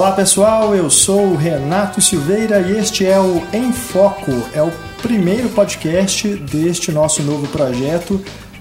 Olá 0.00 0.12
pessoal, 0.12 0.74
eu 0.74 0.88
sou 0.88 1.26
o 1.26 1.36
Renato 1.36 2.00
Silveira 2.00 2.58
e 2.58 2.78
este 2.78 3.04
é 3.04 3.20
o 3.20 3.42
Em 3.52 3.70
Foco, 3.70 4.32
é 4.54 4.62
o 4.62 4.72
primeiro 5.02 5.50
podcast 5.50 6.26
deste 6.36 6.90
nosso 6.90 7.22
novo 7.22 7.46
projeto, 7.48 8.18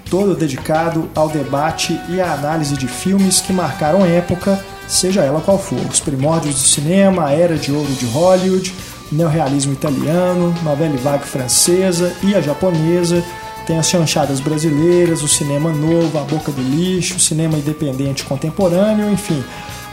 todo 0.09 0.35
dedicado 0.35 1.09
ao 1.15 1.29
debate 1.29 1.97
e 2.09 2.19
à 2.19 2.33
análise 2.33 2.75
de 2.75 2.89
filmes 2.89 3.39
que 3.39 3.53
marcaram 3.53 4.03
época, 4.03 4.61
seja 4.85 5.21
ela 5.21 5.39
qual 5.39 5.57
for, 5.57 5.79
os 5.89 6.01
primórdios 6.01 6.55
do 6.55 6.67
cinema, 6.67 7.27
a 7.27 7.31
era 7.31 7.55
de 7.55 7.71
ouro 7.71 7.93
de 7.93 8.05
Hollywood, 8.07 8.75
neorrealismo 9.09 9.71
italiano, 9.71 10.53
novela 10.61 10.97
vague 10.97 11.25
francesa 11.25 12.13
e 12.21 12.35
a 12.35 12.41
japonesa, 12.41 13.23
tem 13.65 13.79
as 13.79 13.87
chanchadas 13.87 14.41
brasileiras, 14.41 15.23
o 15.23 15.27
cinema 15.29 15.71
novo, 15.71 16.17
a 16.17 16.23
boca 16.23 16.51
do 16.51 16.61
lixo, 16.61 17.15
o 17.15 17.19
cinema 17.19 17.57
independente 17.57 18.25
contemporâneo, 18.25 19.09
enfim. 19.09 19.41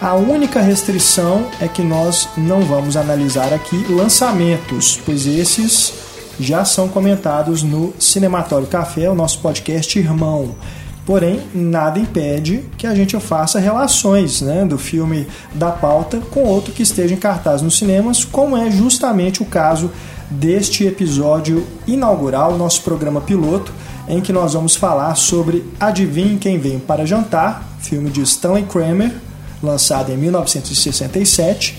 A 0.01 0.15
única 0.15 0.61
restrição 0.61 1.47
é 1.59 1.67
que 1.67 1.83
nós 1.83 2.29
não 2.37 2.61
vamos 2.61 2.99
analisar 2.99 3.53
aqui 3.53 3.77
lançamentos, 3.89 5.01
pois 5.05 5.27
esses 5.27 5.93
já 6.39 6.67
são 6.67 6.87
comentados 6.87 7.63
no 7.63 7.95
Cinematório 7.99 8.67
Café, 8.67 9.09
o 9.09 9.15
nosso 9.15 9.41
podcast 9.41 9.99
irmão. 9.99 10.55
Porém, 11.07 11.41
nada 11.55 11.99
impede 11.99 12.65
que 12.77 12.87
a 12.87 12.95
gente 12.95 13.19
faça 13.19 13.59
relações 13.59 14.43
né, 14.43 14.67
do 14.67 14.77
filme 14.77 15.27
da 15.55 15.71
pauta 15.71 16.19
com 16.31 16.43
outro 16.45 16.75
que 16.75 16.83
esteja 16.83 17.15
em 17.15 17.19
cartaz 17.19 17.63
nos 17.63 17.79
cinemas, 17.79 18.23
como 18.23 18.57
é 18.57 18.71
justamente 18.71 19.43
o 19.43 19.47
caso 19.47 19.91
deste 20.29 20.85
episódio 20.85 21.67
inaugural, 21.87 22.59
nosso 22.59 22.83
programa 22.83 23.23
piloto, 23.23 23.73
em 24.09 24.21
que 24.21 24.33
nós 24.33 24.53
vamos 24.53 24.77
falar 24.77 25.15
sobre 25.15 25.65
Adivinhe 25.81 26.37
Quem 26.39 26.59
Vem 26.59 26.79
para 26.79 27.07
Jantar, 27.07 27.63
filme 27.81 28.11
de 28.11 28.21
Stanley 28.21 28.65
Kramer, 28.65 29.13
lançado 29.63 30.13
em 30.13 30.17
1967 30.17 31.79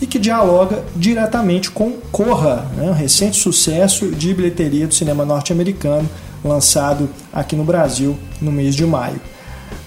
e 0.00 0.06
que 0.06 0.18
dialoga 0.18 0.84
diretamente 0.94 1.70
com 1.70 1.92
Corra, 2.12 2.66
né, 2.76 2.90
um 2.90 2.92
recente 2.92 3.36
sucesso 3.36 4.08
de 4.08 4.34
bilheteria 4.34 4.86
do 4.86 4.94
cinema 4.94 5.24
norte-americano, 5.24 6.08
lançado 6.44 7.08
aqui 7.32 7.56
no 7.56 7.64
Brasil 7.64 8.18
no 8.40 8.52
mês 8.52 8.74
de 8.74 8.84
maio. 8.84 9.20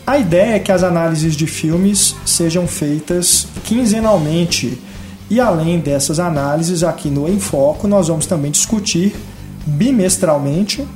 A 0.06 0.18
ideia 0.18 0.56
é 0.56 0.60
que 0.60 0.72
as 0.72 0.84
análises 0.84 1.36
de 1.36 1.46
filmes 1.46 2.16
sejam 2.26 2.66
feitas 2.68 3.48
quinzenalmente 3.66 4.80
e 5.30 5.42
além 5.42 5.80
dessas 5.80 6.20
análises, 6.20 6.84
aqui 6.84 7.10
no 7.10 7.28
Em 7.28 7.40
Foco, 7.40 7.88
nós 7.88 8.08
vamos 8.08 8.26
também 8.26 8.50
discutir 8.50 9.14
bimestralmente 9.66 10.88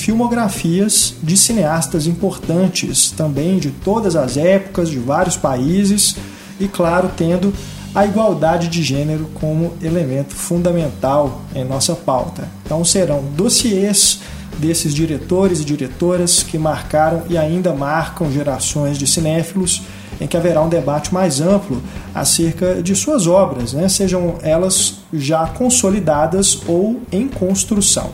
filmografias 0.00 1.14
de 1.22 1.36
cineastas 1.36 2.06
importantes, 2.06 3.10
também 3.10 3.58
de 3.58 3.70
todas 3.70 4.16
as 4.16 4.36
épocas, 4.36 4.88
de 4.88 4.98
vários 4.98 5.36
países, 5.36 6.16
e 6.58 6.66
claro, 6.66 7.10
tendo 7.16 7.52
a 7.94 8.06
igualdade 8.06 8.68
de 8.68 8.82
gênero 8.82 9.28
como 9.34 9.74
elemento 9.82 10.34
fundamental 10.34 11.42
em 11.54 11.64
nossa 11.64 11.94
pauta. 11.94 12.48
Então 12.64 12.84
serão 12.84 13.22
dossiês 13.36 14.20
desses 14.58 14.94
diretores 14.94 15.60
e 15.60 15.64
diretoras 15.64 16.42
que 16.42 16.58
marcaram 16.58 17.22
e 17.28 17.36
ainda 17.36 17.74
marcam 17.74 18.30
gerações 18.30 18.98
de 18.98 19.06
cinéfilos, 19.06 19.82
em 20.20 20.26
que 20.26 20.36
haverá 20.36 20.62
um 20.62 20.68
debate 20.68 21.12
mais 21.12 21.40
amplo 21.40 21.82
acerca 22.14 22.82
de 22.82 22.94
suas 22.94 23.26
obras, 23.26 23.72
né? 23.72 23.88
sejam 23.88 24.36
elas 24.42 24.98
já 25.12 25.46
consolidadas 25.46 26.60
ou 26.66 27.00
em 27.10 27.26
construção. 27.26 28.12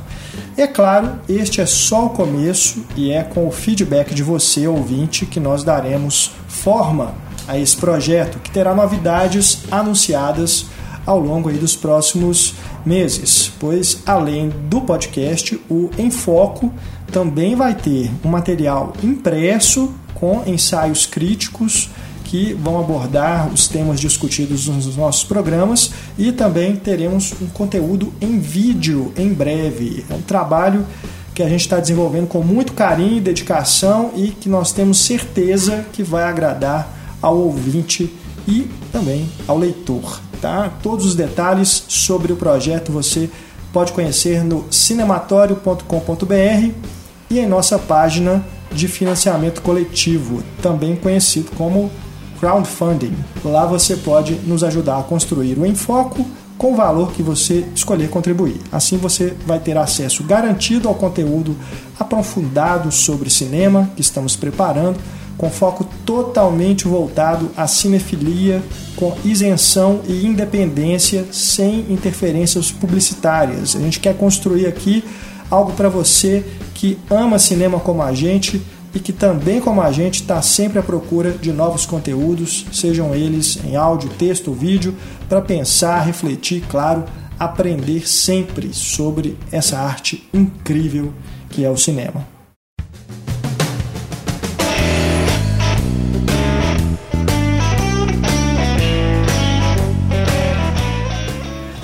É 0.59 0.67
claro, 0.67 1.21
este 1.28 1.61
é 1.61 1.67
só 1.67 2.06
o 2.06 2.11
começo 2.11 2.83
e 2.97 3.12
é 3.12 3.22
com 3.22 3.47
o 3.47 3.50
feedback 3.50 4.15
de 4.15 4.22
você, 4.22 4.67
ouvinte, 4.67 5.27
que 5.27 5.39
nós 5.39 5.62
daremos 5.62 6.31
forma 6.49 7.15
a 7.47 7.59
esse 7.59 7.77
projeto, 7.77 8.39
que 8.39 8.50
terá 8.50 8.75
novidades 8.75 9.65
anunciadas 9.71 10.65
ao 11.05 11.21
longo 11.21 11.50
aí 11.50 11.59
dos 11.59 11.77
próximos 11.77 12.55
meses, 12.87 13.53
pois 13.61 14.03
além 14.06 14.49
do 14.49 14.81
podcast, 14.81 15.61
o 15.69 15.91
Enfoco 15.99 16.73
também 17.12 17.55
vai 17.55 17.75
ter 17.75 18.11
um 18.25 18.28
material 18.31 18.94
impresso 19.05 19.93
com 20.15 20.43
ensaios 20.47 21.05
críticos 21.05 21.91
que 22.26 22.53
vão 22.54 22.81
abordar 22.81 23.48
os 23.53 23.69
temas 23.69 24.00
discutidos 24.00 24.66
nos 24.66 24.97
nossos 24.97 25.22
programas 25.22 25.92
e 26.19 26.32
também 26.32 26.75
teremos 26.75 27.32
um 27.41 27.47
conteúdo 27.47 28.12
em 28.20 28.41
vídeo 28.41 29.12
em 29.16 29.32
breve. 29.32 30.04
É 30.10 30.14
um 30.14 30.20
trabalho 30.20 30.84
que 31.32 31.42
a 31.42 31.48
gente 31.48 31.60
está 31.60 31.78
desenvolvendo 31.78 32.26
com 32.26 32.42
muito 32.42 32.72
carinho 32.72 33.19
e 33.19 33.20
dedicação 33.20 34.10
e 34.16 34.28
que 34.28 34.48
nós 34.48 34.72
temos 34.72 34.98
certeza 34.98 35.87
que 35.92 36.03
vai 36.03 36.25
agradar 36.25 37.16
ao 37.22 37.38
ouvinte 37.38 38.12
e 38.47 38.69
também 38.91 39.31
ao 39.47 39.56
leitor. 39.56 40.20
Tá? 40.41 40.70
Todos 40.82 41.06
os 41.06 41.14
detalhes 41.14 41.84
sobre 41.88 42.32
o 42.32 42.37
projeto 42.37 42.91
você 42.91 43.31
pode 43.72 43.93
conhecer 43.93 44.43
no 44.43 44.66
cinematório.com.br 44.70 46.70
e 47.31 47.38
em 47.38 47.47
nossa 47.47 47.78
página 47.78 48.44
de 48.72 48.88
financiamento 48.88 49.62
coletivo, 49.62 50.43
também 50.60 50.97
conhecido 50.97 51.53
como 51.56 51.91
crowdfunding. 52.38 53.14
Lá 53.44 53.66
você 53.66 53.97
pode 53.97 54.34
nos 54.47 54.62
ajudar 54.64 54.98
a 54.98 55.02
construir 55.02 55.58
o 55.58 55.66
Enfoco 55.66 56.24
com 56.58 56.72
o 56.72 56.76
valor 56.76 57.12
que 57.12 57.22
você 57.22 57.66
escolher 57.74 58.08
contribuir. 58.08 58.60
Assim 58.72 58.97
você 58.97 59.34
vai 59.47 59.58
ter 59.58 59.76
acesso 59.76 60.24
garantido 60.24 60.88
ao 60.88 60.94
conteúdo 60.94 61.56
aprofundado 61.98 62.91
sobre 62.91 63.30
cinema 63.30 63.91
que 63.94 64.00
estamos 64.00 64.36
preparando, 64.36 64.98
com 65.36 65.50
foco 65.50 65.86
totalmente 66.06 66.88
voltado 66.88 67.50
à 67.56 67.66
cinefilia, 67.66 68.62
com 68.96 69.14
isenção 69.22 70.00
e 70.08 70.25
independência, 70.25 71.26
sem 71.30 71.80
interferências 71.91 72.70
publicitárias. 72.70 73.76
A 73.76 73.80
gente 73.80 74.00
quer 74.00 74.16
construir 74.16 74.66
aqui 74.66 75.04
algo 75.50 75.72
para 75.72 75.91
você 75.91 76.44
que 76.75 76.98
ama 77.10 77.38
cinema 77.38 77.78
como 77.78 78.02
a 78.02 78.14
gente 78.14 78.62
e 78.96 78.98
que 78.98 79.12
também, 79.12 79.60
como 79.60 79.82
a 79.82 79.92
gente, 79.92 80.22
está 80.22 80.40
sempre 80.40 80.78
à 80.78 80.82
procura 80.82 81.30
de 81.30 81.52
novos 81.52 81.84
conteúdos, 81.84 82.64
sejam 82.72 83.14
eles 83.14 83.58
em 83.62 83.76
áudio, 83.76 84.08
texto 84.08 84.48
ou 84.48 84.54
vídeo, 84.54 84.94
para 85.28 85.42
pensar, 85.42 86.00
refletir, 86.00 86.64
claro, 86.66 87.04
aprender 87.38 88.08
sempre 88.08 88.72
sobre 88.72 89.36
essa 89.52 89.78
arte 89.78 90.26
incrível 90.32 91.12
que 91.50 91.62
é 91.62 91.68
o 91.68 91.76
cinema. 91.76 92.26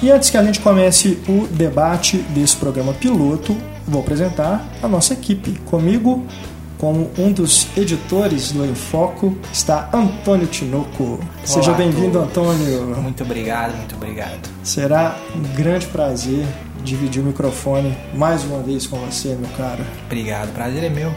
E 0.02 0.10
antes 0.10 0.30
que 0.30 0.38
a 0.38 0.42
gente 0.42 0.60
comece 0.60 1.18
o 1.28 1.46
debate 1.46 2.16
desse 2.30 2.56
programa 2.56 2.94
piloto, 2.94 3.54
vou 3.86 4.00
apresentar 4.00 4.66
a 4.82 4.88
nossa 4.88 5.12
equipe. 5.12 5.60
Comigo, 5.66 6.26
como 6.82 7.08
um 7.16 7.30
dos 7.30 7.68
editores 7.76 8.50
do 8.50 8.66
Enfoco 8.66 9.38
está 9.52 9.88
Antônio 9.94 10.48
Tinoco. 10.48 11.20
Seja 11.44 11.72
bem-vindo, 11.74 12.18
Antônio. 12.18 12.86
Muito 13.00 13.22
obrigado, 13.22 13.76
muito 13.76 13.94
obrigado. 13.94 14.50
Será 14.64 15.16
um 15.32 15.42
grande 15.54 15.86
prazer 15.86 16.44
dividir 16.82 17.22
o 17.22 17.26
microfone 17.26 17.96
mais 18.12 18.42
uma 18.42 18.58
vez 18.64 18.84
com 18.88 18.96
você, 18.96 19.28
meu 19.28 19.48
caro. 19.56 19.84
Obrigado, 20.06 20.52
prazer 20.52 20.82
é 20.82 20.88
meu. 20.88 21.14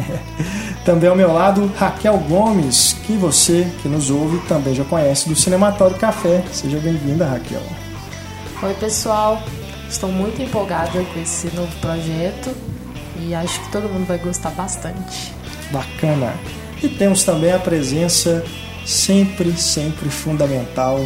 também 0.84 1.08
ao 1.08 1.16
meu 1.16 1.32
lado, 1.32 1.72
Raquel 1.78 2.18
Gomes, 2.18 2.94
que 3.06 3.14
você 3.14 3.66
que 3.80 3.88
nos 3.88 4.10
ouve 4.10 4.38
também 4.46 4.74
já 4.74 4.84
conhece 4.84 5.30
do 5.30 5.34
Cinematório 5.34 5.96
Café. 5.96 6.44
Seja 6.52 6.78
bem-vinda, 6.78 7.24
Raquel. 7.24 7.62
Oi, 8.62 8.74
pessoal. 8.74 9.42
Estou 9.88 10.12
muito 10.12 10.42
empolgada 10.42 11.02
com 11.02 11.20
esse 11.22 11.46
novo 11.56 11.74
projeto 11.80 12.73
e 13.24 13.34
acho 13.34 13.60
que 13.60 13.72
todo 13.72 13.88
mundo 13.88 14.06
vai 14.06 14.18
gostar 14.18 14.50
bastante. 14.50 15.32
Bacana. 15.70 16.34
E 16.82 16.88
temos 16.88 17.24
também 17.24 17.52
a 17.52 17.58
presença 17.58 18.44
sempre, 18.84 19.52
sempre 19.52 20.10
fundamental, 20.10 21.00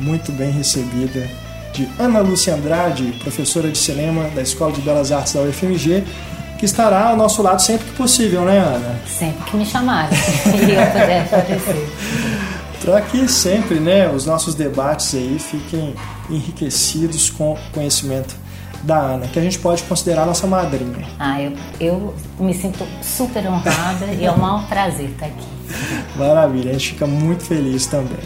muito 0.00 0.32
bem 0.32 0.50
recebida, 0.50 1.28
de 1.72 1.88
Ana 1.98 2.20
Lúcia 2.20 2.54
Andrade, 2.54 3.12
professora 3.22 3.70
de 3.70 3.78
cinema 3.78 4.28
da 4.34 4.42
Escola 4.42 4.72
de 4.72 4.80
Belas 4.80 5.12
Artes 5.12 5.34
da 5.34 5.42
UFMG, 5.42 6.04
que 6.58 6.64
estará 6.64 7.08
ao 7.08 7.16
nosso 7.16 7.42
lado 7.42 7.60
sempre 7.60 7.86
que 7.86 7.96
possível, 7.96 8.42
né, 8.42 8.58
Ana? 8.58 9.00
Sempre 9.06 9.50
que 9.50 9.56
me 9.56 9.66
chamarem 9.66 10.16
e 10.46 10.70
eu 10.70 10.86
puder 10.86 11.22
aparecer. 11.22 11.88
Para 12.84 13.00
que 13.02 13.28
sempre, 13.28 13.78
né, 13.78 14.10
os 14.10 14.26
nossos 14.26 14.54
debates 14.54 15.14
aí 15.14 15.38
fiquem 15.38 15.94
enriquecidos 16.28 17.30
com 17.30 17.56
conhecimento 17.72 18.34
da 18.82 18.98
Ana, 18.98 19.26
que 19.28 19.38
a 19.38 19.42
gente 19.42 19.58
pode 19.58 19.82
considerar 19.84 20.26
nossa 20.26 20.46
madrinha. 20.46 21.06
Ah, 21.18 21.40
eu, 21.40 21.52
eu 21.80 22.14
me 22.38 22.52
sinto 22.52 22.86
super 23.02 23.46
honrada 23.46 24.06
e 24.06 24.24
é 24.24 24.30
um 24.32 24.38
maior 24.38 24.66
prazer 24.66 25.10
estar 25.10 25.26
aqui. 25.26 25.46
Maravilha, 26.16 26.70
a 26.70 26.72
gente 26.74 26.90
fica 26.90 27.06
muito 27.06 27.44
feliz 27.44 27.86
também. 27.86 28.18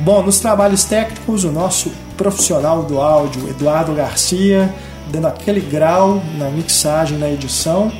Bom, 0.00 0.22
nos 0.22 0.38
trabalhos 0.38 0.84
técnicos, 0.84 1.44
o 1.44 1.50
nosso 1.50 1.90
profissional 2.16 2.84
do 2.84 3.00
áudio, 3.00 3.48
Eduardo 3.48 3.92
Garcia, 3.94 4.72
dando 5.10 5.26
aquele 5.26 5.60
grau 5.60 6.22
na 6.36 6.50
mixagem, 6.50 7.18
na 7.18 7.28
edição. 7.28 7.90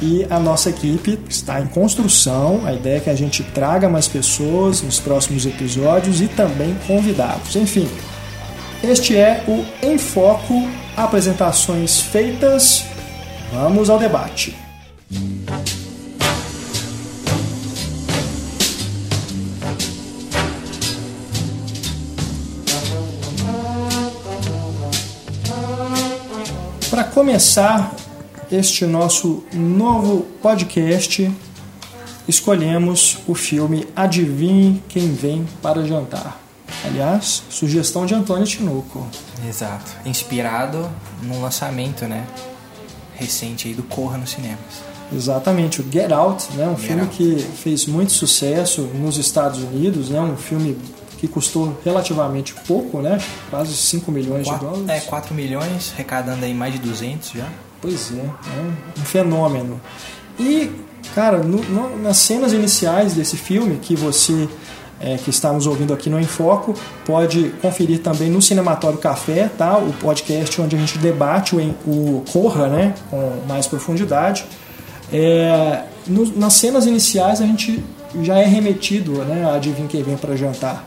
e 0.00 0.26
a 0.28 0.38
nossa 0.38 0.68
equipe 0.68 1.18
está 1.26 1.58
em 1.58 1.66
construção. 1.66 2.60
A 2.66 2.72
ideia 2.74 2.98
é 2.98 3.00
que 3.00 3.08
a 3.08 3.14
gente 3.14 3.42
traga 3.42 3.88
mais 3.88 4.06
pessoas 4.06 4.82
nos 4.82 5.00
próximos 5.00 5.46
episódios 5.46 6.20
e 6.20 6.28
também 6.28 6.76
convidados. 6.86 7.56
Enfim, 7.56 7.88
este 8.82 9.16
é 9.16 9.44
o 9.48 9.64
Em 9.84 9.98
Foco, 9.98 10.68
apresentações 10.96 12.00
feitas. 12.00 12.84
Vamos 13.52 13.90
ao 13.90 13.98
debate. 13.98 14.56
Para 26.90 27.04
começar 27.04 27.94
este 28.50 28.86
nosso 28.86 29.44
novo 29.52 30.22
podcast, 30.40 31.30
escolhemos 32.28 33.18
o 33.26 33.34
filme 33.34 33.86
Adivinhe 33.94 34.82
Quem 34.88 35.12
Vem 35.12 35.46
para 35.60 35.84
Jantar. 35.84 36.45
Aliás, 36.86 37.42
sugestão 37.50 38.06
de 38.06 38.14
Antônio 38.14 38.46
Tinoco. 38.46 39.06
Exato. 39.48 39.90
Inspirado 40.04 40.88
num 41.22 41.40
lançamento, 41.42 42.04
né? 42.06 42.24
Recente 43.14 43.68
aí 43.68 43.74
do 43.74 43.82
Corra 43.82 44.18
nos 44.18 44.30
cinemas. 44.30 44.58
Exatamente, 45.14 45.80
o 45.80 45.86
Get 45.90 46.10
Out, 46.12 46.52
né? 46.54 46.66
Um 46.66 46.76
Get 46.76 46.86
filme 46.86 47.02
Out. 47.02 47.16
que 47.16 47.38
fez 47.62 47.86
muito 47.86 48.12
sucesso 48.12 48.82
nos 48.82 49.16
Estados 49.16 49.60
Unidos, 49.62 50.10
né? 50.10 50.20
Um 50.20 50.36
filme 50.36 50.76
que 51.18 51.26
custou 51.26 51.78
relativamente 51.84 52.54
pouco, 52.66 53.00
né? 53.00 53.18
Quase 53.48 53.74
5 53.74 54.10
milhões 54.12 54.46
Quatro, 54.46 54.66
de 54.68 54.74
dólares. 54.84 55.02
é, 55.04 55.06
4 55.08 55.34
milhões, 55.34 55.92
arrecadando 55.94 56.44
aí 56.44 56.52
mais 56.52 56.72
de 56.74 56.78
200 56.80 57.30
já. 57.30 57.48
Pois 57.80 58.12
é, 58.12 58.16
é 58.20 59.00
um 59.00 59.04
fenômeno. 59.04 59.80
E, 60.38 60.70
cara, 61.14 61.38
no- 61.38 61.62
no- 61.64 61.96
nas 62.02 62.18
cenas 62.18 62.52
iniciais 62.52 63.14
desse 63.14 63.36
filme, 63.36 63.78
que 63.80 63.94
você 63.96 64.48
é, 65.00 65.16
que 65.16 65.30
está 65.30 65.52
nos 65.52 65.66
ouvindo 65.66 65.92
aqui 65.92 66.08
no 66.08 66.18
Enfoco, 66.18 66.74
pode 67.04 67.50
conferir 67.60 68.00
também 68.00 68.30
no 68.30 68.40
Cinematório 68.40 68.98
Café, 68.98 69.50
tá? 69.56 69.76
O 69.76 69.92
podcast 69.94 70.60
onde 70.60 70.74
a 70.76 70.78
gente 70.78 70.98
debate 70.98 71.54
o, 71.54 71.60
o 71.86 72.24
Corra, 72.32 72.66
né? 72.68 72.94
Com 73.10 73.40
mais 73.46 73.66
profundidade. 73.66 74.44
É, 75.12 75.82
no- 76.06 76.36
nas 76.38 76.54
cenas 76.54 76.86
iniciais 76.86 77.40
a 77.40 77.46
gente 77.46 77.82
já 78.22 78.38
é 78.38 78.44
remetido, 78.44 79.12
né? 79.24 79.44
A 79.44 79.54
adivinha 79.56 79.86
quem 79.88 80.02
vem 80.02 80.16
para 80.16 80.34
jantar 80.36 80.84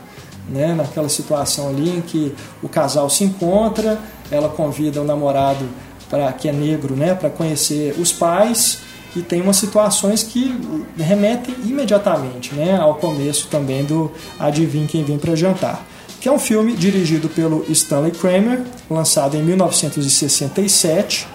né, 0.48 0.74
naquela 0.74 1.08
situação 1.08 1.68
ali 1.68 1.88
em 1.98 2.00
que 2.00 2.34
o 2.60 2.68
casal 2.68 3.08
se 3.08 3.22
encontra, 3.22 4.00
ela 4.32 4.48
convida 4.48 5.00
o 5.00 5.04
namorado 5.04 5.64
para 6.08 6.32
que 6.32 6.48
é 6.48 6.52
negro, 6.52 6.96
né, 6.96 7.14
para 7.14 7.30
conhecer 7.30 7.94
os 8.00 8.10
pais 8.12 8.80
e 9.14 9.22
tem 9.22 9.40
umas 9.40 9.56
situações 9.56 10.22
que 10.22 10.54
remetem 10.96 11.54
imediatamente, 11.64 12.54
né, 12.54 12.78
ao 12.78 12.94
começo 12.94 13.48
também 13.48 13.84
do 13.84 14.10
Adivinha 14.38 14.86
quem 14.86 15.02
vem 15.02 15.18
para 15.18 15.34
jantar, 15.34 15.84
que 16.20 16.28
é 16.28 16.32
um 16.32 16.38
filme 16.38 16.74
dirigido 16.74 17.28
pelo 17.28 17.64
Stanley 17.68 18.12
Kramer, 18.12 18.62
lançado 18.88 19.36
em 19.36 19.42
1967 19.42 21.26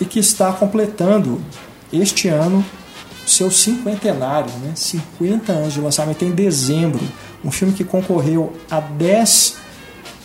e 0.00 0.04
que 0.04 0.18
está 0.18 0.52
completando 0.52 1.40
este 1.92 2.28
ano 2.28 2.64
seu 3.26 3.50
cinquentenário, 3.50 4.50
né? 4.58 4.72
50 4.74 5.52
anos 5.52 5.74
de 5.74 5.80
lançamento 5.80 6.24
em 6.24 6.32
dezembro. 6.32 7.00
Um 7.44 7.50
filme 7.50 7.72
que 7.72 7.84
concorreu 7.84 8.52
a 8.70 8.80
10 8.80 9.56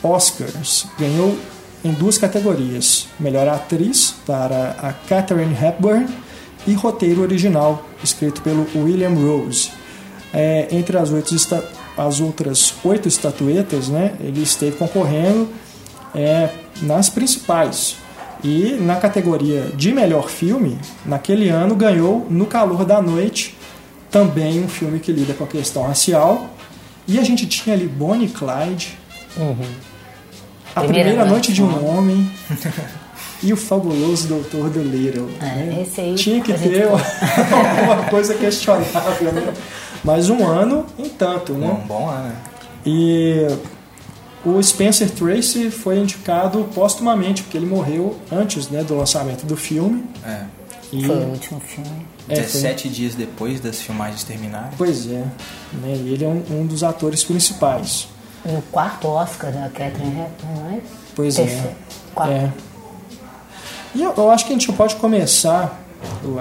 Oscars, 0.01 0.87
ganhou 0.97 1.37
em 1.83 1.91
duas 1.91 2.17
categorias: 2.17 3.07
melhor 3.19 3.47
atriz 3.47 4.15
para 4.25 4.75
a 4.81 4.91
Katharine 4.91 5.53
Hepburn 5.53 6.07
e 6.67 6.73
roteiro 6.73 7.21
original, 7.21 7.85
escrito 8.03 8.41
pelo 8.41 8.67
William 8.75 9.13
Rose. 9.13 9.71
É, 10.33 10.67
entre 10.71 10.97
as, 10.97 11.11
oito 11.11 11.35
as 11.97 12.19
outras 12.19 12.73
oito 12.83 13.07
estatuetas, 13.07 13.87
né, 13.87 14.15
ele 14.19 14.41
esteve 14.41 14.75
concorrendo 14.75 15.47
é, 16.13 16.49
nas 16.81 17.09
principais. 17.09 17.97
E 18.43 18.77
na 18.79 18.97
categoria 18.97 19.71
de 19.75 19.91
melhor 19.91 20.29
filme, 20.29 20.77
naquele 21.05 21.49
ano 21.49 21.75
ganhou 21.75 22.27
No 22.29 22.45
Calor 22.45 22.85
da 22.85 23.01
Noite, 23.01 23.57
também 24.11 24.63
um 24.63 24.67
filme 24.67 24.99
que 24.99 25.11
lida 25.11 25.33
com 25.33 25.43
a 25.43 25.47
questão 25.47 25.83
racial. 25.83 26.49
E 27.07 27.17
a 27.17 27.23
gente 27.23 27.47
tinha 27.47 27.75
ali 27.75 27.87
Bonnie 27.87 28.27
Clyde, 28.27 28.97
A 30.75 30.81
Primeira 30.81 31.09
Primeira, 31.09 31.25
Noite 31.25 31.31
Noite 31.31 31.53
de 31.53 31.63
um 31.63 31.87
Homem 31.87 32.29
e 33.43 33.51
o 33.53 33.57
Fabuloso 33.57 34.27
Doutor 34.27 34.69
Dolittle. 34.69 35.29
É, 35.41 35.45
né? 35.45 35.83
esse 35.85 36.01
aí 36.01 36.15
Tinha 36.15 36.41
que 36.41 36.53
ter 36.53 36.87
alguma 36.87 38.03
coisa 38.09 38.33
questionável, 38.33 39.31
né? 39.31 39.53
Mas 40.03 40.29
um 40.29 40.45
ano, 40.47 40.85
entanto, 40.97 41.53
né? 41.53 41.67
Bom, 41.67 41.87
bom 41.99 42.09
ano, 42.09 42.29
né? 42.29 42.35
E 42.85 43.47
o 44.45 44.61
Spencer 44.61 45.09
Tracy 45.09 45.71
foi 45.71 45.97
indicado 45.97 46.63
póstumamente, 46.75 47.41
porque 47.43 47.57
ele 47.57 47.65
morreu 47.65 48.15
antes 48.31 48.69
né, 48.69 48.83
do 48.83 48.95
lançamento 48.95 49.45
do 49.45 49.57
filme. 49.57 50.03
É. 50.23 50.43
E, 50.93 51.03
Foi 51.03 51.15
o 51.15 51.29
último 51.29 51.59
filme. 51.59 52.05
é, 52.29 52.35
foi- 52.35 52.43
17 52.43 52.87
dias 52.89 53.15
depois 53.15 53.59
das 53.59 53.81
filmagens 53.81 54.23
terminarem. 54.23 54.69
Pois 54.77 55.07
é, 55.07 55.25
né, 55.73 55.95
e 56.05 56.13
ele 56.13 56.23
é 56.23 56.27
um, 56.27 56.43
um 56.61 56.65
dos 56.67 56.83
atores 56.83 57.23
principais. 57.23 58.07
O 58.45 58.61
quarto 58.71 59.07
Oscar 59.07 59.51
da 59.51 59.67
Catherine 59.69 60.21
Hepburn, 60.21 60.59
não 60.59 60.69
é? 60.77 60.79
Pois 61.15 61.35
Terceiro. 61.35 61.67
é. 61.69 61.73
Quarto. 62.13 62.31
É. 62.31 62.51
E 63.95 64.03
eu, 64.03 64.13
eu 64.17 64.29
acho 64.29 64.45
que 64.45 64.51
a 64.51 64.57
gente 64.57 64.71
pode 64.73 64.97
começar 64.97 65.81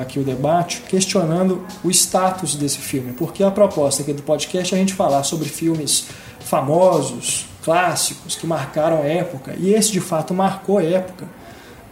aqui 0.00 0.18
o 0.18 0.24
debate 0.24 0.82
questionando 0.88 1.64
o 1.84 1.90
status 1.90 2.56
desse 2.56 2.78
filme, 2.78 3.12
porque 3.12 3.44
a 3.44 3.50
proposta 3.50 4.02
aqui 4.02 4.12
do 4.12 4.22
podcast 4.22 4.74
é 4.74 4.76
a 4.76 4.80
gente 4.80 4.92
falar 4.92 5.22
sobre 5.22 5.48
filmes 5.48 6.08
famosos, 6.40 7.46
clássicos, 7.62 8.34
que 8.34 8.44
marcaram 8.44 9.04
época, 9.04 9.54
e 9.56 9.72
esse 9.72 9.92
de 9.92 10.00
fato 10.00 10.34
marcou 10.34 10.80
época, 10.80 11.28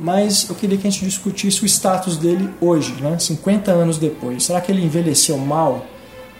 mas 0.00 0.48
eu 0.48 0.56
queria 0.56 0.76
que 0.76 0.86
a 0.86 0.90
gente 0.90 1.04
discutisse 1.04 1.62
o 1.62 1.66
status 1.66 2.16
dele 2.16 2.50
hoje, 2.60 2.92
né, 3.00 3.16
50 3.16 3.70
anos 3.70 3.98
depois. 3.98 4.42
Será 4.42 4.60
que 4.60 4.72
ele 4.72 4.84
envelheceu 4.84 5.38
mal? 5.38 5.86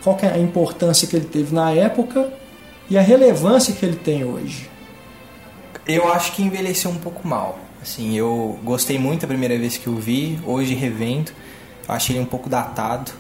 Qual 0.03 0.19
é 0.21 0.27
a 0.27 0.39
importância 0.39 1.07
que 1.07 1.15
ele 1.15 1.27
teve 1.27 1.55
na 1.55 1.71
época 1.71 2.29
e 2.91 2.99
a 2.99 3.01
relevância 3.01 3.73
que 3.73 3.87
ele 3.87 3.97
tem 3.97 4.25
hoje? 4.25 4.69
Eu 5.87 6.13
acho 6.13 6.33
que 6.33 6.43
envelheceu 6.43 6.91
um 6.91 6.99
pouco 6.99 7.27
mal. 7.27 7.57
Assim, 7.83 8.17
eu 8.17 8.61
gostei 8.63 8.97
muito 8.97 9.25
a 9.25 9.29
primeira 9.29 9.59
vez 9.59 9.77
que 9.77 9.89
eu 9.89 9.97
vi, 9.97 10.39
hoje 10.47 10.73
revendo. 10.73 11.33
Achei 11.89 12.15
ele 12.15 12.23
um 12.23 12.27
pouco 12.27 12.49
datado. 12.49 13.11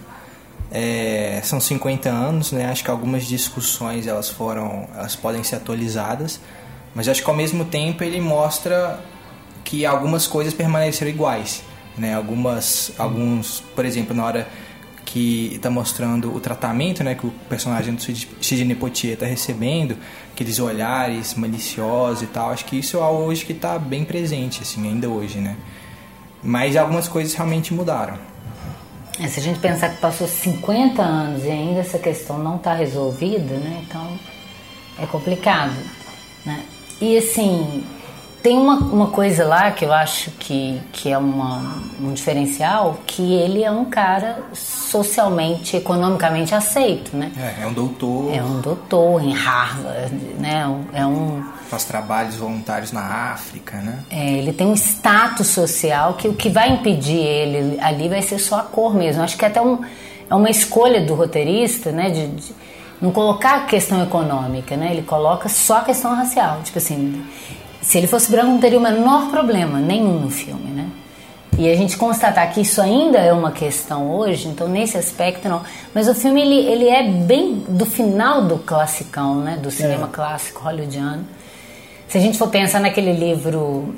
É, 0.71 1.41
são 1.43 1.61
50 1.61 2.09
anos, 2.09 2.53
né? 2.53 2.67
Acho 2.67 2.85
que 2.85 2.91
algumas 2.91 3.27
discussões 3.27 4.07
elas 4.07 4.31
foram, 4.31 4.89
elas 4.95 5.17
podem 5.17 5.43
ser 5.43 5.57
atualizadas, 5.57 6.41
mas 6.95 7.09
acho 7.09 7.23
que 7.23 7.29
ao 7.29 7.37
mesmo 7.37 7.65
tempo 7.65 8.05
ele 8.05 8.21
mostra 8.21 9.01
que 9.65 9.85
algumas 9.85 10.29
coisas 10.29 10.55
permaneceram 10.55 11.11
iguais, 11.11 11.65
né? 11.99 12.15
Algumas, 12.15 12.93
alguns, 12.97 13.61
por 13.75 13.85
exemplo, 13.85 14.15
na 14.15 14.25
hora 14.25 14.49
que 15.05 15.53
está 15.55 15.69
mostrando 15.71 16.35
o 16.35 16.41
tratamento, 16.41 17.03
né, 17.05 17.15
que 17.15 17.27
o 17.27 17.31
personagem 17.49 17.95
do 17.95 18.01
Sid- 18.03 18.29
Sidney 18.41 18.75
Poitier 18.77 19.15
está 19.15 19.27
recebendo, 19.27 19.97
aqueles 20.33 20.59
olhares 20.59 21.35
maliciosos 21.35 22.23
e 22.23 22.27
tal, 22.27 22.51
acho 22.51 22.65
que 22.65 22.79
isso 22.79 22.97
é 22.97 23.01
algo 23.01 23.23
hoje 23.25 23.45
que 23.45 23.53
está 23.53 23.79
bem 23.79 24.05
presente, 24.05 24.63
assim, 24.63 24.87
ainda 24.89 25.09
hoje, 25.09 25.39
né? 25.39 25.57
Mas 26.43 26.77
algumas 26.77 27.07
coisas 27.09 27.35
realmente 27.35 27.73
mudaram. 27.75 28.19
É, 29.21 29.29
se 29.29 29.39
a 29.39 29.43
gente 29.43 29.59
pensar 29.59 29.91
que 29.91 30.01
passou 30.01 30.27
50 30.27 31.03
anos 31.03 31.45
e 31.45 31.51
ainda 31.51 31.81
essa 31.81 31.99
questão 31.99 32.39
não 32.39 32.57
está 32.57 32.73
resolvida, 32.75 33.55
né? 33.59 33.83
Então 33.87 34.19
é 34.99 35.07
complicado, 35.07 35.75
né? 36.47 36.63
E 37.01 37.17
assim, 37.19 37.85
tem 38.43 38.59
uma, 38.59 38.77
uma 38.77 39.07
coisa 39.07 39.45
lá 39.47 39.71
que 39.71 39.85
eu 39.85 39.93
acho 39.93 40.31
que, 40.33 40.81
que 40.93 41.11
é 41.11 41.17
uma, 41.17 41.81
um 42.01 42.13
diferencial, 42.13 42.99
que 43.07 43.35
ele 43.35 43.63
é 43.63 43.71
um 43.71 43.85
cara 43.85 44.43
socialmente, 44.53 45.77
economicamente 45.77 46.55
aceito, 46.55 47.17
né? 47.17 47.31
É, 47.37 47.63
é 47.63 47.67
um 47.67 47.73
doutor, 47.73 48.35
É 48.35 48.43
um 48.43 48.61
doutor 48.61 49.23
em 49.23 49.33
Harvard, 49.33 50.15
né? 50.39 50.65
É 50.93 51.07
um 51.07 51.45
faz 51.69 51.85
trabalhos 51.85 52.37
voluntários 52.37 52.93
na 52.93 53.33
África, 53.33 53.79
né? 53.79 54.01
é, 54.11 54.33
ele 54.33 54.53
tem 54.53 54.67
um 54.67 54.75
status 54.75 55.47
social 55.47 56.15
que 56.15 56.29
o 56.29 56.35
que 56.35 56.51
vai 56.51 56.71
impedir 56.71 57.17
ele 57.17 57.81
ali 57.81 58.11
vai 58.11 58.21
ser 58.21 58.39
só 58.39 58.59
a 58.59 58.63
cor 58.63 58.95
mesmo. 58.95 59.23
Acho 59.23 59.39
que 59.39 59.45
até 59.47 59.59
um, 59.59 59.79
é 60.29 60.35
uma 60.35 60.51
escolha 60.51 61.01
do 61.01 61.15
roteirista, 61.15 61.91
né? 61.91 62.11
De, 62.11 62.27
de 62.27 62.55
não 63.01 63.11
colocar 63.11 63.57
a 63.57 63.61
questão 63.61 64.03
econômica, 64.03 64.77
né? 64.77 64.93
Ele 64.93 65.03
coloca 65.03 65.49
só 65.49 65.79
a 65.79 65.81
questão 65.81 66.15
racial. 66.15 66.61
Tipo 66.63 66.77
assim, 66.77 67.25
se 67.83 67.99
ele 67.99 68.07
fosse 68.07 68.31
branco 68.31 68.49
não 68.49 68.59
teria 68.61 68.79
o 68.79 68.83
menor 68.83 69.29
problema 69.29 69.79
nenhum 69.79 70.21
no 70.21 70.31
filme, 70.31 70.71
né? 70.71 70.89
E 71.59 71.71
a 71.71 71.77
gente 71.77 71.99
constatar 71.99 72.51
que 72.51 72.63
isso 72.63 72.81
ainda 72.81 73.19
é 73.19 73.31
uma 73.33 73.51
questão 73.53 74.11
hoje, 74.11 74.49
então 74.49 74.67
nesse 74.69 74.97
aspecto 74.97 75.47
não. 75.49 75.61
Mas 75.95 76.09
o 76.09 76.15
filme 76.15 76.41
ele, 76.41 76.55
ele 76.67 76.89
é 76.89 77.03
bem 77.03 77.63
do 77.69 77.85
final 77.85 78.43
do 78.43 78.57
classicão, 78.59 79.41
né? 79.41 79.59
Do 79.63 79.71
cinema 79.71 80.07
É. 80.07 80.15
clássico 80.15 80.63
hollywoodiano. 80.63 81.27
Se 82.09 82.17
a 82.17 82.21
gente 82.21 82.39
for 82.39 82.49
pensar 82.49 82.81
naquele 82.81 83.13
livro 83.13 83.95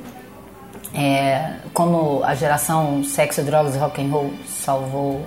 é, 0.92 1.52
como 1.72 2.22
a 2.24 2.34
geração 2.34 3.04
sexo, 3.04 3.42
drogas 3.42 3.74
e 3.76 3.78
rock 3.78 4.00
and 4.02 4.08
roll 4.10 4.32
salvou 4.48 5.24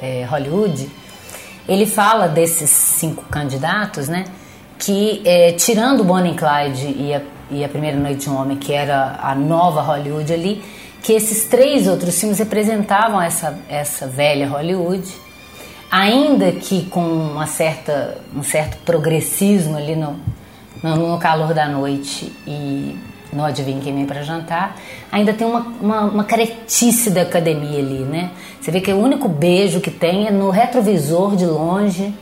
é, 0.00 0.24
Hollywood, 0.24 0.90
ele 1.66 1.86
fala 1.86 2.28
desses 2.28 2.68
cinco 2.68 3.24
candidatos, 3.30 4.08
né? 4.08 4.24
Que 4.78 5.22
é, 5.24 5.52
tirando 5.52 6.04
Bonnie 6.04 6.34
Clyde 6.34 6.86
e 6.98 7.14
a, 7.14 7.22
e 7.50 7.64
a 7.64 7.68
Primeira 7.68 7.96
Noite 7.96 8.24
de 8.24 8.30
um 8.30 8.36
Homem, 8.36 8.56
que 8.56 8.72
era 8.72 9.18
a 9.22 9.34
nova 9.34 9.80
Hollywood 9.80 10.32
ali, 10.32 10.62
que 11.02 11.12
esses 11.12 11.44
três 11.44 11.86
outros 11.86 12.18
filmes 12.18 12.38
representavam 12.38 13.20
essa, 13.20 13.58
essa 13.68 14.06
velha 14.06 14.48
Hollywood, 14.48 15.06
ainda 15.90 16.50
que 16.52 16.86
com 16.86 17.04
uma 17.04 17.46
certa, 17.46 18.18
um 18.34 18.42
certo 18.42 18.78
progressismo 18.84 19.76
ali 19.76 19.94
no, 19.94 20.16
no, 20.82 20.96
no 20.96 21.18
calor 21.18 21.52
da 21.52 21.68
noite 21.68 22.32
e 22.46 22.98
no 23.34 23.44
Adivinha 23.44 23.80
Quem 23.82 23.94
Vem 23.94 24.06
para 24.06 24.22
Jantar, 24.22 24.76
ainda 25.10 25.32
tem 25.32 25.46
uma, 25.46 25.60
uma, 25.80 26.00
uma 26.02 26.24
caretice 26.24 27.10
da 27.10 27.22
academia 27.22 27.80
ali, 27.80 27.98
né? 27.98 28.30
Você 28.60 28.70
vê 28.70 28.80
que 28.80 28.92
o 28.92 28.98
único 28.98 29.28
beijo 29.28 29.80
que 29.80 29.90
tem 29.90 30.26
é 30.26 30.30
no 30.30 30.50
retrovisor 30.50 31.36
de 31.36 31.44
longe, 31.44 32.14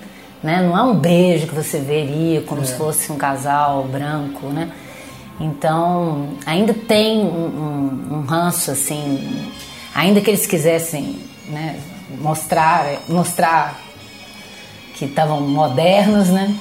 né? 0.43 0.63
Não 0.63 0.77
é 0.77 0.83
um 0.83 0.95
beijo 0.95 1.47
que 1.47 1.55
você 1.55 1.79
veria 1.79 2.41
como 2.41 2.63
é. 2.63 2.65
se 2.65 2.75
fosse 2.75 3.13
um 3.13 3.17
casal 3.17 3.85
branco, 3.85 4.47
né? 4.47 4.71
Então, 5.43 6.29
ainda 6.47 6.73
tem 6.73 7.19
um, 7.19 7.27
um, 7.27 8.15
um 8.15 8.21
ranço, 8.21 8.71
assim, 8.71 9.51
ainda 9.93 10.21
que 10.21 10.31
eles 10.31 10.47
quisessem 10.47 11.19
né, 11.49 11.81
mostrar, 12.21 13.03
mostrar 13.09 13.77
que 14.95 15.07
estavam 15.07 15.41
modernos, 15.41 16.29
né? 16.29 16.57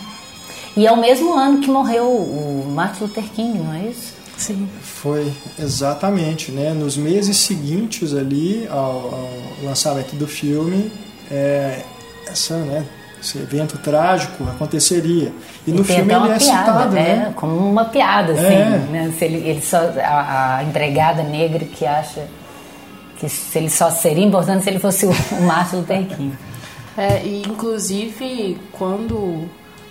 E 0.75 0.87
é 0.87 0.91
o 0.91 0.99
mesmo 0.99 1.31
ano 1.37 1.59
que 1.59 1.69
morreu 1.69 2.07
o 2.07 2.71
Martin 2.73 3.03
Luther 3.03 3.25
King, 3.25 3.59
não 3.59 3.71
é 3.71 3.85
isso? 3.85 4.15
Sim. 4.35 4.67
Foi 4.81 5.31
exatamente, 5.59 6.51
né? 6.51 6.73
Nos 6.73 6.97
meses 6.97 7.37
seguintes 7.37 8.15
ali 8.15 8.67
ao, 8.67 8.79
ao 8.79 9.29
lançamento 9.63 10.15
do 10.15 10.27
filme, 10.27 10.91
é, 11.29 11.83
essa, 12.25 12.57
né? 12.57 12.83
Esse 13.21 13.37
evento 13.37 13.77
trágico 13.77 14.43
aconteceria. 14.45 15.31
E, 15.65 15.69
e 15.69 15.73
no 15.73 15.83
filme 15.83 16.11
ele 16.11 16.13
é 16.13 16.37
piada, 16.37 16.39
citado, 16.39 16.95
né? 16.95 17.15
né? 17.15 17.33
Como 17.35 17.55
uma 17.55 17.85
piada, 17.85 18.33
assim. 18.33 18.45
É. 18.45 18.87
Né? 18.91 19.13
Se 19.17 19.25
ele, 19.25 19.47
ele 19.47 19.61
só, 19.61 19.77
a, 19.77 20.57
a, 20.57 20.63
empregada 20.63 21.21
negra 21.21 21.63
que 21.63 21.85
acha 21.85 22.27
que 23.19 23.29
se 23.29 23.57
ele 23.59 23.69
só 23.69 23.91
seria 23.91 24.25
importante 24.25 24.63
se 24.63 24.69
ele 24.71 24.79
fosse 24.79 25.05
o, 25.05 25.11
o 25.11 25.41
Márcio 25.43 25.79
Luther 25.79 26.03
King. 26.07 26.35
É, 26.97 27.23
e 27.23 27.43
inclusive 27.43 28.59
quando 28.71 29.47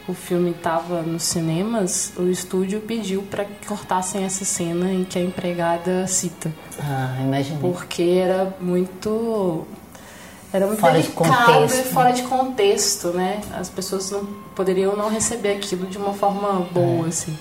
o 0.08 0.14
filme 0.14 0.50
estava 0.50 1.02
nos 1.02 1.22
cinemas, 1.22 2.12
o 2.16 2.24
estúdio 2.28 2.80
pediu 2.80 3.22
para 3.22 3.44
que 3.44 3.66
cortassem 3.66 4.24
essa 4.24 4.44
cena 4.44 4.92
em 4.92 5.04
que 5.04 5.18
a 5.18 5.22
empregada 5.22 6.06
cita. 6.08 6.52
Ah, 6.80 7.16
imagina. 7.20 7.60
Porque 7.60 8.02
era 8.02 8.52
muito 8.60 9.66
era 10.52 10.66
muito 10.66 10.80
fora 10.80 10.94
delicado 10.94 11.28
de 11.28 11.36
contexto. 11.36 11.78
e 11.78 11.92
fora 11.92 12.12
de 12.12 12.22
contexto, 12.22 13.08
né? 13.08 13.40
As 13.52 13.68
pessoas 13.68 14.10
não 14.10 14.24
poderiam 14.54 14.96
não 14.96 15.08
receber 15.08 15.52
aquilo 15.52 15.86
de 15.86 15.96
uma 15.96 16.12
forma 16.12 16.66
boa, 16.72 17.06
é. 17.06 17.08
assim. 17.08 17.36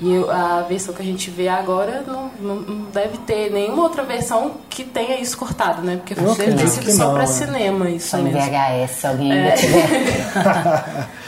E 0.00 0.16
a 0.30 0.62
versão 0.68 0.94
que 0.94 1.02
a 1.02 1.04
gente 1.04 1.28
vê 1.28 1.48
agora 1.48 2.04
não, 2.06 2.30
não, 2.40 2.54
não, 2.60 2.90
deve 2.92 3.18
ter 3.18 3.50
nenhuma 3.50 3.82
outra 3.82 4.04
versão 4.04 4.52
que 4.70 4.84
tenha 4.84 5.18
isso 5.18 5.36
cortado, 5.36 5.82
né? 5.82 5.96
Porque 5.96 6.14
deve 6.14 6.54
ter 6.54 6.68
sido 6.68 6.92
só 6.92 7.12
para 7.12 7.24
é. 7.24 7.26
cinema 7.26 7.90
isso 7.90 8.10
só 8.10 8.18
mesmo. 8.18 8.38
VHS, 8.38 9.04
alguém 9.04 9.32
é. 9.32 9.52
tiver. 9.52 11.08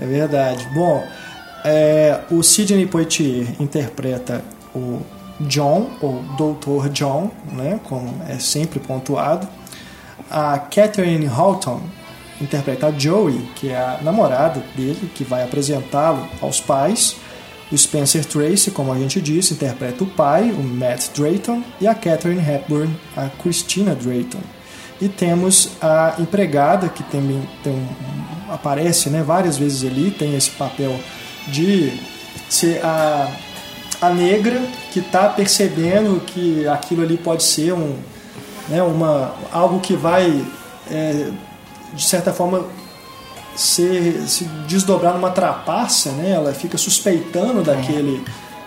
É 0.00 0.06
verdade. 0.06 0.66
Bom, 0.74 1.06
é, 1.64 2.20
o 2.28 2.42
Sidney 2.42 2.86
Poitier 2.86 3.54
interpreta 3.60 4.42
o 4.74 5.00
John, 5.40 5.90
ou 6.00 6.22
Dr. 6.36 6.88
John, 6.88 7.30
né, 7.52 7.78
como 7.84 8.20
é 8.28 8.38
sempre 8.38 8.80
pontuado. 8.80 9.46
A 10.34 10.58
Catherine 10.58 11.28
Houghton 11.28 11.82
interpreta 12.40 12.86
a 12.86 12.90
Joey, 12.90 13.50
que 13.54 13.68
é 13.68 13.76
a 13.76 13.98
namorada 14.00 14.64
dele, 14.74 15.10
que 15.14 15.24
vai 15.24 15.44
apresentá-lo 15.44 16.26
aos 16.40 16.58
pais. 16.58 17.16
O 17.70 17.76
Spencer 17.76 18.24
Tracy, 18.24 18.70
como 18.70 18.90
a 18.90 18.98
gente 18.98 19.20
disse, 19.20 19.52
interpreta 19.52 20.02
o 20.02 20.06
pai, 20.06 20.50
o 20.50 20.62
Matt 20.62 21.08
Drayton, 21.14 21.62
e 21.78 21.86
a 21.86 21.94
Catherine 21.94 22.40
Hepburn, 22.40 22.98
a 23.14 23.28
Christina 23.42 23.94
Drayton. 23.94 24.40
E 25.02 25.06
temos 25.06 25.72
a 25.82 26.14
empregada, 26.18 26.88
que 26.88 27.02
também 27.02 27.46
aparece 28.48 29.10
né, 29.10 29.22
várias 29.22 29.58
vezes 29.58 29.84
ali, 29.84 30.10
tem 30.10 30.34
esse 30.34 30.50
papel 30.52 30.98
de 31.48 31.92
ser 32.48 32.82
a, 32.82 33.30
a 34.00 34.08
negra 34.08 34.62
que 34.94 35.00
está 35.00 35.28
percebendo 35.28 36.20
que 36.20 36.66
aquilo 36.66 37.02
ali 37.02 37.18
pode 37.18 37.42
ser 37.42 37.74
um, 37.74 37.98
né, 38.68 38.82
uma, 38.82 39.34
algo 39.52 39.80
que 39.80 39.94
vai, 39.94 40.44
é, 40.90 41.30
de 41.92 42.04
certa 42.04 42.32
forma, 42.32 42.64
ser, 43.54 44.22
se 44.26 44.44
desdobrar 44.66 45.14
numa 45.14 45.30
trapaça, 45.30 46.10
né? 46.12 46.30
ela 46.30 46.52
fica 46.52 46.78
suspeitando 46.78 47.60
é. 47.60 47.74
daquele. 47.74 48.24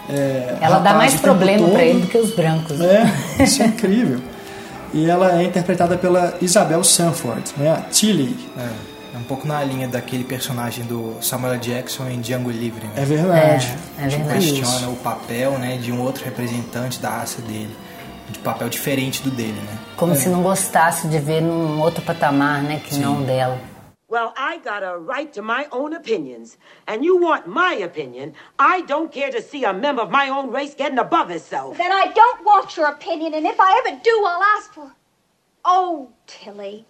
É, 0.08 0.58
ela 0.62 0.80
dá 0.80 0.94
mais 0.94 1.16
problema 1.16 1.68
para 1.70 1.84
ele 1.84 2.02
do 2.02 2.08
que 2.08 2.18
os 2.18 2.36
brancos. 2.36 2.78
Né? 2.78 3.12
É, 3.40 3.44
isso 3.44 3.64
é 3.64 3.66
incrível 3.66 4.22
e 4.96 5.10
ela 5.10 5.42
é 5.42 5.44
interpretada 5.44 5.98
pela 5.98 6.38
Isabel 6.42 6.82
Sanford, 6.82 7.44
né? 7.58 7.70
A 7.70 7.82
Tilly. 7.82 8.34
É, 8.58 9.16
é 9.16 9.18
um 9.18 9.24
pouco 9.24 9.46
na 9.46 9.62
linha 9.62 9.90
daquele 9.90 10.24
personagem 10.24 10.86
do 10.86 11.18
Samuel 11.22 11.58
Jackson 11.58 12.08
em 12.08 12.22
Django 12.22 12.50
Livre. 12.50 12.88
Né? 12.88 12.94
É 12.96 13.06
verdade. 13.06 13.78
É, 14.00 14.06
é 14.06 14.08
verdade. 14.08 14.40
Que 14.40 14.54
questiona 14.54 14.88
o 14.88 14.96
papel 14.96 15.60
né, 15.60 15.78
de 15.78 15.92
um 15.92 16.00
outro 16.00 16.24
representante 16.24 17.00
da 17.00 17.10
raça 17.10 17.42
dele. 17.42 17.76
De 18.30 18.40
papel 18.40 18.70
diferente 18.70 19.22
do 19.22 19.30
dele, 19.30 19.60
né? 19.62 19.78
Como 19.96 20.14
é. 20.14 20.16
se 20.16 20.30
não 20.30 20.42
gostasse 20.42 21.08
de 21.08 21.20
ver 21.20 21.42
num 21.42 21.80
outro 21.82 22.02
patamar, 22.04 22.62
né? 22.64 22.80
Que 22.80 22.96
Sim. 22.96 23.02
não 23.02 23.24
dela. 23.24 23.60
Well, 24.08 24.34
I 24.38 24.60
got 24.60 24.84
a 24.84 24.98
right 24.98 25.34
to 25.34 25.42
my 25.42 25.68
own 25.72 25.94
opinions. 25.94 26.58
And 26.88 27.04
you 27.04 27.18
want 27.18 27.48
my 27.48 27.74
opinion. 27.74 28.34
I 28.58 28.82
don't 28.82 29.12
care 29.12 29.32
to 29.32 29.42
see 29.42 29.66
a 29.66 29.74
member 29.74 30.04
of 30.04 30.12
my 30.12 30.30
own 30.30 30.52
race 30.52 30.76
getting 30.76 31.00
above 31.00 31.30
himself. 31.30 31.78
Then 31.78 31.92
I 31.92 32.12
don't 32.14 32.46
want 32.46 32.78
your 32.78 32.88
opinion, 32.88 33.34
and 33.34 33.46
if 33.46 33.60
I 33.60 33.82
ever 33.86 34.00
do, 34.04 34.24
I'll 34.26 34.44
ask 34.58 34.74
for. 34.74 34.92
Oh, 35.64 36.10
Tilly. 36.28 36.86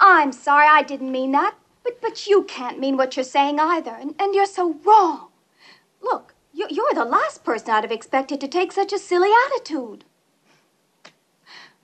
I'm 0.00 0.32
sorry, 0.32 0.66
I 0.66 0.82
didn't 0.82 1.12
mean 1.12 1.32
that. 1.32 1.54
But, 1.84 2.00
but 2.00 2.26
you 2.26 2.42
can't 2.44 2.80
mean 2.80 2.96
what 2.96 3.16
you're 3.16 3.24
saying 3.24 3.60
either, 3.60 3.92
and, 3.92 4.14
and 4.18 4.34
you're 4.34 4.46
so 4.46 4.74
wrong. 4.84 5.28
Look, 6.02 6.34
you, 6.52 6.66
you're 6.70 6.94
the 6.94 7.04
last 7.04 7.44
person 7.44 7.70
I'd 7.70 7.84
have 7.84 7.92
expected 7.92 8.40
to 8.40 8.48
take 8.48 8.72
such 8.72 8.92
a 8.92 8.98
silly 8.98 9.30
attitude. 9.46 10.04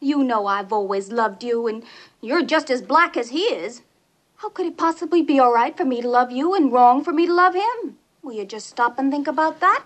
You 0.03 0.25
know 0.25 0.49
I've 0.49 0.73
always 0.73 1.13
loved 1.13 1.45
you, 1.45 1.69
and 1.69 1.85
you're 2.21 2.45
just 2.45 2.71
as 2.71 2.83
black 2.83 3.17
as 3.17 3.31
he 3.31 3.45
is. 3.55 3.83
How 4.39 4.49
could 4.49 4.67
it 4.67 4.77
possibly 4.77 5.23
be 5.23 5.39
all 5.39 5.55
right 5.55 5.77
for 5.77 5.85
me 5.85 6.03
to 6.03 6.09
love 6.09 6.33
you 6.33 6.57
and 6.57 6.73
wrong 6.73 7.05
for 7.05 7.13
me 7.13 7.25
to 7.25 7.33
love 7.33 7.55
him? 7.55 7.95
Will 8.21 8.35
you 8.35 8.45
just 8.45 8.67
stop 8.67 8.99
and 8.99 9.13
think 9.13 9.29
about 9.29 9.61
that? 9.61 9.85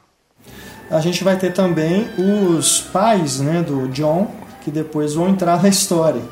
A 0.90 1.00
gente 1.00 1.23
vai 1.23 1.37
ter 1.37 1.52
também 1.52 2.08
os 2.16 2.80
pais, 2.80 3.40
né, 3.40 3.62
do 3.62 3.88
John, 3.88 4.30
que 4.64 4.70
depois 4.70 5.12
vão 5.12 5.28
entrar 5.28 5.62
na 5.62 5.68
história. 5.68 6.23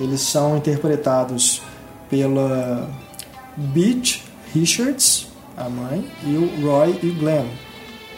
Eles 0.00 0.22
são 0.22 0.56
interpretados 0.56 1.62
pela 2.10 2.90
Beach 3.56 4.24
Richards, 4.52 5.28
a 5.56 5.68
mãe, 5.68 6.10
e 6.24 6.36
o 6.36 6.66
Roy 6.66 6.98
e 7.00 7.10
o 7.10 7.14
Glenn, 7.14 7.46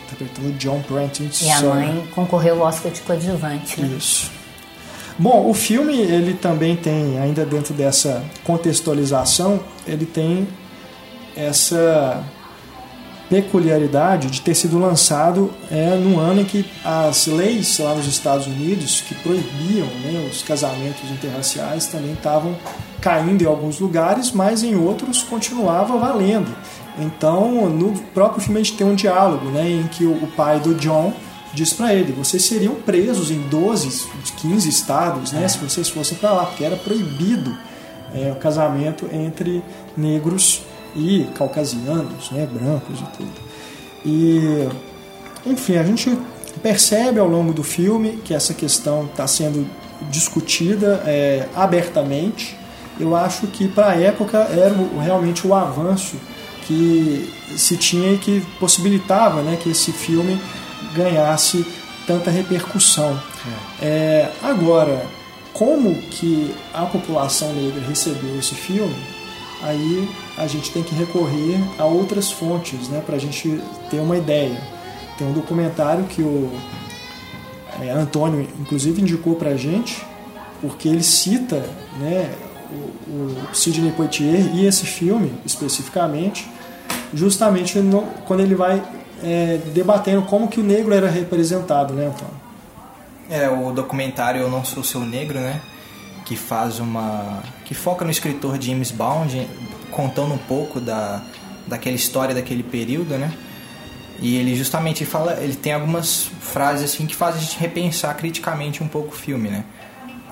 interpretando 0.05 0.53
John 0.53 0.83
Prentice. 0.85 1.45
E 1.45 1.51
a 1.51 1.61
mãe 1.61 2.07
concorreu 2.15 2.63
ao 2.63 2.69
Oscar 2.69 2.91
de 2.91 3.03
coadjuvante. 3.03 3.83
Né? 3.83 3.89
Isso. 3.99 4.44
Bom, 5.17 5.49
o 5.49 5.55
filme 5.55 5.97
ele 5.97 6.35
também 6.35 6.77
tem, 6.77 7.19
ainda 7.21 7.47
dentro 7.47 7.73
dessa 7.73 8.25
contextualização, 8.43 9.61
ele 9.87 10.07
tem 10.07 10.49
essa 11.37 12.25
peculiaridade 13.29 14.29
de 14.31 14.41
ter 14.41 14.55
sido 14.55 14.79
lançado 14.79 15.51
é, 15.71 15.97
no 15.97 16.19
ano 16.19 16.43
em 16.43 16.45
que 16.45 16.65
as 16.85 17.27
leis 17.27 17.79
lá 17.79 17.95
nos 17.95 18.07
Estados 18.07 18.47
Unidos 18.47 19.01
que 19.01 19.15
proibiam 19.15 19.87
né, 19.87 20.29
os 20.31 20.43
casamentos 20.43 21.11
interraciais 21.11 21.87
também 21.87 22.13
estavam 22.13 22.55
caindo 23.01 23.43
em 23.43 23.47
alguns 23.47 23.79
lugares, 23.79 24.31
mas 24.31 24.63
em 24.63 24.75
outros 24.75 25.23
continuava 25.23 25.97
valendo. 25.97 26.55
Então, 26.99 27.69
no 27.69 27.93
próprio 28.15 28.41
filme 28.43 28.61
a 28.61 28.63
gente 28.63 28.77
tem 28.77 28.87
um 28.87 28.95
diálogo 28.95 29.47
né, 29.47 29.69
em 29.69 29.87
que 29.89 30.05
o 30.05 30.27
pai 30.37 30.61
do 30.61 30.75
John 30.75 31.13
diz 31.55 31.73
para 31.73 31.95
ele: 31.95 32.13
vocês 32.13 32.45
seriam 32.45 32.75
presos 32.75 33.31
em 33.31 33.41
12, 33.49 34.07
15 34.39 34.69
estados, 34.69 35.33
né, 35.33 35.47
se 35.49 35.59
vocês 35.59 35.89
fossem 35.89 36.19
para 36.19 36.33
lá, 36.33 36.47
porque 36.47 36.65
era 36.65 36.77
proibido 36.77 37.57
é, 38.15 38.33
o 38.33 38.37
casamento 38.37 39.09
entre 39.13 39.63
negros 39.97 40.63
e 40.95 41.27
caucasianos, 41.35 42.31
né, 42.31 42.47
brancos 42.51 43.01
e 43.01 43.17
tudo. 43.17 43.45
E, 44.05 44.69
enfim, 45.47 45.77
a 45.77 45.83
gente 45.83 46.17
percebe 46.63 47.19
ao 47.19 47.29
longo 47.29 47.53
do 47.53 47.65
filme 47.65 48.19
que 48.25 48.35
essa 48.35 48.55
questão 48.55 49.05
está 49.07 49.27
sendo 49.27 49.67
discutida 50.11 51.03
é, 51.07 51.49
abertamente. 51.55 52.57
Eu 52.99 53.17
acho 53.17 53.47
que 53.49 53.67
para 53.67 53.91
a 53.91 54.01
época 54.01 54.39
era 54.39 54.75
realmente 55.03 55.47
o 55.47 55.55
avanço 55.55 56.17
que 56.67 57.33
se 57.57 57.77
tinha 57.77 58.13
e 58.13 58.19
que 58.19 58.41
possibilitava 58.61 59.43
né, 59.43 59.59
que 59.61 59.71
esse 59.71 59.93
filme 59.93 60.41
ganhasse 60.95 61.67
tanta 62.07 62.31
repercussão. 62.31 63.21
É. 63.81 63.87
É, 63.87 64.33
agora, 64.43 65.07
como 65.53 65.95
que 65.95 66.55
a 66.73 66.85
população 66.87 67.53
negra 67.53 67.81
recebeu 67.87 68.39
esse 68.39 68.55
filme? 68.55 68.97
Aí 69.63 70.09
a 70.37 70.47
gente 70.47 70.71
tem 70.71 70.83
que 70.83 70.95
recorrer 70.95 71.59
a 71.79 71.85
outras 71.85 72.31
fontes, 72.31 72.89
né, 72.89 73.03
para 73.05 73.17
a 73.17 73.19
gente 73.19 73.61
ter 73.91 73.99
uma 73.99 74.17
ideia. 74.17 74.61
Tem 75.17 75.27
um 75.27 75.33
documentário 75.33 76.05
que 76.05 76.23
o 76.23 76.51
é, 77.81 77.91
Antônio, 77.91 78.47
inclusive, 78.61 79.01
indicou 79.01 79.37
para 79.37 79.51
a 79.51 79.57
gente, 79.57 80.05
porque 80.61 80.89
ele 80.89 81.03
cita 81.03 81.65
né, 81.99 82.31
o, 83.09 83.13
o 83.13 83.55
Sidney 83.55 83.93
Poitier 83.93 84.55
e 84.55 84.67
esse 84.67 84.85
filme 84.85 85.33
especificamente, 85.47 86.49
justamente 87.13 87.79
no, 87.79 88.03
quando 88.27 88.41
ele 88.41 88.55
vai 88.55 88.83
é, 89.25 89.59
debatendo 89.73 90.23
como 90.23 90.49
que 90.49 90.61
o 90.61 90.63
negro 90.63 90.93
era 90.93 91.09
representado, 91.09 91.95
né, 91.95 92.07
Antônio? 92.07 92.35
É, 93.31 93.49
o 93.49 93.73
documentário 93.73 94.43
Eu 94.43 94.51
Não 94.51 94.65
Sou 94.65 94.85
Seu 94.85 95.01
Negro, 95.01 95.41
né? 95.41 95.61
Que 96.25 96.37
faz 96.37 96.79
uma... 96.79 97.43
que 97.65 97.75
foca 97.75 98.05
no 98.05 98.11
escritor 98.11 98.61
James 98.61 98.91
Bond, 98.91 99.49
contando 99.91 100.35
um 100.35 100.39
pouco 100.39 100.81
da, 100.81 101.23
daquela 101.67 101.97
história 101.97 102.35
daquele 102.35 102.63
período, 102.63 103.17
né? 103.17 103.33
E 104.21 104.37
ele 104.37 104.55
justamente 104.55 105.05
fala, 105.05 105.39
ele 105.41 105.57
tem 105.57 105.73
algumas 105.73 106.31
frases 106.41 106.93
assim 106.93 107.07
que 107.07 107.15
fazem 107.15 107.41
a 107.41 107.45
gente 107.45 107.59
repensar 107.59 108.15
criticamente 108.17 108.83
um 108.83 108.89
pouco 108.89 109.09
o 109.09 109.17
filme, 109.17 109.49
né? 109.49 109.65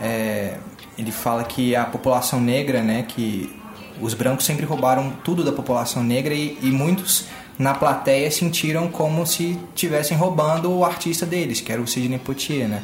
É, 0.01 0.59
ele 0.99 1.11
fala 1.11 1.45
que 1.45 1.75
a 1.75 1.85
população 1.85 2.41
negra, 2.41 2.83
né, 2.83 3.05
que 3.07 3.55
os 4.01 4.15
brancos 4.15 4.45
sempre 4.45 4.65
roubaram 4.65 5.13
tudo 5.25 5.45
da 5.45 5.53
população 5.53 6.03
negra 6.03 6.35
e, 6.35 6.59
e 6.61 6.71
muitos 6.71 7.27
na 7.59 7.75
plateia 7.75 8.31
sentiram 8.31 8.89
como 8.89 9.27
se 9.27 9.59
tivessem 9.75 10.17
roubando 10.17 10.71
o 10.73 10.85
artista 10.85 11.27
deles, 11.27 11.61
que 11.61 11.71
era 11.71 11.81
o 11.81 11.87
Sidney 11.87 12.19
Poitier, 12.19 12.69
né? 12.69 12.83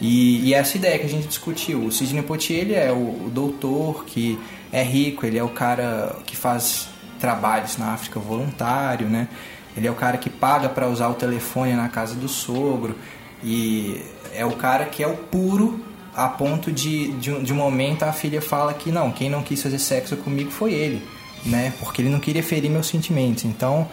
E, 0.00 0.48
e, 0.48 0.54
essa 0.54 0.76
ideia 0.76 0.98
que 0.98 1.06
a 1.06 1.08
gente 1.08 1.26
discutiu, 1.26 1.84
o 1.84 1.90
Sidney 1.90 2.22
Poitier 2.22 2.60
ele 2.60 2.74
é 2.74 2.92
o, 2.92 3.26
o, 3.26 3.30
doutor 3.32 4.04
que 4.04 4.38
é 4.70 4.82
rico, 4.82 5.24
ele 5.24 5.38
é 5.38 5.42
o 5.42 5.48
cara 5.48 6.16
que 6.26 6.36
faz 6.36 6.88
trabalhos 7.18 7.78
na 7.78 7.94
África 7.94 8.20
voluntário, 8.20 9.08
né? 9.08 9.26
Ele 9.74 9.86
é 9.86 9.90
o 9.90 9.94
cara 9.94 10.18
que 10.18 10.28
paga 10.28 10.68
para 10.68 10.86
usar 10.86 11.08
o 11.08 11.14
telefone 11.14 11.72
na 11.72 11.88
casa 11.88 12.14
do 12.14 12.28
sogro 12.28 12.94
e 13.42 14.02
é 14.34 14.44
o 14.44 14.52
cara 14.52 14.84
que 14.84 15.02
é 15.02 15.06
o 15.06 15.16
puro 15.16 15.82
a 16.14 16.28
ponto 16.28 16.70
de, 16.70 17.12
de, 17.12 17.42
de 17.42 17.52
um 17.52 17.56
momento 17.56 18.02
a 18.02 18.12
filha 18.12 18.40
fala 18.40 18.72
que 18.74 18.90
não, 18.90 19.10
quem 19.10 19.28
não 19.28 19.42
quis 19.42 19.62
fazer 19.62 19.78
sexo 19.78 20.16
comigo 20.16 20.50
foi 20.50 20.72
ele 20.72 21.02
né? 21.46 21.72
Porque 21.78 22.02
ele 22.02 22.08
não 22.08 22.20
queria 22.20 22.42
ferir 22.42 22.70
meus 22.70 22.86
sentimentos. 22.86 23.44
Então, 23.44 23.88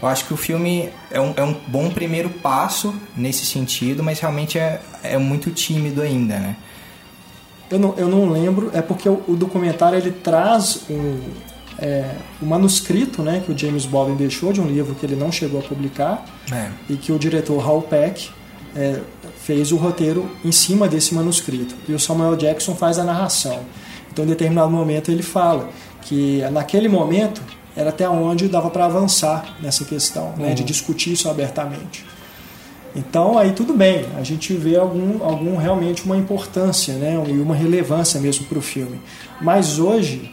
eu 0.00 0.08
acho 0.08 0.26
que 0.26 0.34
o 0.34 0.36
filme 0.36 0.90
é 1.10 1.20
um, 1.20 1.32
é 1.36 1.42
um 1.42 1.54
bom 1.66 1.90
primeiro 1.90 2.28
passo 2.28 2.94
nesse 3.16 3.46
sentido, 3.46 4.02
mas 4.02 4.20
realmente 4.20 4.58
é, 4.58 4.80
é 5.02 5.18
muito 5.18 5.50
tímido 5.50 6.02
ainda, 6.02 6.38
né? 6.38 6.56
Eu 7.70 7.78
não, 7.78 7.94
eu 7.96 8.08
não 8.08 8.30
lembro, 8.30 8.70
é 8.72 8.80
porque 8.80 9.08
o, 9.08 9.22
o 9.26 9.34
documentário 9.34 9.98
ele 9.98 10.12
traz 10.12 10.82
um, 10.88 11.18
é, 11.78 12.14
o 12.40 12.46
manuscrito 12.46 13.22
né, 13.22 13.42
que 13.44 13.50
o 13.50 13.58
James 13.58 13.84
Baldwin 13.84 14.14
deixou 14.14 14.52
de 14.52 14.60
um 14.60 14.66
livro 14.66 14.94
que 14.94 15.04
ele 15.04 15.16
não 15.16 15.32
chegou 15.32 15.60
a 15.60 15.62
publicar 15.62 16.24
é. 16.52 16.70
e 16.88 16.96
que 16.96 17.10
o 17.10 17.18
diretor 17.18 17.60
Hal 17.66 17.82
Peck 17.82 18.30
é, 18.74 19.00
fez 19.42 19.72
o 19.72 19.76
roteiro 19.76 20.30
em 20.44 20.52
cima 20.52 20.88
desse 20.88 21.14
manuscrito. 21.14 21.74
E 21.88 21.92
o 21.92 21.98
Samuel 21.98 22.36
Jackson 22.36 22.74
faz 22.74 22.98
a 22.98 23.04
narração. 23.04 23.60
Então, 24.12 24.24
em 24.24 24.28
determinado 24.28 24.70
momento, 24.70 25.10
ele 25.10 25.22
fala 25.22 25.68
que 26.06 26.40
naquele 26.50 26.88
momento 26.88 27.42
era 27.76 27.90
até 27.90 28.08
onde 28.08 28.48
dava 28.48 28.70
para 28.70 28.86
avançar 28.86 29.56
nessa 29.60 29.84
questão, 29.84 30.30
uhum. 30.30 30.46
né, 30.46 30.54
de 30.54 30.62
uhum. 30.62 30.66
discutir 30.66 31.12
isso 31.12 31.28
abertamente. 31.28 32.04
Então 32.94 33.36
aí 33.36 33.52
tudo 33.52 33.74
bem, 33.74 34.06
a 34.16 34.22
gente 34.22 34.54
vê 34.54 34.76
algum, 34.76 35.22
algum 35.22 35.56
realmente 35.56 36.04
uma 36.04 36.16
importância 36.16 36.94
né, 36.94 37.22
e 37.28 37.32
uma 37.32 37.54
relevância 37.54 38.18
mesmo 38.18 38.46
para 38.46 38.58
o 38.58 38.62
filme. 38.62 38.98
Mas 39.40 39.78
hoje, 39.78 40.32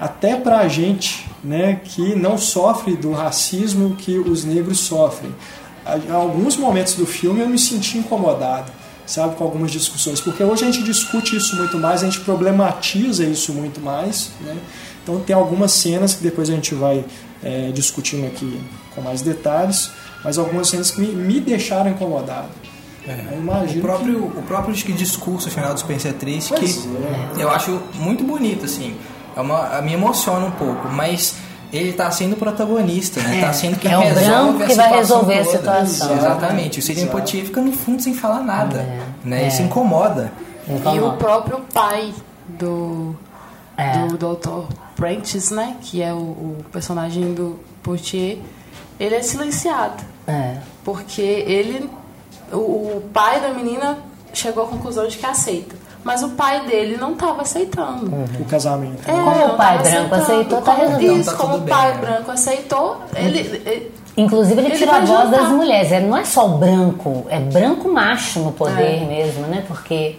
até 0.00 0.34
para 0.34 0.58
a 0.58 0.68
gente 0.68 1.24
né, 1.44 1.80
que 1.84 2.16
não 2.16 2.36
sofre 2.36 2.96
do 2.96 3.12
racismo 3.12 3.94
que 3.94 4.18
os 4.18 4.44
negros 4.44 4.80
sofrem, 4.80 5.32
em 6.08 6.12
alguns 6.12 6.56
momentos 6.56 6.94
do 6.94 7.06
filme 7.06 7.40
eu 7.40 7.48
me 7.48 7.58
senti 7.58 7.98
incomodado, 7.98 8.72
sabe, 9.06 9.36
com 9.36 9.44
algumas 9.44 9.70
discussões, 9.70 10.20
porque 10.20 10.42
hoje 10.42 10.64
a 10.64 10.70
gente 10.70 10.84
discute 10.84 11.36
isso 11.36 11.56
muito 11.56 11.78
mais, 11.78 12.02
a 12.02 12.06
gente 12.06 12.20
problematiza 12.20 13.24
isso 13.24 13.52
muito 13.52 13.80
mais, 13.80 14.30
né? 14.40 14.56
Então 15.02 15.20
tem 15.20 15.34
algumas 15.34 15.72
cenas 15.72 16.14
que 16.14 16.22
depois 16.22 16.48
a 16.50 16.52
gente 16.54 16.74
vai 16.74 17.04
é, 17.42 17.70
discutindo 17.72 18.26
aqui 18.26 18.60
com 18.94 19.00
mais 19.00 19.22
detalhes, 19.22 19.90
mas 20.22 20.38
algumas 20.38 20.68
cenas 20.68 20.90
que 20.90 21.00
me, 21.00 21.08
me 21.08 21.40
deixaram 21.40 21.90
incomodado. 21.90 22.48
É. 23.06 23.78
o 23.78 23.80
próprio, 23.80 24.30
que... 24.30 24.38
o 24.38 24.42
próprio 24.42 24.74
discurso 24.74 25.50
final 25.50 25.72
do 25.72 25.80
Spencer 25.80 26.12
Tracy, 26.12 26.52
que 26.52 26.66
é. 27.40 27.42
eu 27.42 27.50
acho 27.50 27.80
muito 27.94 28.22
bonito, 28.22 28.66
assim. 28.66 28.94
É 29.34 29.40
uma, 29.40 29.78
a 29.78 29.82
me 29.82 29.94
emociona 29.94 30.46
um 30.46 30.50
pouco, 30.50 30.88
mas 30.88 31.34
ele 31.72 31.90
está 31.90 32.10
sendo 32.10 32.36
protagonista, 32.36 33.20
né? 33.22 33.38
É, 33.38 33.40
tá 33.40 33.52
sendo 33.52 33.78
quem 33.78 33.92
é 33.92 33.98
o 33.98 34.14
branco 34.14 34.66
que 34.66 34.74
vai 34.74 34.92
resolver 34.92 35.44
toda. 35.44 35.72
a 35.72 35.86
situação. 35.86 36.16
Exatamente. 36.16 36.78
O 36.80 36.82
Sidney 36.82 37.06
Poitier 37.06 37.44
fica 37.44 37.60
no 37.60 37.72
fundo 37.72 38.02
sem 38.02 38.12
falar 38.12 38.40
nada, 38.40 38.80
é, 38.80 39.00
né? 39.24 39.38
É. 39.38 39.42
Ele 39.42 39.50
se 39.50 39.62
incomoda. 39.62 40.32
E 40.68 41.00
o 41.00 41.12
próprio 41.12 41.60
pai 41.72 42.12
do, 42.46 43.16
é. 43.76 44.06
do 44.06 44.16
Dr. 44.16 44.72
Prentice, 45.00 45.52
né? 45.52 45.76
Que 45.80 46.02
é 46.02 46.12
o, 46.12 46.18
o 46.18 46.56
personagem 46.70 47.32
do 47.32 47.58
Poitier. 47.82 48.38
Ele 48.98 49.14
é 49.14 49.22
silenciado. 49.22 50.04
É. 50.26 50.58
Porque 50.84 51.22
ele... 51.22 51.88
O, 52.52 52.56
o 52.56 53.10
pai 53.12 53.40
da 53.40 53.48
menina 53.48 53.98
chegou 54.32 54.64
à 54.64 54.66
conclusão 54.66 55.08
de 55.08 55.16
que 55.16 55.24
aceita. 55.24 55.74
Mas 56.04 56.22
o 56.22 56.30
pai 56.30 56.66
dele 56.66 56.96
não 56.96 57.12
estava 57.12 57.42
aceitando. 57.42 58.06
Uhum. 58.06 58.26
O 58.40 58.44
casamento. 58.44 59.02
É, 59.08 59.12
como 59.12 59.46
o 59.46 59.56
pai 59.56 59.78
branco 59.78 60.14
aceitou, 60.14 60.62
tá 60.62 60.74
resolvido. 60.74 61.16
Isso, 61.16 61.36
como 61.36 61.56
o 61.56 61.62
pai 61.62 61.94
né? 61.94 62.00
branco 62.00 62.30
aceitou, 62.30 63.00
ele, 63.14 63.38
ele 63.38 63.92
Inclusive 64.16 64.60
ele, 64.60 64.68
ele 64.68 64.76
tira 64.76 64.96
a 64.96 65.00
voz 65.00 65.24
juntar. 65.24 65.38
das 65.38 65.48
mulheres. 65.50 65.92
É, 65.92 66.00
não 66.00 66.16
é 66.16 66.24
só 66.24 66.46
o 66.46 66.58
branco, 66.58 67.26
é 67.28 67.38
branco 67.38 67.92
macho 67.92 68.40
no 68.40 68.52
poder 68.52 69.02
é. 69.02 69.04
mesmo, 69.04 69.46
né? 69.46 69.64
Porque 69.66 70.18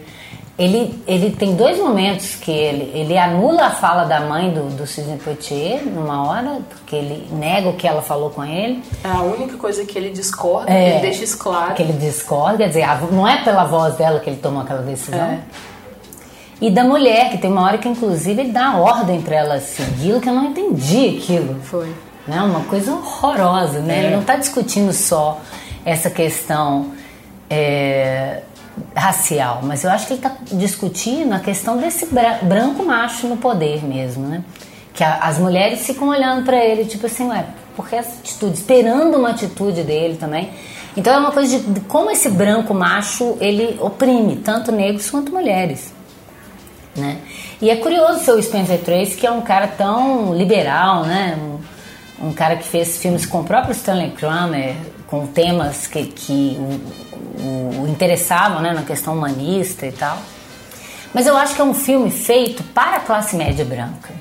ele, 0.58 1.02
ele 1.08 1.32
tem 1.32 1.56
dois 1.56 1.80
momentos 1.80 2.36
que 2.36 2.52
ele, 2.52 2.92
ele 2.94 3.18
anula 3.18 3.68
a 3.68 3.72
fala 3.72 4.04
da 4.04 4.20
mãe 4.20 4.52
do, 4.52 4.64
do 4.76 4.86
Sidney 4.86 5.18
Poitier 5.18 5.84
numa 5.86 6.28
hora, 6.28 6.60
porque 6.70 6.96
ele 6.96 7.28
nega 7.32 7.70
o 7.70 7.74
que 7.74 7.88
ela 7.88 8.02
falou 8.02 8.30
com 8.30 8.44
ele. 8.44 8.84
É 9.04 9.08
a 9.08 9.22
única 9.22 9.58
coisa 9.58 9.86
que 9.86 9.98
ele 9.98 10.10
discorda, 10.10 10.72
é, 10.72 10.92
ele 10.92 11.00
deixa 11.00 11.24
isso 11.24 11.38
claro. 11.38 11.74
Que 11.74 11.82
ele 11.82 11.94
discorda, 11.94 12.58
quer 12.58 12.68
dizer, 12.68 12.86
não 13.12 13.28
é 13.28 13.44
pela 13.44 13.64
voz 13.64 13.96
dela 13.96 14.20
que 14.20 14.30
ele 14.30 14.40
tomou 14.40 14.62
aquela 14.62 14.82
decisão. 14.82 15.20
É. 15.20 15.40
E 16.60 16.70
da 16.70 16.84
mulher, 16.84 17.32
que 17.32 17.40
tem 17.40 17.50
uma 17.50 17.64
hora 17.64 17.80
que 17.80 17.90
inclusive 17.90 18.42
ele 18.42 18.52
dá 18.52 18.78
ordem 18.78 19.20
para 19.20 19.36
ela 19.36 19.60
segui-lo, 19.60 20.22
que 20.22 20.30
eu 20.30 20.34
não 20.34 20.46
entendi 20.46 21.18
aquilo. 21.18 21.60
Foi. 21.64 21.92
Né? 22.28 22.40
Uma 22.40 22.62
coisa 22.66 22.94
horrorosa, 22.94 23.80
né? 23.80 23.96
É. 23.96 24.04
Ele 24.04 24.14
não 24.14 24.22
está 24.22 24.36
discutindo 24.36 24.94
só 24.94 25.42
essa 25.84 26.12
questão 26.12 26.92
é, 27.50 28.44
racial, 28.96 29.62
mas 29.64 29.84
eu 29.84 29.90
acho 29.90 30.08
que 30.08 30.14
ele 30.14 30.20
está 30.20 30.36
discutindo 30.52 31.34
a 31.34 31.40
questão 31.40 31.78
desse 31.78 32.08
branco 32.42 32.84
macho 32.84 33.28
no 33.28 33.38
poder 33.38 33.84
mesmo, 33.84 34.28
né? 34.28 34.44
Que 34.94 35.04
a, 35.04 35.18
as 35.18 35.38
mulheres 35.38 35.86
ficam 35.86 36.10
olhando 36.10 36.44
para 36.44 36.58
ele, 36.58 36.86
tipo 36.86 37.06
assim, 37.06 37.28
ué, 37.28 37.46
por 37.76 37.88
que 37.88 37.96
essa 37.96 38.20
atitude? 38.20 38.58
Esperando 38.58 39.18
uma 39.18 39.30
atitude 39.30 39.84
dele 39.84 40.18
também. 40.18 40.52
Então 40.96 41.14
é 41.14 41.18
uma 41.18 41.32
coisa 41.32 41.58
de, 41.58 41.64
de 41.72 41.80
como 41.82 42.12
esse 42.12 42.30
branco 42.30 42.74
macho 42.74 43.38
ele 43.40 43.78
oprime 43.80 44.38
tanto 44.38 44.72
negros 44.72 45.10
quanto 45.10 45.32
mulheres. 45.32 45.94
Né? 46.96 47.20
E 47.62 47.70
é 47.70 47.78
curioso 47.78 48.34
o 48.34 48.42
Spencer 48.42 48.80
Tracy, 48.80 49.16
que 49.16 49.26
é 49.26 49.32
um 49.32 49.42
cara 49.42 49.68
tão 49.68 50.36
liberal, 50.36 51.06
né? 51.06 51.38
Um, 51.40 52.28
um 52.28 52.34
cara 52.34 52.58
que 52.58 52.68
fez 52.68 52.98
filmes 52.98 53.26
com 53.26 53.40
o 53.40 53.44
próprio 53.44 53.72
Stanley 53.72 54.12
Kramer, 54.12 54.76
com 55.12 55.28
temas 55.28 55.88
que, 55.88 56.06
que 56.06 56.58
o, 56.58 57.84
o, 57.84 57.88
interessavam 57.90 58.62
né, 58.62 58.72
na 58.72 58.84
questão 58.84 59.14
humanista 59.14 59.86
e 59.86 59.92
tal. 59.92 60.18
Mas 61.14 61.28
eu 61.28 61.36
acho 61.36 61.54
que 61.54 61.60
é 61.60 61.64
um 61.66 61.74
filme 61.74 62.10
feito 62.10 62.64
para 62.64 62.96
a 62.96 63.00
classe 63.02 63.36
média 63.36 63.66
branca. 63.66 64.14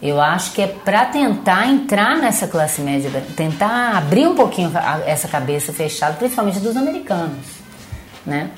Eu 0.00 0.20
acho 0.20 0.52
que 0.52 0.62
é 0.62 0.68
para 0.68 1.06
tentar 1.06 1.66
entrar 1.66 2.16
nessa 2.18 2.46
classe 2.46 2.80
média, 2.80 3.10
tentar 3.34 3.96
abrir 3.96 4.28
um 4.28 4.36
pouquinho 4.36 4.70
essa 5.04 5.26
cabeça 5.26 5.72
fechada, 5.72 6.14
principalmente 6.14 6.60
dos 6.60 6.76
americanos, 6.76 7.46
né? 8.24 8.50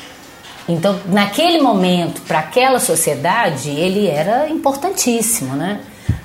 Então, 0.68 1.00
naquele 1.06 1.62
momento, 1.62 2.20
para 2.22 2.40
aquela 2.40 2.80
sociedade, 2.80 3.70
ele 3.70 4.08
era 4.08 4.48
importantíssimo, 4.48 5.54
né? 5.54 5.80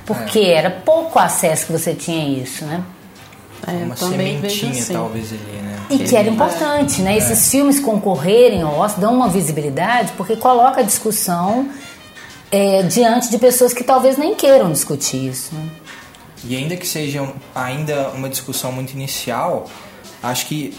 Porque 0.05 0.39
é. 0.39 0.55
era 0.55 0.71
pouco 0.71 1.19
acesso 1.19 1.67
que 1.67 1.71
você 1.71 1.93
tinha 1.93 2.21
a 2.21 2.27
isso, 2.27 2.65
né? 2.65 2.83
É, 3.67 3.71
uma 3.83 3.95
sementinha, 3.95 4.71
assim. 4.71 4.93
talvez, 4.93 5.31
ali, 5.31 5.61
né? 5.61 5.79
E 5.89 5.99
que 5.99 6.15
era 6.15 6.27
importante, 6.27 7.01
né? 7.01 7.13
É. 7.13 7.17
Esses 7.17 7.49
filmes 7.51 7.79
concorrerem 7.79 8.61
ao 8.61 8.79
Oscar 8.79 9.01
dão 9.01 9.13
uma 9.13 9.29
visibilidade 9.29 10.13
porque 10.17 10.35
coloca 10.35 10.81
a 10.81 10.83
discussão 10.83 11.69
é, 12.51 12.83
diante 12.83 13.29
de 13.29 13.37
pessoas 13.37 13.73
que 13.73 13.83
talvez 13.83 14.17
nem 14.17 14.35
queiram 14.35 14.71
discutir 14.71 15.29
isso. 15.29 15.53
Né? 15.53 15.69
E 16.43 16.55
ainda 16.55 16.75
que 16.75 16.87
seja 16.87 17.31
ainda 17.53 18.09
uma 18.09 18.29
discussão 18.29 18.71
muito 18.71 18.93
inicial, 18.93 19.69
acho 20.23 20.47
que 20.47 20.75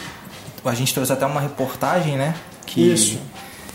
a 0.64 0.74
gente 0.74 0.92
trouxe 0.92 1.12
até 1.12 1.24
uma 1.24 1.40
reportagem, 1.40 2.16
né? 2.16 2.34
Que... 2.66 2.92
Isso. 2.92 3.18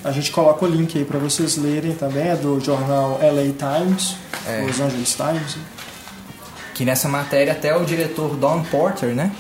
A 0.04 0.12
gente 0.12 0.32
coloca 0.32 0.64
o 0.64 0.68
link 0.68 0.98
aí 0.98 1.04
para 1.04 1.18
vocês 1.18 1.58
lerem 1.58 1.94
também, 1.94 2.30
é 2.30 2.36
do 2.36 2.60
jornal 2.60 3.20
LA 3.22 3.52
Times, 3.58 4.16
é. 4.48 4.62
Los 4.62 4.80
Angeles 4.80 5.16
Times. 5.16 5.58
Que 6.78 6.86
nessa 6.86 7.10
matéria 7.10 7.54
até 7.54 7.76
o 7.76 7.84
diretor 7.84 8.36
Don 8.36 8.62
Porter, 8.62 9.16
né? 9.16 9.32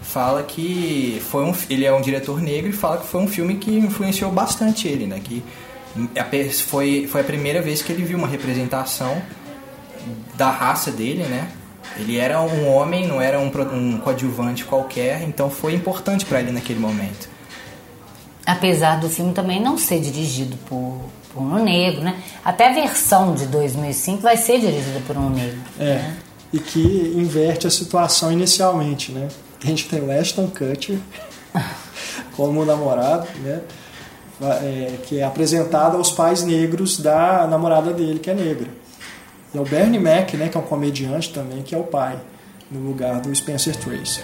Fala 0.00 0.42
que 0.42 1.20
foi 1.30 1.44
um, 1.44 1.54
ele 1.68 1.84
é 1.84 1.92
um 1.92 2.00
diretor 2.00 2.40
negro 2.40 2.70
e 2.70 2.72
fala 2.72 2.96
que 2.96 3.06
foi 3.06 3.20
um 3.20 3.28
filme 3.28 3.56
que 3.56 3.70
influenciou 3.70 4.32
bastante 4.32 4.88
ele, 4.88 5.06
né? 5.06 5.20
Que 5.22 5.44
foi, 6.66 7.06
foi 7.06 7.20
a 7.20 7.24
primeira 7.24 7.60
vez 7.60 7.82
que 7.82 7.92
ele 7.92 8.02
viu 8.02 8.16
uma 8.16 8.26
representação 8.26 9.20
da 10.36 10.50
raça 10.50 10.90
dele, 10.90 11.24
né? 11.24 11.48
Ele 11.98 12.16
era 12.16 12.40
um 12.40 12.66
homem, 12.66 13.06
não 13.06 13.20
era 13.20 13.38
um, 13.38 13.50
um 13.74 13.98
coadjuvante 13.98 14.64
qualquer, 14.64 15.20
então 15.22 15.50
foi 15.50 15.74
importante 15.74 16.24
para 16.24 16.40
ele 16.40 16.50
naquele 16.50 16.80
momento. 16.80 17.28
Apesar 18.46 19.00
do 19.00 19.10
filme 19.10 19.34
também 19.34 19.60
não 19.60 19.76
ser 19.76 20.00
dirigido 20.00 20.56
por, 20.66 20.98
por 21.34 21.42
um 21.42 21.62
negro, 21.62 22.00
né? 22.00 22.16
Até 22.42 22.70
a 22.70 22.72
versão 22.72 23.34
de 23.34 23.44
2005 23.48 24.22
vai 24.22 24.38
ser 24.38 24.60
dirigida 24.60 25.02
por 25.06 25.18
um 25.18 25.28
negro. 25.28 25.58
É. 25.78 25.84
Né? 25.84 26.16
E 26.52 26.58
que 26.58 27.12
inverte 27.16 27.66
a 27.66 27.70
situação 27.70 28.30
inicialmente, 28.32 29.12
né? 29.12 29.28
A 29.62 29.66
gente 29.66 29.88
tem 29.88 30.00
o 30.00 30.10
Ashton 30.10 30.48
Kutcher 30.48 30.98
como 32.36 32.64
namorado, 32.64 33.26
né? 33.42 33.62
É, 34.40 34.98
que 35.04 35.18
é 35.18 35.24
apresentado 35.24 35.96
aos 35.96 36.12
pais 36.12 36.42
negros 36.42 36.98
da 36.98 37.46
namorada 37.46 37.92
dele, 37.92 38.18
que 38.18 38.30
é 38.30 38.34
negra. 38.34 38.68
E 39.54 39.58
é 39.58 39.60
o 39.60 39.64
Bernie 39.64 39.98
Mac, 39.98 40.34
né, 40.34 40.48
que 40.48 40.56
é 40.58 40.60
um 40.60 40.64
comediante 40.64 41.32
também, 41.32 41.62
que 41.62 41.74
é 41.74 41.78
o 41.78 41.84
pai, 41.84 42.20
no 42.70 42.86
lugar 42.86 43.20
do 43.22 43.34
Spencer 43.34 43.74
Tracy. 43.76 44.22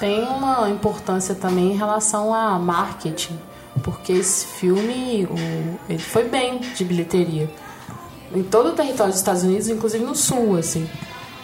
Tem 0.00 0.22
uma 0.22 0.70
importância 0.70 1.34
também 1.34 1.72
em 1.72 1.76
relação 1.76 2.32
a 2.32 2.58
marketing, 2.58 3.38
porque 3.82 4.12
esse 4.14 4.46
filme 4.46 5.26
o, 5.26 5.92
ele 5.92 5.98
foi 5.98 6.24
bem 6.24 6.58
de 6.58 6.84
bilheteria 6.84 7.50
em 8.34 8.42
todo 8.42 8.70
o 8.70 8.72
território 8.72 9.12
dos 9.12 9.20
Estados 9.20 9.42
Unidos, 9.42 9.68
inclusive 9.68 10.04
no 10.04 10.14
sul, 10.14 10.56
assim. 10.56 10.88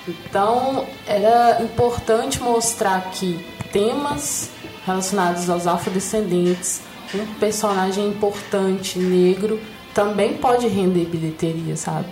Então 0.09 0.87
era 1.07 1.63
importante 1.63 2.41
mostrar 2.41 3.11
que 3.11 3.45
temas 3.73 4.51
relacionados 4.87 5.49
aos 5.49 5.67
afrodescendentes, 5.67 6.81
um 7.15 7.27
personagem 7.35 8.09
importante 8.09 8.99
negro 8.99 9.61
também 9.93 10.35
pode 10.35 10.67
render 10.69 11.05
bilheteria, 11.07 11.77
sabe? 11.77 12.09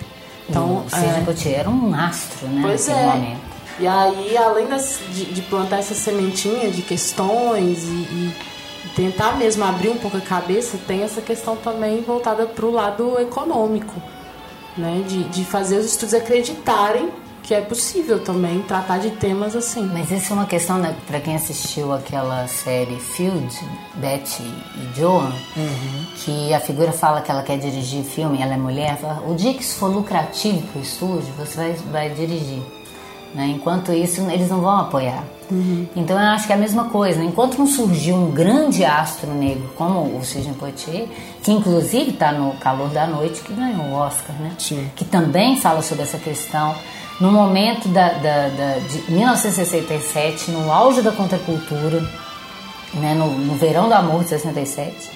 Então, 0.49 0.85
o 0.87 0.91
Sidney 0.91 1.53
é... 1.55 1.59
Era 1.59 1.71
um 1.71 1.95
astro, 1.95 2.49
né? 2.49 2.63
Pois 2.63 2.89
é. 2.89 3.07
Momento. 3.07 3.41
E 3.79 3.87
aí, 3.87 4.37
além 4.37 4.67
das, 4.67 4.99
de, 5.11 5.27
de, 5.27 5.43
plantar 5.43 5.79
essa 5.79 5.95
sementinha 5.95 6.71
de 6.71 6.83
questões 6.83 7.85
e, 7.85 7.91
e, 7.91 8.35
tentar 8.97 9.37
mesmo 9.37 9.63
abrir 9.63 9.91
um 9.91 9.99
pouco 9.99 10.17
a 10.17 10.21
cabeça, 10.21 10.77
tem 10.87 11.03
essa 11.03 11.21
questão 11.21 11.55
também 11.55 12.03
voltada 12.03 12.45
para 12.45 12.67
o 12.67 12.73
lado 12.73 13.21
econômico, 13.21 13.95
né? 14.77 15.05
De, 15.07 15.25
de 15.25 15.45
fazer 15.45 15.77
os 15.77 15.87
estudos 15.87 16.15
acreditarem 16.15 17.09
que 17.49 17.55
é 17.55 17.63
possível 17.63 18.23
também 18.23 18.61
tratar 18.61 18.99
de 18.99 19.09
temas 19.13 19.57
assim. 19.57 19.89
Mas 19.91 20.11
isso 20.11 20.35
é 20.35 20.37
uma 20.37 20.45
questão, 20.45 20.77
né, 20.77 20.95
para 21.07 21.19
quem 21.19 21.35
assistiu 21.35 21.95
aquela 21.95 22.47
série 22.47 22.97
Field, 22.97 23.59
Betty 23.95 24.43
e 24.43 25.01
Joan, 25.01 25.33
uhum. 25.57 26.07
que 26.17 26.53
a 26.53 26.61
figura 26.61 26.93
fala 26.93 27.23
que 27.23 27.31
ela 27.31 27.43
quer 27.43 27.57
dirigir 27.57 28.05
filme, 28.05 28.43
ela 28.43 28.53
é 28.53 28.59
mulher, 28.59 28.99
fala, 28.99 29.23
o 29.27 29.35
dia 29.35 29.55
que 29.55 29.63
isso 29.63 29.79
for 29.79 29.89
lucrativo 29.89 30.61
para 30.67 30.79
o 30.79 30.83
estúdio, 30.83 31.33
você 31.39 31.57
vai, 31.57 31.73
vai 31.91 32.11
dirigir. 32.11 32.63
Né? 33.35 33.47
Enquanto 33.47 33.95
isso, 33.95 34.21
eles 34.31 34.51
não 34.51 34.61
vão 34.61 34.81
apoiar. 34.81 35.25
Uhum. 35.51 35.87
Então 35.97 36.21
eu 36.21 36.29
acho 36.29 36.47
que 36.47 36.53
é 36.53 36.57
a 36.57 36.59
mesma 36.59 36.91
coisa. 36.91 37.19
Né? 37.19 37.25
Enquanto 37.25 37.57
não 37.57 37.67
surgiu 37.67 38.15
um 38.15 38.31
grande 38.31 38.85
astro 38.85 39.33
negro 39.33 39.71
como 39.75 40.19
o 40.19 40.23
Sidney 40.23 40.53
Poitier, 40.53 41.09
que 41.43 41.51
inclusive 41.51 42.11
está 42.11 42.31
no 42.31 42.53
Calor 42.59 42.91
da 42.91 43.07
Noite, 43.07 43.41
que 43.41 43.55
ganhou 43.55 43.87
o 43.87 43.95
Oscar, 43.95 44.37
né? 44.37 44.53
Sim. 44.59 44.91
Que 44.95 45.07
também 45.07 45.57
fala 45.57 45.81
sobre 45.81 46.03
essa 46.03 46.19
questão 46.19 46.75
no 47.21 47.33
momento 47.33 47.89
da, 47.89 48.11
da, 48.11 48.49
da, 48.49 48.79
de 48.79 49.11
1967, 49.11 50.51
no 50.51 50.73
auge 50.73 51.03
da 51.03 51.11
contracultura, 51.11 52.01
né, 52.95 53.15
no, 53.15 53.31
no 53.31 53.55
verão 53.57 53.89
do 53.89 53.95
amor 53.95 54.23
de 54.23 54.31
67, 54.31 55.11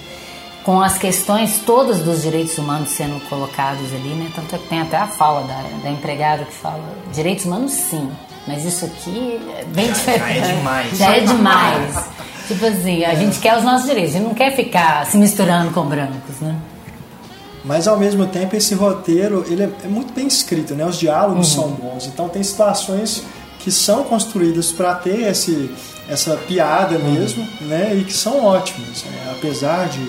com 0.64 0.80
as 0.80 0.98
questões 0.98 1.60
todas 1.64 2.00
dos 2.00 2.22
direitos 2.22 2.56
humanos 2.58 2.90
sendo 2.90 3.20
colocados 3.28 3.92
ali, 3.92 4.10
né? 4.10 4.30
Tanto 4.34 4.54
é 4.54 4.58
que 4.58 4.68
tem 4.68 4.80
até 4.80 4.96
a 4.96 5.06
fala 5.06 5.42
da, 5.42 5.62
da 5.82 5.90
empregada 5.90 6.44
que 6.44 6.52
fala 6.52 6.82
direitos 7.12 7.44
humanos 7.44 7.72
sim, 7.72 8.10
mas 8.46 8.64
isso 8.64 8.84
aqui 8.84 9.40
é 9.58 9.64
bem 9.64 9.86
já, 9.88 9.92
diferente. 9.92 10.22
Já 10.36 10.46
é 10.46 10.54
demais. 10.54 10.98
Já 10.98 11.16
é 11.16 11.20
demais. 11.20 12.04
tipo 12.46 12.66
assim, 12.66 13.04
a 13.04 13.14
gente 13.14 13.38
quer 13.38 13.56
os 13.56 13.64
nossos 13.64 13.86
direitos, 13.86 14.14
a 14.14 14.18
gente 14.18 14.28
não 14.28 14.34
quer 14.34 14.54
ficar 14.54 15.06
se 15.06 15.16
misturando 15.16 15.72
com 15.72 15.84
brancos, 15.84 16.40
né? 16.40 16.56
Mas 17.64 17.86
ao 17.86 17.96
mesmo 17.96 18.26
tempo 18.26 18.56
esse 18.56 18.74
roteiro 18.74 19.44
ele 19.48 19.62
é, 19.62 19.70
é 19.84 19.88
muito 19.88 20.12
bem 20.12 20.26
escrito, 20.26 20.74
né? 20.74 20.84
Os 20.84 20.98
diálogos 20.98 21.56
uhum. 21.56 21.62
são 21.62 21.70
bons. 21.70 22.06
Então 22.06 22.28
tem 22.28 22.42
situações 22.42 23.22
que 23.60 23.70
são 23.70 24.02
construídas 24.04 24.72
para 24.72 24.94
ter 24.96 25.28
esse, 25.28 25.70
essa 26.08 26.36
piada 26.36 26.96
uhum. 26.96 27.12
mesmo, 27.12 27.46
né? 27.60 27.94
E 27.94 28.04
que 28.04 28.12
são 28.12 28.44
ótimas, 28.44 29.04
né? 29.04 29.30
apesar 29.30 29.88
de, 29.88 30.04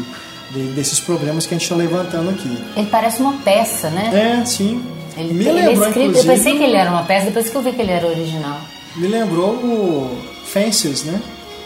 de, 0.51 0.73
desses 0.73 0.99
problemas 0.99 1.45
que 1.45 1.53
a 1.53 1.57
gente 1.57 1.63
está 1.63 1.75
levantando 1.75 2.31
aqui. 2.31 2.57
Ele 2.75 2.87
parece 2.87 3.21
uma 3.21 3.33
peça, 3.33 3.89
né? 3.89 4.39
É, 4.41 4.45
sim. 4.45 4.83
Ele, 5.15 5.33
Me 5.33 5.47
ele 5.47 5.61
lembrou, 5.61 5.85
é 5.85 5.89
escrito, 5.89 6.17
eu 6.17 6.25
pensei 6.25 6.57
que 6.57 6.63
ele 6.63 6.75
era 6.75 6.89
uma 6.89 7.03
peça, 7.03 7.27
depois 7.27 7.47
que 7.47 7.55
eu 7.55 7.61
vi 7.61 7.71
que 7.71 7.81
ele 7.81 7.91
era 7.91 8.07
original. 8.07 8.59
Me 8.95 9.07
lembrou 9.07 9.51
o 9.51 10.17
Fences, 10.43 11.03
né? 11.03 11.21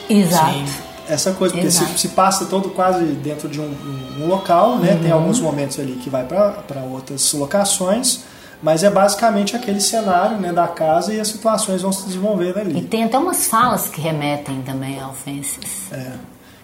Exato. 0.10 0.54
Sim 0.54 0.87
essa 1.10 1.32
coisa, 1.32 1.54
porque 1.54 1.72
se, 1.72 1.86
se, 1.98 2.10
passa 2.10 2.46
todo 2.46 2.70
quase 2.70 3.04
dentro 3.06 3.48
de 3.48 3.60
um, 3.60 3.66
um, 3.66 4.24
um 4.24 4.28
local, 4.28 4.78
né? 4.78 4.94
Uhum. 4.94 5.00
Tem 5.00 5.12
alguns 5.12 5.40
momentos 5.40 5.80
ali 5.80 5.94
que 5.94 6.10
vai 6.10 6.26
para 6.26 6.84
outras 6.92 7.34
locações, 7.34 8.22
mas 8.62 8.84
é 8.84 8.90
basicamente 8.90 9.56
aquele 9.56 9.80
cenário 9.80 10.38
né, 10.38 10.52
da 10.52 10.68
casa 10.68 11.14
e 11.14 11.20
as 11.20 11.28
situações 11.28 11.82
vão 11.82 11.92
se 11.92 12.06
desenvolvendo 12.06 12.58
ali. 12.58 12.80
E 12.80 12.82
tem 12.82 13.04
até 13.04 13.18
umas 13.18 13.48
falas 13.48 13.88
que 13.88 14.02
remetem 14.02 14.62
também 14.64 15.00
a 15.00 15.08
ofensas. 15.08 15.92
É. 15.92 16.12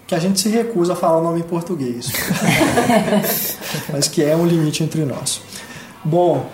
Que 0.06 0.14
a 0.14 0.18
gente 0.18 0.38
se 0.40 0.48
recusa 0.50 0.92
a 0.92 0.96
falar 0.96 1.18
o 1.18 1.22
nome 1.22 1.40
em 1.40 1.44
português. 1.44 2.12
mas 3.90 4.08
que 4.08 4.22
é 4.22 4.36
um 4.36 4.44
limite 4.44 4.82
entre 4.82 5.04
nós. 5.04 5.40
Bom, 6.04 6.46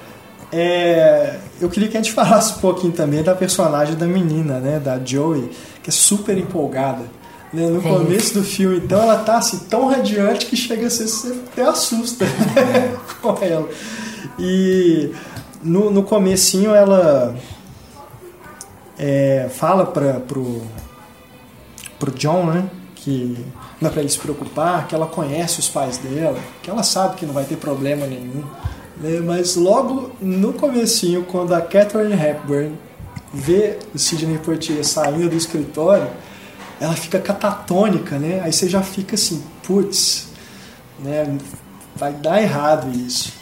é, 0.53 1.39
eu 1.61 1.69
queria 1.69 1.89
que 1.89 1.97
a 1.97 2.03
gente 2.03 2.13
falasse 2.13 2.55
um 2.55 2.59
pouquinho 2.59 2.93
também 2.93 3.23
da 3.23 3.35
personagem 3.35 3.97
da 3.97 4.07
menina, 4.07 4.61
né, 4.61 4.79
da 4.79 4.99
Joey, 5.05 5.51
que 5.83 5.91
é 5.91 5.93
super 5.93 6.39
empolgada 6.39 7.20
né? 7.53 7.67
No 7.69 7.83
começo 7.83 8.35
do 8.35 8.45
filme, 8.45 8.77
então, 8.77 9.03
ela 9.03 9.19
tá 9.19 9.39
assim, 9.39 9.59
tão 9.69 9.89
radiante 9.89 10.47
que 10.47 10.57
chega 10.57 10.87
a 10.87 10.91
ser, 10.91 11.07
você 11.09 11.33
até 11.33 11.63
assusta 11.63 12.25
né? 12.25 12.97
com 13.21 13.37
ela. 13.43 13.69
E 14.39 15.13
no, 15.63 15.91
no 15.91 16.03
comecinho 16.03 16.75
ela 16.75 17.35
é, 18.99 19.49
fala 19.51 19.85
para 19.87 20.21
pro, 20.21 20.63
pro 21.99 22.11
John, 22.13 22.47
né? 22.47 22.71
Que 22.95 23.37
não 23.81 23.89
é 23.89 23.93
pra 23.93 24.01
ele 24.01 24.11
se 24.11 24.19
preocupar, 24.19 24.87
que 24.87 24.95
ela 24.95 25.07
conhece 25.07 25.59
os 25.59 25.69
pais 25.69 25.99
dela, 25.99 26.39
que 26.63 26.71
ela 26.71 26.83
sabe 26.83 27.17
que 27.17 27.27
não 27.27 27.33
vai 27.33 27.45
ter 27.45 27.57
problema 27.57 28.07
nenhum. 28.07 28.45
Né? 28.99 29.21
Mas 29.25 29.57
logo 29.57 30.11
no 30.21 30.53
comecinho, 30.53 31.25
quando 31.25 31.55
a 31.55 31.61
Catherine 31.61 32.13
Hepburn 32.13 32.79
vê 33.33 33.79
o 33.95 33.99
Sidney 33.99 34.39
Poitier 34.39 34.85
saindo 34.85 35.31
do 35.31 35.37
escritório, 35.37 36.09
ela 36.81 36.95
fica 36.95 37.19
catatônica, 37.19 38.19
né? 38.19 38.41
Aí 38.43 38.53
você 38.53 38.69
já 38.69 38.83
fica 38.83 39.15
assim, 39.15 39.43
putz, 39.63 40.29
né? 40.99 41.37
Vai 41.95 42.13
dar 42.13 42.41
errado 42.41 42.91
isso. 42.97 43.33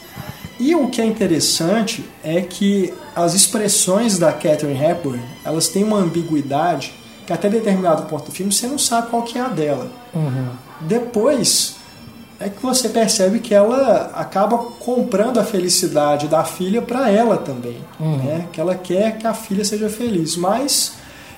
E 0.59 0.75
o 0.75 0.89
que 0.89 1.01
é 1.01 1.05
interessante 1.05 2.05
é 2.25 2.41
que 2.41 2.93
as 3.15 3.35
expressões 3.35 4.19
da 4.19 4.33
Catherine 4.33 4.83
Hepburn, 4.83 5.23
elas 5.45 5.69
têm 5.69 5.85
uma 5.85 5.99
ambiguidade 5.99 6.93
que 7.25 7.33
até 7.33 7.49
determinado 7.49 8.05
ponto 8.05 8.27
do 8.27 8.33
filme 8.33 8.53
você 8.53 8.67
não 8.67 8.79
sabe 8.79 9.11
qual 9.11 9.23
que 9.23 9.39
é 9.39 9.43
a 9.43 9.49
dela. 9.49 9.89
Uhum. 10.13 10.49
Depois 10.81 11.77
é 12.41 12.49
que 12.49 12.63
você 12.63 12.89
percebe 12.89 13.39
que 13.39 13.55
ela 13.55 14.13
acaba 14.15 14.59
comprando 14.59 15.39
a 15.39 15.45
felicidade 15.45 16.27
da 16.27 16.45
filha 16.45 16.81
para 16.81 17.11
ela 17.11 17.37
também, 17.37 17.79
uhum. 18.01 18.17
né? 18.17 18.49
Que 18.53 18.61
ela 18.61 18.75
quer 18.75 19.19
que 19.19 19.27
a 19.27 19.35
filha 19.35 19.65
seja 19.65 19.89
feliz, 19.89 20.37
mas 20.37 20.95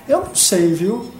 eu 0.07 0.25
não 0.25 0.35
sei, 0.35 0.73
viu? 0.73 1.11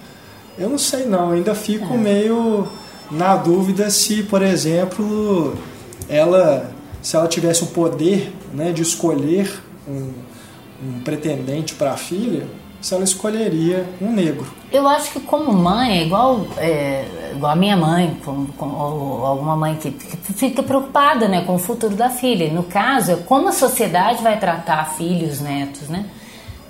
Eu 0.58 0.68
não 0.68 0.78
sei 0.78 1.06
não, 1.06 1.30
ainda 1.30 1.54
fico 1.54 1.94
é. 1.94 1.96
meio 1.96 2.68
na 3.10 3.36
dúvida 3.36 3.90
se, 3.90 4.22
por 4.22 4.42
exemplo, 4.42 5.54
ela 6.08 6.72
se 7.02 7.16
ela 7.16 7.26
tivesse 7.26 7.64
o 7.64 7.66
poder 7.66 8.32
né, 8.54 8.70
de 8.70 8.82
escolher 8.82 9.60
um, 9.88 10.12
um 10.82 11.00
pretendente 11.00 11.74
para 11.74 11.92
a 11.92 11.96
filha, 11.96 12.46
se 12.80 12.94
ela 12.94 13.02
escolheria 13.02 13.88
um 14.00 14.12
negro. 14.12 14.46
Eu 14.70 14.86
acho 14.88 15.12
que 15.12 15.20
como 15.20 15.52
mãe, 15.52 15.98
é 15.98 16.02
igual, 16.04 16.46
é, 16.56 17.04
igual 17.32 17.52
a 17.52 17.56
minha 17.56 17.76
mãe, 17.76 18.16
com, 18.24 18.46
com, 18.46 18.68
ou 18.68 19.26
alguma 19.26 19.56
mãe 19.56 19.76
que, 19.76 19.90
que, 19.90 20.32
fica 20.32 20.62
preocupada 20.62 21.28
né, 21.28 21.42
com 21.44 21.56
o 21.56 21.58
futuro 21.58 21.94
da 21.94 22.08
filha. 22.08 22.52
No 22.52 22.62
caso, 22.62 23.12
é 23.12 23.16
como 23.16 23.48
a 23.48 23.52
sociedade 23.52 24.22
vai 24.22 24.38
tratar 24.38 24.94
filhos, 24.96 25.40
netos 25.40 25.88
né, 25.88 26.06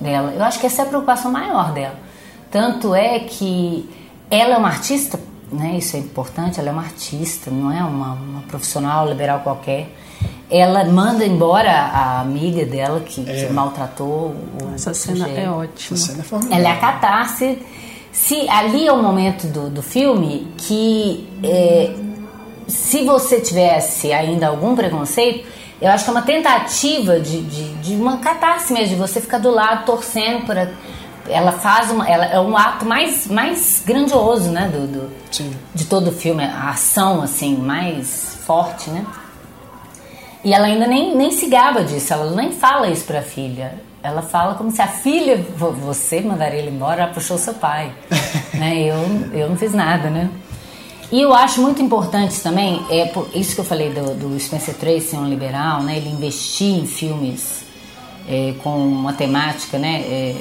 dela. 0.00 0.32
Eu 0.34 0.42
acho 0.42 0.58
que 0.58 0.66
essa 0.66 0.82
é 0.82 0.84
a 0.84 0.88
preocupação 0.88 1.30
maior 1.30 1.72
dela. 1.72 1.96
Tanto 2.52 2.94
é 2.94 3.18
que 3.20 3.88
ela 4.30 4.54
é 4.54 4.58
uma 4.58 4.68
artista 4.68 5.18
né, 5.52 5.76
isso 5.76 5.96
é 5.96 5.98
importante, 5.98 6.58
ela 6.58 6.70
é 6.70 6.72
uma 6.72 6.82
artista, 6.82 7.50
não 7.50 7.70
é 7.70 7.84
uma, 7.84 8.14
uma 8.14 8.40
profissional 8.42 9.06
liberal 9.06 9.40
qualquer. 9.40 9.88
Ela 10.50 10.84
manda 10.84 11.24
embora 11.24 11.70
a 11.70 12.20
amiga 12.20 12.64
dela 12.64 13.00
que, 13.00 13.28
é. 13.28 13.46
que 13.46 13.52
maltratou 13.52 14.34
o 14.60 14.74
Essa 14.74 14.94
cena 14.94 15.28
é 15.28 15.48
ótima. 15.48 15.96
Essa 15.96 16.22
cena 16.22 16.24
é 16.50 16.56
ela 16.56 16.68
é 16.68 16.72
a 16.72 16.76
catarse. 16.76 17.58
Se 18.10 18.48
ali 18.48 18.86
é 18.86 18.92
o 18.92 19.02
momento 19.02 19.46
do, 19.46 19.70
do 19.70 19.82
filme 19.82 20.52
que 20.58 21.28
é, 21.42 21.94
se 22.66 23.04
você 23.04 23.40
tivesse 23.40 24.12
ainda 24.12 24.48
algum 24.48 24.74
preconceito, 24.74 25.46
eu 25.80 25.90
acho 25.90 26.04
que 26.04 26.10
é 26.10 26.12
uma 26.12 26.22
tentativa 26.22 27.18
de, 27.18 27.42
de, 27.42 27.74
de 27.74 27.94
uma 27.94 28.18
catarse 28.18 28.72
mesmo, 28.72 28.90
de 28.90 28.96
você 28.96 29.20
ficar 29.20 29.38
do 29.38 29.50
lado 29.50 29.86
torcendo 29.86 30.46
para 30.46 30.70
ela 31.28 31.52
faz 31.52 31.90
uma, 31.90 32.08
ela 32.08 32.26
é 32.26 32.40
um 32.40 32.56
ato 32.56 32.84
mais, 32.84 33.26
mais 33.26 33.82
grandioso, 33.84 34.50
né, 34.50 34.68
do, 34.68 34.86
do 34.86 35.22
de 35.74 35.84
todo 35.86 36.08
o 36.08 36.12
filme, 36.12 36.44
a 36.44 36.70
ação 36.70 37.22
assim 37.22 37.56
mais 37.56 38.38
forte, 38.44 38.90
né? 38.90 39.06
E 40.44 40.52
ela 40.52 40.66
ainda 40.66 40.86
nem, 40.86 41.16
nem 41.16 41.30
se 41.30 41.46
gaba 41.46 41.84
disso, 41.84 42.12
ela 42.12 42.30
nem 42.32 42.50
fala 42.52 42.88
isso 42.88 43.04
para 43.04 43.20
a 43.20 43.22
filha. 43.22 43.74
Ela 44.02 44.20
fala 44.20 44.56
como 44.56 44.70
se 44.72 44.82
a 44.82 44.88
filha, 44.88 45.36
você 45.56 46.20
mandaria 46.20 46.58
ele 46.58 46.70
embora, 46.70 47.04
ela 47.04 47.12
puxou 47.12 47.38
seu 47.38 47.54
pai, 47.54 47.92
né? 48.52 48.80
Eu, 48.80 48.96
eu 49.32 49.48
não 49.48 49.56
fiz 49.56 49.72
nada, 49.72 50.10
né? 50.10 50.28
E 51.12 51.20
eu 51.20 51.32
acho 51.32 51.60
muito 51.60 51.80
importante 51.80 52.40
também, 52.40 52.84
é 52.90 53.04
por 53.06 53.28
isso 53.34 53.54
que 53.54 53.60
eu 53.60 53.64
falei 53.64 53.92
do, 53.92 54.14
do 54.14 54.40
Spencer 54.40 54.74
Tracy, 54.74 55.14
um 55.14 55.28
liberal, 55.28 55.82
né? 55.82 55.96
Ele 55.96 56.08
investir 56.08 56.74
em 56.74 56.86
filmes 56.86 57.64
é, 58.28 58.54
com 58.62 58.76
uma 58.76 59.12
temática, 59.12 59.78
né? 59.78 60.00
É, 60.00 60.34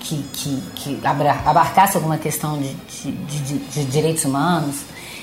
que, 0.00 0.24
que, 0.32 0.62
que 0.74 1.00
abarcasse 1.04 1.96
alguma 1.96 2.18
questão 2.18 2.58
de, 2.58 2.74
de, 2.74 3.12
de, 3.12 3.58
de, 3.58 3.84
direitos 3.84 4.24
humanos, 4.24 4.82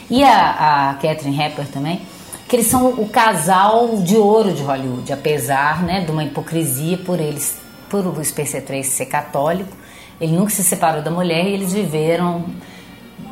e 0.10 0.24
a, 0.24 0.92
a 0.92 0.94
Catherine 0.94 1.40
Hepper 1.40 1.68
também, 1.68 2.02
que 2.48 2.56
eles 2.56 2.68
são 2.68 2.88
o 2.92 3.10
casal 3.10 3.98
de 3.98 4.16
ouro 4.16 4.54
de 4.54 4.64
Hollywood, 4.64 5.12
apesar 5.12 5.84
né, 5.84 6.06
de 6.06 6.12
uma 6.12 6.24
hipocrisia 6.24 6.98
por 6.98 7.20
eles, 7.20 7.58
por 7.90 8.06
o 8.06 8.24
Spencer 8.24 8.64
Tracy 8.64 8.92
ser 8.92 9.08
católico, 9.08 9.76
ele 10.20 10.32
nunca 10.32 10.52
se 10.52 10.64
separou 10.64 11.02
da 11.02 11.12
mulher 11.12 11.46
e 11.46 11.54
eles 11.54 11.74
viveram, 11.74 12.46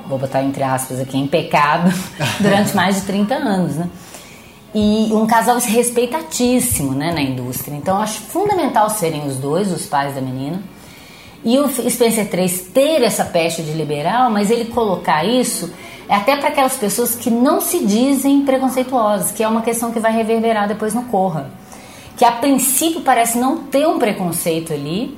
vou 0.08 0.20
botar 0.20 0.44
entre 0.44 0.64
aspas 0.64 1.00
aqui, 1.00 1.18
em 1.18 1.28
pecado 1.28 1.92
durante 2.40 2.76
mais 2.76 2.96
de 2.98 3.02
30 3.04 3.36
anos, 3.36 3.76
né? 3.76 3.90
E 4.78 5.14
um 5.14 5.26
casal 5.26 5.58
respeitatíssimo 5.58 6.92
né, 6.92 7.14
na 7.14 7.22
indústria. 7.22 7.74
Então, 7.74 7.98
acho 7.98 8.20
fundamental 8.24 8.90
serem 8.90 9.26
os 9.26 9.38
dois, 9.38 9.72
os 9.72 9.86
pais 9.86 10.14
da 10.14 10.20
menina. 10.20 10.62
E 11.46 11.58
o 11.58 11.70
Spencer 11.90 12.30
3 12.30 12.72
ter 12.74 13.02
essa 13.02 13.24
peste 13.24 13.64
de 13.64 13.72
liberal, 13.72 14.30
mas 14.30 14.52
ele 14.52 14.66
colocar 14.66 15.24
isso 15.24 15.72
é 16.10 16.16
até 16.16 16.36
para 16.36 16.50
aquelas 16.50 16.76
pessoas 16.76 17.16
que 17.16 17.30
não 17.30 17.62
se 17.62 17.86
dizem 17.86 18.42
preconceituosas, 18.42 19.32
que 19.32 19.42
é 19.42 19.48
uma 19.48 19.62
questão 19.62 19.94
que 19.94 20.00
vai 20.00 20.12
reverberar 20.12 20.68
depois 20.68 20.94
no 20.94 21.04
Corra. 21.04 21.50
Que 22.18 22.26
a 22.26 22.34
princípio 22.34 23.00
parece 23.00 23.38
não 23.38 23.60
ter 23.60 23.88
um 23.88 23.98
preconceito 23.98 24.74
ali. 24.74 25.18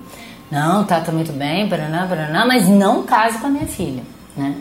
Não, 0.52 0.84
tá, 0.84 1.02
tá 1.02 1.12
muito 1.12 1.32
bem, 1.34 1.68
paraná, 1.68 2.06
paraná, 2.06 2.46
mas 2.46 2.70
não 2.70 3.04
case 3.04 3.40
com 3.40 3.48
a 3.48 3.50
minha 3.50 3.68
filha, 3.68 4.04
né? 4.36 4.56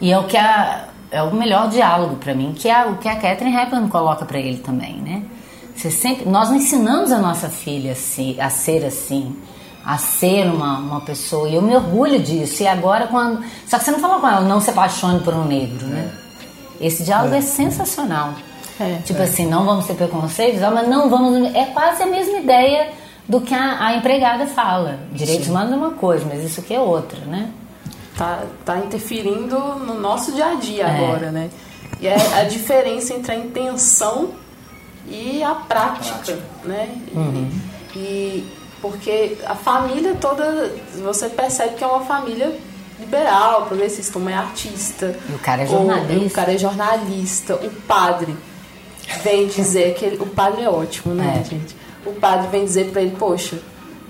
E 0.00 0.10
é 0.10 0.18
o 0.18 0.24
que 0.24 0.36
a, 0.36 0.88
é 1.10 1.22
o 1.22 1.34
melhor 1.34 1.68
diálogo 1.68 2.16
para 2.16 2.34
mim, 2.34 2.52
que 2.56 2.68
é 2.68 2.84
o 2.86 2.96
que 2.96 3.08
a 3.08 3.16
Catherine 3.16 3.56
Hepburn 3.56 3.88
coloca 3.88 4.24
para 4.24 4.38
ele 4.38 4.58
também, 4.58 4.96
né? 4.96 5.22
Você 5.74 5.90
sempre, 5.90 6.28
nós 6.28 6.50
ensinamos 6.50 7.10
a 7.10 7.18
nossa 7.18 7.48
filha 7.48 7.92
a, 7.92 7.94
se, 7.94 8.40
a 8.40 8.48
ser 8.48 8.84
assim, 8.84 9.36
a 9.84 9.98
ser 9.98 10.46
uma, 10.46 10.78
uma 10.78 11.00
pessoa, 11.00 11.48
e 11.48 11.56
eu 11.56 11.62
me 11.62 11.74
orgulho 11.74 12.18
disso. 12.20 12.62
E 12.62 12.66
agora, 12.66 13.08
quando. 13.08 13.44
Só 13.66 13.78
que 13.78 13.84
você 13.84 13.90
não 13.90 13.98
falou 13.98 14.20
com 14.20 14.28
ela, 14.28 14.40
não 14.40 14.60
se 14.60 14.70
apaixone 14.70 15.20
por 15.20 15.34
um 15.34 15.44
negro, 15.44 15.86
né? 15.86 16.12
É. 16.80 16.86
Esse 16.86 17.02
diálogo 17.02 17.34
é, 17.34 17.38
é 17.38 17.42
sensacional. 17.42 18.34
É, 18.80 18.98
tipo 19.04 19.20
é. 19.20 19.24
assim, 19.24 19.46
não 19.46 19.64
vamos 19.64 19.86
ter 19.86 19.94
preconceitos, 19.94 20.60
mas 20.60 20.88
não 20.88 21.10
vamos. 21.10 21.54
É 21.54 21.66
quase 21.66 22.02
a 22.02 22.06
mesma 22.06 22.38
ideia 22.38 22.92
do 23.28 23.40
que 23.40 23.54
a, 23.54 23.86
a 23.86 23.96
empregada 23.96 24.46
fala. 24.46 24.98
Direitos 25.12 25.48
humanos 25.48 25.72
é 25.72 25.76
uma 25.76 25.90
coisa, 25.92 26.24
mas 26.28 26.42
isso 26.42 26.60
aqui 26.60 26.74
é 26.74 26.80
outra, 26.80 27.20
né? 27.26 27.50
Tá, 28.16 28.44
tá 28.64 28.78
interferindo 28.78 29.58
no 29.58 29.94
nosso 30.00 30.32
dia 30.32 30.46
a 30.46 30.54
dia 30.54 30.84
é. 30.84 30.96
agora, 31.04 31.30
né? 31.30 31.50
E 32.00 32.06
é 32.06 32.16
a 32.34 32.44
diferença 32.44 33.14
entre 33.14 33.32
a 33.32 33.36
intenção 33.36 34.30
e 35.08 35.42
a 35.42 35.54
prática, 35.54 36.14
a 36.14 36.18
prática. 36.18 36.42
né? 36.64 36.96
Uhum. 37.14 37.50
E, 37.94 37.98
e, 37.98 38.52
porque 38.80 39.38
a 39.46 39.54
família 39.54 40.14
toda, 40.20 40.72
você 41.02 41.28
percebe 41.28 41.76
que 41.76 41.84
é 41.84 41.86
uma 41.86 42.04
família 42.04 42.58
liberal, 42.98 43.66
progressista, 43.66 44.18
uma 44.18 44.30
é 44.30 44.34
artista. 44.34 45.16
E 45.28 45.32
o 45.32 45.38
cara 45.38 45.62
é 45.62 45.66
jornalista. 45.66 46.26
o 46.26 46.30
cara 46.30 46.52
é 46.52 46.58
jornalista, 46.58 47.54
o 47.56 47.70
padre 47.70 48.36
vem 49.22 49.46
dizer 49.46 49.94
que 49.94 50.04
ele, 50.04 50.16
o 50.16 50.26
padre 50.26 50.62
é 50.62 50.68
ótimo, 50.68 51.14
né, 51.14 51.40
é. 51.40 51.44
gente? 51.48 51.76
O 52.04 52.12
padre 52.12 52.48
vem 52.48 52.64
dizer 52.64 52.90
para 52.90 53.02
ele, 53.02 53.16
poxa, 53.16 53.58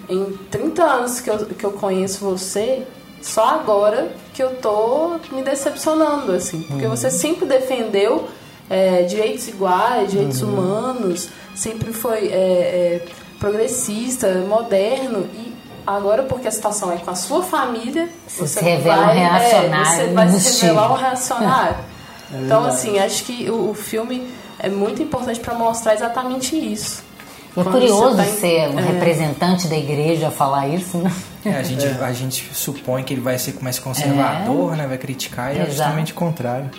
em 0.09 0.37
30 0.51 0.83
anos 0.83 1.21
que 1.21 1.31
eu, 1.31 1.47
que 1.47 1.65
eu 1.65 1.73
conheço 1.73 2.25
você, 2.25 2.87
só 3.25 3.55
agora 3.55 4.13
que 4.35 4.43
eu 4.43 4.57
tô 4.57 5.19
me 5.33 5.43
decepcionando, 5.43 6.33
assim. 6.33 6.61
Porque 6.65 6.85
uhum. 6.85 6.91
você 6.91 7.11
sempre 7.11 7.47
defendeu 7.47 8.29
é, 8.69 9.03
direitos 9.05 9.49
iguais, 9.49 10.11
direitos 10.11 10.43
uhum. 10.43 10.51
humanos, 10.51 11.31
sempre 11.55 11.91
foi 11.91 12.29
é, 12.29 13.01
é, 13.01 13.07
progressista, 13.41 14.29
moderno 14.47 15.27
e 15.33 15.55
agora 15.87 16.25
porque 16.25 16.47
a 16.47 16.51
situação 16.51 16.93
é 16.93 16.97
com 16.99 17.11
a 17.11 17.15
sua 17.15 17.43
família, 17.43 18.11
você, 18.29 18.47
você 18.47 18.61
revela 18.61 19.07
vai, 19.07 19.17
um 19.17 19.19
reacionário. 19.19 20.03
É, 20.03 20.07
você 20.07 20.13
vai 20.13 20.29
se 20.29 20.67
revelar 20.67 20.93
um 20.93 20.97
reacionário. 20.97 21.77
então, 22.45 22.65
assim, 22.67 22.99
acho 22.99 23.25
que 23.25 23.51
o, 23.51 23.71
o 23.71 23.75
filme 23.75 24.31
é 24.59 24.69
muito 24.69 25.03
importante 25.03 25.41
para 25.41 25.55
mostrar 25.55 25.95
exatamente 25.95 26.55
isso. 26.55 27.03
É 27.57 27.65
curioso 27.65 28.17
tá 28.17 28.27
em, 28.27 28.33
ser 28.33 28.69
um 28.69 28.79
é... 28.79 28.83
representante 28.83 29.67
da 29.67 29.77
igreja 29.79 30.31
falar 30.31 30.69
isso, 30.69 30.99
né? 30.99 31.11
É, 31.45 31.57
a, 31.57 31.63
gente, 31.63 31.85
é. 31.85 31.99
a 32.01 32.13
gente 32.13 32.55
supõe 32.55 33.03
que 33.03 33.13
ele 33.13 33.21
vai 33.21 33.39
ser 33.39 33.55
mais 33.61 33.79
conservador, 33.79 34.75
é. 34.75 34.77
né? 34.77 34.87
Vai 34.87 34.99
criticar 34.99 35.55
e 35.55 35.61
é 35.61 35.67
justamente 35.67 36.13
o 36.13 36.15
contrário. 36.15 36.71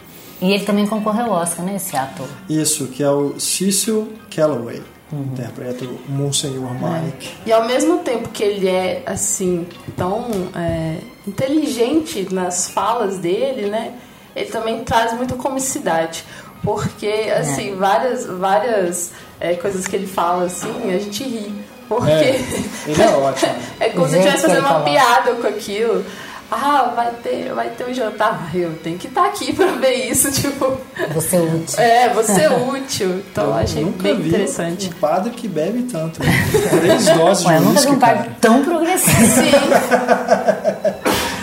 E 0.42 0.52
ele 0.52 0.66
também 0.66 0.86
concorreu 0.86 1.34
ao 1.34 1.42
Oscar, 1.42 1.66
né? 1.66 1.76
Esse 1.76 1.96
ator. 1.96 2.28
Isso, 2.50 2.88
que 2.88 3.04
é 3.04 3.10
o 3.10 3.40
Cecil 3.40 4.14
Calloway. 4.34 4.82
Uhum. 5.12 5.22
Interpreta 5.22 5.86
o 5.86 6.12
Monsenhor 6.12 6.72
Mike. 6.74 7.32
E 7.46 7.52
ao 7.52 7.66
mesmo 7.66 8.00
tempo 8.00 8.30
que 8.30 8.44
ele 8.44 8.68
é, 8.68 9.04
assim, 9.06 9.68
tão 9.96 10.28
é, 10.56 10.98
inteligente 11.28 12.28
nas 12.34 12.70
falas 12.70 13.20
dele, 13.20 13.70
né? 13.70 13.94
Ele 14.36 14.50
também 14.50 14.84
traz 14.84 15.14
muita 15.14 15.36
comicidade. 15.36 16.26
Porque, 16.64 17.32
assim, 17.38 17.74
é. 17.74 17.76
várias, 17.76 18.26
várias 18.26 19.12
é, 19.40 19.54
coisas 19.54 19.86
que 19.86 19.96
ele 19.96 20.08
fala, 20.08 20.46
assim, 20.46 20.92
a 20.92 20.98
gente 20.98 21.24
ri. 21.24 21.54
Porque. 21.88 22.12
É, 22.12 22.64
ele 22.88 23.02
é 23.02 23.10
ótimo. 23.10 23.54
é 23.80 23.90
como 23.90 24.08
se 24.08 24.18
estivesse 24.18 24.42
fazendo 24.44 24.66
uma 24.66 24.82
piada 24.82 25.34
com 25.34 25.48
aquilo. 25.48 26.06
Ah, 26.52 26.94
vai 26.96 27.12
ter, 27.24 27.52
vai 27.54 27.70
ter 27.70 27.86
um 27.86 27.94
jantar. 27.94 28.52
Eu 28.54 28.76
tenho 28.78 29.00
que 29.00 29.08
estar 29.08 29.24
tá 29.24 29.28
aqui 29.28 29.52
pra 29.52 29.66
ver 29.74 30.10
isso, 30.10 30.30
tipo. 30.34 30.78
Você 31.14 31.38
é 31.38 31.42
útil. 31.42 31.80
É, 31.80 32.10
você 32.10 32.42
é 32.42 32.50
útil. 32.50 33.24
Então 33.32 33.46
eu 33.46 33.54
achei 33.56 33.84
bem 33.84 34.16
vi 34.22 34.30
interessante. 34.30 34.90
Um 34.90 35.00
padre 35.00 35.32
que 35.32 35.48
bebe 35.48 35.84
tanto. 35.84 36.24
Né? 36.24 36.32
Três 36.70 37.06
doses 37.18 37.46
Ué, 37.46 37.58
de 37.58 37.64
Eu 37.64 37.70
nunca 37.70 37.82
vi 37.82 37.88
um 37.88 38.00
padre 38.00 38.30
tão 38.40 38.64
progressivo. 38.64 39.26
Sim. 39.26 39.52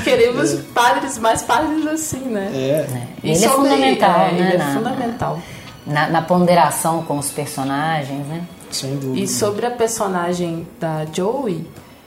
Queremos 0.05 0.55
é. 0.55 0.59
padres, 0.73 1.19
mais 1.19 1.43
padres 1.43 1.87
assim, 1.87 2.21
né? 2.21 2.51
É. 2.55 2.59
é. 2.59 3.09
Ele 3.25 3.45
é 3.45 3.49
fundamental, 3.49 4.21
é, 4.21 4.33
né? 4.33 4.51
Ele 4.55 4.63
é 4.63 4.75
fundamental. 4.75 5.41
Na, 5.85 6.09
na 6.09 6.23
ponderação 6.23 7.03
com 7.03 7.19
os 7.19 7.31
personagens, 7.31 8.25
né? 8.29 8.43
Sem 8.73 8.97
dúvida. 8.97 9.21
E 9.21 9.29
sobre 9.29 9.67
a 9.67 9.71
personagem 9.71 10.67
da 10.81 11.05
Joey, 11.05 11.67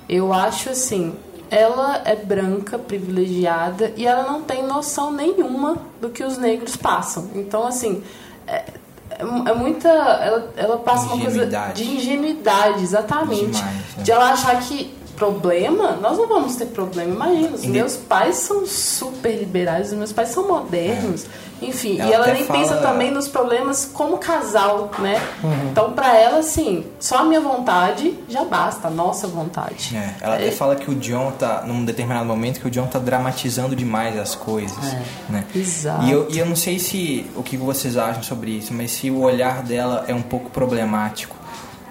eu 0.10 0.34
acho 0.34 0.70
assim, 0.70 1.16
ela 1.50 2.02
é 2.06 2.16
branca, 2.16 2.78
privilegiada 2.78 3.94
e 3.96 4.06
ela 4.06 4.24
não 4.24 4.42
tem 4.42 4.64
noção 4.64 5.12
nenhuma 5.12 5.78
do 6.02 6.10
que 6.10 6.24
os 6.24 6.38
negros 6.38 6.76
passam. 6.76 7.30
Então, 7.36 7.66
assim, 7.66 8.04
é, 8.48 8.64
é, 9.10 9.22
é 9.22 9.54
muita. 9.54 9.90
Ela, 9.90 10.54
ela 10.58 10.78
passa 10.78 11.06
uma 11.06 11.22
coisa 11.22 11.46
de 11.74 11.84
ingenuidade, 11.84 12.84
exatamente. 12.84 13.52
Demais, 13.52 13.96
né? 13.98 14.04
De 14.04 14.12
ela 14.12 14.32
achar 14.32 14.60
que 14.62 14.94
problema, 15.16 15.94
nós 15.94 16.18
não 16.18 16.28
vamos 16.28 16.56
ter 16.56 16.68
problema. 16.68 17.14
Imagina, 17.14 17.56
os 17.56 17.66
meus 17.66 17.96
pais 17.96 18.38
são 18.38 18.66
super 18.66 19.36
liberais, 19.36 19.92
os 19.92 19.98
meus 19.98 20.12
pais 20.12 20.30
são 20.30 20.48
modernos. 20.48 21.26
É. 21.26 21.46
Enfim, 21.66 22.00
ela 22.00 22.10
e 22.10 22.14
ela 22.14 22.28
nem 22.28 22.44
fala... 22.44 22.60
pensa 22.60 22.76
também 22.78 23.12
nos 23.12 23.28
problemas 23.28 23.90
como 23.92 24.18
casal, 24.18 24.92
né? 25.00 25.22
Uhum. 25.42 25.70
Então, 25.72 25.94
para 25.94 26.16
ela, 26.18 26.40
assim, 26.40 26.86
só 27.00 27.20
a 27.20 27.24
minha 27.24 27.40
vontade 27.40 28.14
já 28.28 28.44
basta, 28.44 28.90
a 28.90 28.92
nossa 28.92 29.26
vontade. 29.28 29.96
É. 29.96 30.16
Ela 30.20 30.36
é. 30.36 30.48
até 30.48 30.52
fala 30.52 30.76
que 30.76 30.92
o 30.92 30.96
John 30.96 31.32
tá, 31.32 31.64
num 31.66 31.86
determinado 31.86 32.26
momento, 32.26 32.60
que 32.60 32.68
o 32.68 32.72
John 32.72 32.88
tá 32.88 33.00
dramatizando 33.00 33.76
demais 33.76 34.18
as 34.20 34.36
coisas, 34.36 34.94
é. 34.94 35.02
né? 35.30 35.46
Exato. 35.56 36.04
E 36.06 36.12
eu, 36.12 36.28
e 36.30 36.38
eu 36.38 36.46
não 36.46 36.56
sei 36.56 36.78
se 36.78 37.26
o 37.36 37.42
que 37.42 37.56
vocês 37.56 37.96
acham 37.96 38.22
sobre 38.22 38.52
isso, 38.52 38.74
mas 38.74 38.92
se 38.92 39.10
o 39.10 39.22
olhar 39.22 39.64
dela 39.64 40.04
é 40.08 40.14
um 40.14 40.22
pouco 40.22 40.50
problemático 40.50 41.36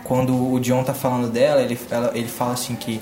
quando 0.04 0.52
o 0.52 0.60
John 0.60 0.84
tá 0.84 0.94
falando 0.94 1.30
dela, 1.30 1.62
ele, 1.62 1.78
ela, 1.90 2.12
ele 2.14 2.28
fala 2.28 2.52
assim 2.52 2.76
que 2.76 3.00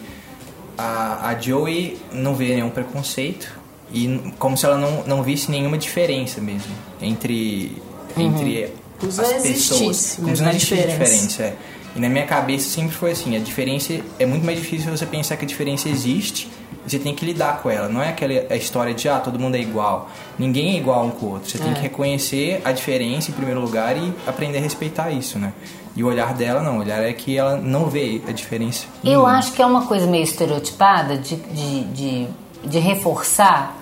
a, 0.79 1.29
a 1.29 1.39
Joey 1.39 1.99
não 2.13 2.35
vê 2.35 2.55
nenhum 2.55 2.71
preconceito 2.71 3.61
E 3.93 4.33
como 4.39 4.57
se 4.57 4.65
ela 4.65 4.79
não, 4.79 5.03
não 5.05 5.23
visse 5.23 5.51
nenhuma 5.51 5.77
diferença 5.77 6.41
mesmo 6.41 6.73
entre, 7.01 7.83
uhum. 8.17 8.23
entre 8.23 8.73
as 9.03 9.43
pessoas. 9.43 10.17
Como 10.17 10.35
se 10.35 10.43
não 10.43 10.51
existisse 10.51 10.87
diferença. 10.87 11.43
É. 11.43 11.57
E 11.95 12.01
na 12.01 12.09
minha 12.09 12.25
cabeça 12.25 12.71
sempre 12.71 12.95
foi 12.97 13.11
assim, 13.11 13.37
a 13.37 13.41
diferença 13.41 14.01
é 14.19 14.25
muito 14.25 14.47
mais 14.47 14.59
difícil 14.59 14.91
você 14.91 15.05
pensar 15.05 15.37
que 15.37 15.45
a 15.45 15.49
diferença 15.49 15.91
existe 15.91 16.49
você 16.87 16.99
tem 16.99 17.15
que 17.15 17.25
lidar 17.25 17.63
com 17.63 17.71
ela. 17.71 17.89
Não 17.89 18.03
é 18.03 18.09
aquela 18.09 18.33
a 18.51 18.57
história 18.57 18.93
de 18.93 19.09
ah, 19.09 19.19
todo 19.21 19.39
mundo 19.39 19.57
é 19.57 19.61
igual. 19.61 20.11
Ninguém 20.39 20.75
é 20.75 20.79
igual 20.79 21.07
um 21.07 21.11
com 21.11 21.27
o 21.27 21.31
outro. 21.33 21.49
Você 21.49 21.59
é. 21.59 21.61
tem 21.61 21.75
que 21.75 21.81
reconhecer 21.81 22.61
a 22.65 22.73
diferença 22.73 23.31
em 23.31 23.35
primeiro 23.35 23.61
lugar 23.61 23.97
e 23.97 24.13
aprender 24.27 24.59
a 24.59 24.61
respeitar 24.61 25.11
isso, 25.11 25.39
né? 25.39 25.53
E 25.95 26.03
o 26.03 26.07
olhar 26.07 26.33
dela 26.33 26.63
não, 26.63 26.79
o 26.79 26.81
olhar 26.81 27.03
é 27.03 27.13
que 27.13 27.37
ela 27.37 27.57
não 27.57 27.87
vê 27.87 28.23
a 28.27 28.33
diferença. 28.33 28.87
Eu 29.05 29.27
acho 29.27 29.53
que 29.53 29.61
é 29.61 29.67
uma 29.67 29.87
coisa 29.87 30.07
meio 30.07 30.25
estereotipada 30.25 31.19
de, 31.19 31.37
de, 31.37 31.85
de, 31.85 32.29
de 32.65 32.79
reforçar 32.79 33.77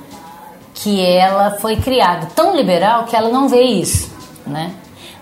que 0.74 1.04
ela 1.04 1.52
foi 1.60 1.76
criada 1.76 2.26
tão 2.34 2.56
liberal 2.56 3.04
que 3.04 3.14
ela 3.14 3.28
não 3.28 3.48
vê 3.48 3.62
isso, 3.62 4.10
né? 4.46 4.72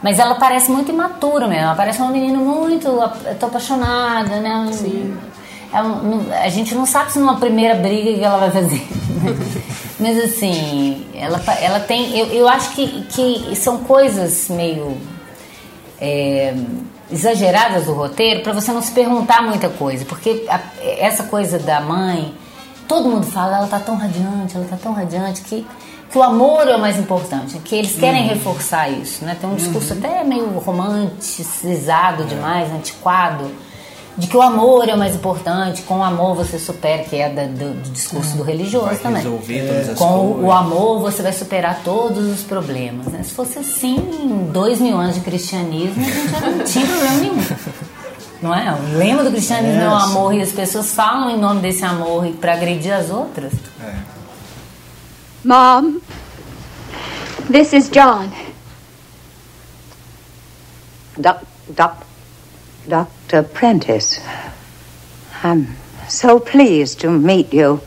Mas 0.03 0.19
ela 0.19 0.37
parece 0.37 0.71
muito 0.71 0.91
imatura 0.91 1.47
mesmo. 1.49 1.65
Ela 1.65 1.75
parece 1.75 2.01
uma 2.01 2.11
menina 2.11 2.39
muito. 2.39 2.87
Eu 2.87 3.35
tô 3.39 3.47
apaixonada, 3.47 4.41
né? 4.41 4.71
Sim. 4.73 5.17
É 5.73 6.45
a 6.45 6.49
gente 6.49 6.75
não 6.75 6.87
sabe 6.87 7.13
se 7.13 7.19
numa 7.19 7.37
primeira 7.37 7.75
briga 7.75 8.15
que 8.15 8.25
ela 8.25 8.39
vai 8.39 8.51
fazer. 8.51 8.87
Mas 9.99 10.17
assim, 10.25 11.05
ela, 11.15 11.43
ela 11.61 11.81
tem. 11.81 12.17
Eu, 12.17 12.27
eu 12.29 12.49
acho 12.49 12.71
que, 12.71 13.03
que 13.03 13.57
são 13.57 13.79
coisas 13.79 14.49
meio 14.49 14.97
é, 16.01 16.55
exageradas 17.11 17.87
do 17.87 17.93
roteiro 17.93 18.43
para 18.43 18.53
você 18.53 18.73
não 18.73 18.83
se 18.83 18.93
perguntar 18.93 19.43
muita 19.43 19.69
coisa. 19.69 20.05
Porque 20.05 20.47
a, 20.49 20.61
essa 20.81 21.25
coisa 21.25 21.59
da 21.59 21.81
mãe, 21.81 22.35
todo 22.87 23.09
mundo 23.09 23.27
fala, 23.27 23.59
ela 23.59 23.67
tá 23.67 23.81
tão 23.81 23.97
radiante, 23.97 24.57
ela 24.57 24.67
tá 24.67 24.77
tão 24.77 24.93
radiante 24.93 25.43
que 25.43 25.67
que 26.11 26.17
o 26.17 26.23
amor 26.23 26.67
é 26.67 26.75
o 26.75 26.81
mais 26.81 26.99
importante, 26.99 27.59
que 27.59 27.75
eles 27.75 27.95
querem 27.95 28.23
uhum. 28.23 28.29
reforçar 28.29 28.89
isso, 28.89 29.25
né? 29.25 29.37
Tem 29.39 29.49
um 29.49 29.57
discurso 29.57 29.93
uhum. 29.93 29.99
até 29.99 30.25
meio 30.25 30.47
romanticizado 30.59 32.25
demais, 32.25 32.73
antiquado, 32.73 33.51
de 34.17 34.27
que 34.27 34.37
o 34.37 34.43
amor 34.43 34.89
é 34.89 34.95
o 34.95 34.99
mais 34.99 35.15
importante, 35.15 35.83
com 35.83 35.99
o 35.99 36.03
amor 36.03 36.35
você 36.35 36.59
supera, 36.59 37.05
que 37.05 37.17
é 37.17 37.29
da, 37.29 37.45
do, 37.45 37.75
do, 37.75 37.91
discurso 37.91 38.37
do 38.37 38.43
religioso 38.43 38.87
vai 38.87 38.97
também. 38.97 39.23
É. 39.23 39.95
Com 39.95 40.05
o, 40.05 40.45
o 40.47 40.53
amor 40.53 41.01
você 41.01 41.23
vai 41.23 41.33
superar 41.33 41.83
todos 41.85 42.27
os 42.27 42.43
problemas. 42.43 43.07
Né? 43.07 43.23
Se 43.23 43.33
fosse 43.33 43.59
assim, 43.59 43.97
em 43.97 44.51
dois 44.51 44.81
mil 44.81 44.97
anos 44.97 45.15
de 45.15 45.21
cristianismo, 45.21 46.05
a 46.05 46.09
gente 46.11 46.31
já 46.31 46.41
não 46.41 46.65
tinha 46.65 46.87
problema 46.87 47.15
nenhum. 47.21 47.45
Não 48.41 48.55
é? 48.55 48.73
O 48.73 48.97
lema 48.97 49.25
do 49.25 49.31
cristianismo 49.31 49.81
é, 49.81 49.85
é 49.85 49.89
o 49.89 49.95
amor 49.95 50.33
e 50.33 50.41
as 50.41 50.53
pessoas 50.53 50.93
falam 50.93 51.31
em 51.31 51.39
nome 51.39 51.61
desse 51.61 51.85
amor 51.85 52.27
para 52.41 52.55
agredir 52.55 52.93
as 52.93 53.11
outras. 53.11 53.53
É. 53.81 53.95
Mom, 55.45 56.01
this 57.51 57.73
is 57.73 57.89
John. 57.91 58.29
Doc, 61.17 61.43
doc, 61.69 62.08
Dr. 62.89 63.43
Prentice. 63.43 64.21
I'm 65.45 65.77
so 66.09 66.41
pleased 66.41 67.01
to 67.01 67.11
meet 67.11 67.53
you. 67.53 67.81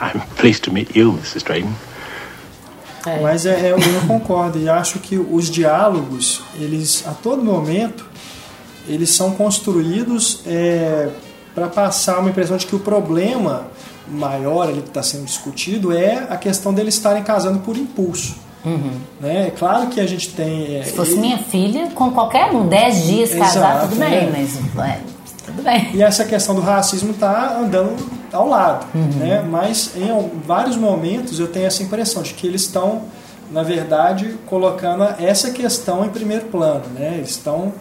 I'm 0.00 0.20
pleased 0.36 0.64
to 0.64 0.70
meet 0.70 0.94
you, 0.94 1.12
Mrs. 1.12 1.44
Drayton. 1.44 1.74
É. 3.06 3.20
Mas 3.20 3.46
é, 3.46 3.70
é, 3.70 3.72
eu 3.72 4.06
concordo 4.06 4.58
e 4.58 4.68
acho 4.68 4.98
que 4.98 5.16
os 5.16 5.50
diálogos, 5.50 6.42
eles 6.56 7.04
a 7.06 7.12
todo 7.12 7.42
momento, 7.42 8.04
eles 8.86 9.10
são 9.10 9.32
construídos 9.32 10.42
é, 10.46 11.08
para 11.54 11.68
passar 11.68 12.18
uma 12.18 12.30
impressão 12.30 12.56
de 12.56 12.66
que 12.66 12.76
o 12.76 12.80
problema 12.80 13.68
maior 14.06 14.68
ali 14.68 14.82
que 14.82 14.88
está 14.88 15.02
sendo 15.02 15.24
discutido 15.24 15.92
é 15.96 16.26
a 16.30 16.36
questão 16.36 16.72
deles 16.72 16.94
estarem 16.94 17.22
casando 17.22 17.60
por 17.60 17.76
impulso. 17.76 18.36
Uhum. 18.68 18.90
Né? 19.20 19.48
É 19.48 19.50
claro 19.50 19.86
que 19.88 20.00
a 20.00 20.06
gente 20.06 20.30
tem. 20.30 20.76
É, 20.76 20.82
Se 20.82 20.92
fosse 20.92 21.12
ele... 21.12 21.20
minha 21.20 21.38
filha, 21.38 21.88
com 21.94 22.10
qualquer 22.10 22.50
um, 22.52 22.66
10 22.66 23.02
dias 23.04 23.34
casar, 23.34 23.82
tudo 23.82 23.96
bem, 23.96 24.26
né? 24.26 24.46
mas 24.76 24.86
é, 24.86 25.00
tudo 25.46 25.62
bem. 25.62 25.90
E 25.94 26.02
essa 26.02 26.24
questão 26.24 26.54
do 26.54 26.60
racismo 26.60 27.12
está 27.12 27.58
andando 27.58 27.96
ao 28.32 28.48
lado. 28.48 28.86
Uhum. 28.94 29.10
Né? 29.18 29.44
Mas 29.48 29.92
em 29.96 30.30
vários 30.44 30.76
momentos 30.76 31.40
eu 31.40 31.48
tenho 31.48 31.66
essa 31.66 31.82
impressão 31.82 32.22
de 32.22 32.34
que 32.34 32.46
eles 32.46 32.62
estão, 32.62 33.02
na 33.50 33.62
verdade, 33.62 34.36
colocando 34.46 35.04
essa 35.18 35.50
questão 35.50 36.04
em 36.04 36.10
primeiro 36.10 36.46
plano. 36.46 36.84
Né? 36.94 37.14
Eles 37.16 37.30
estão 37.30 37.72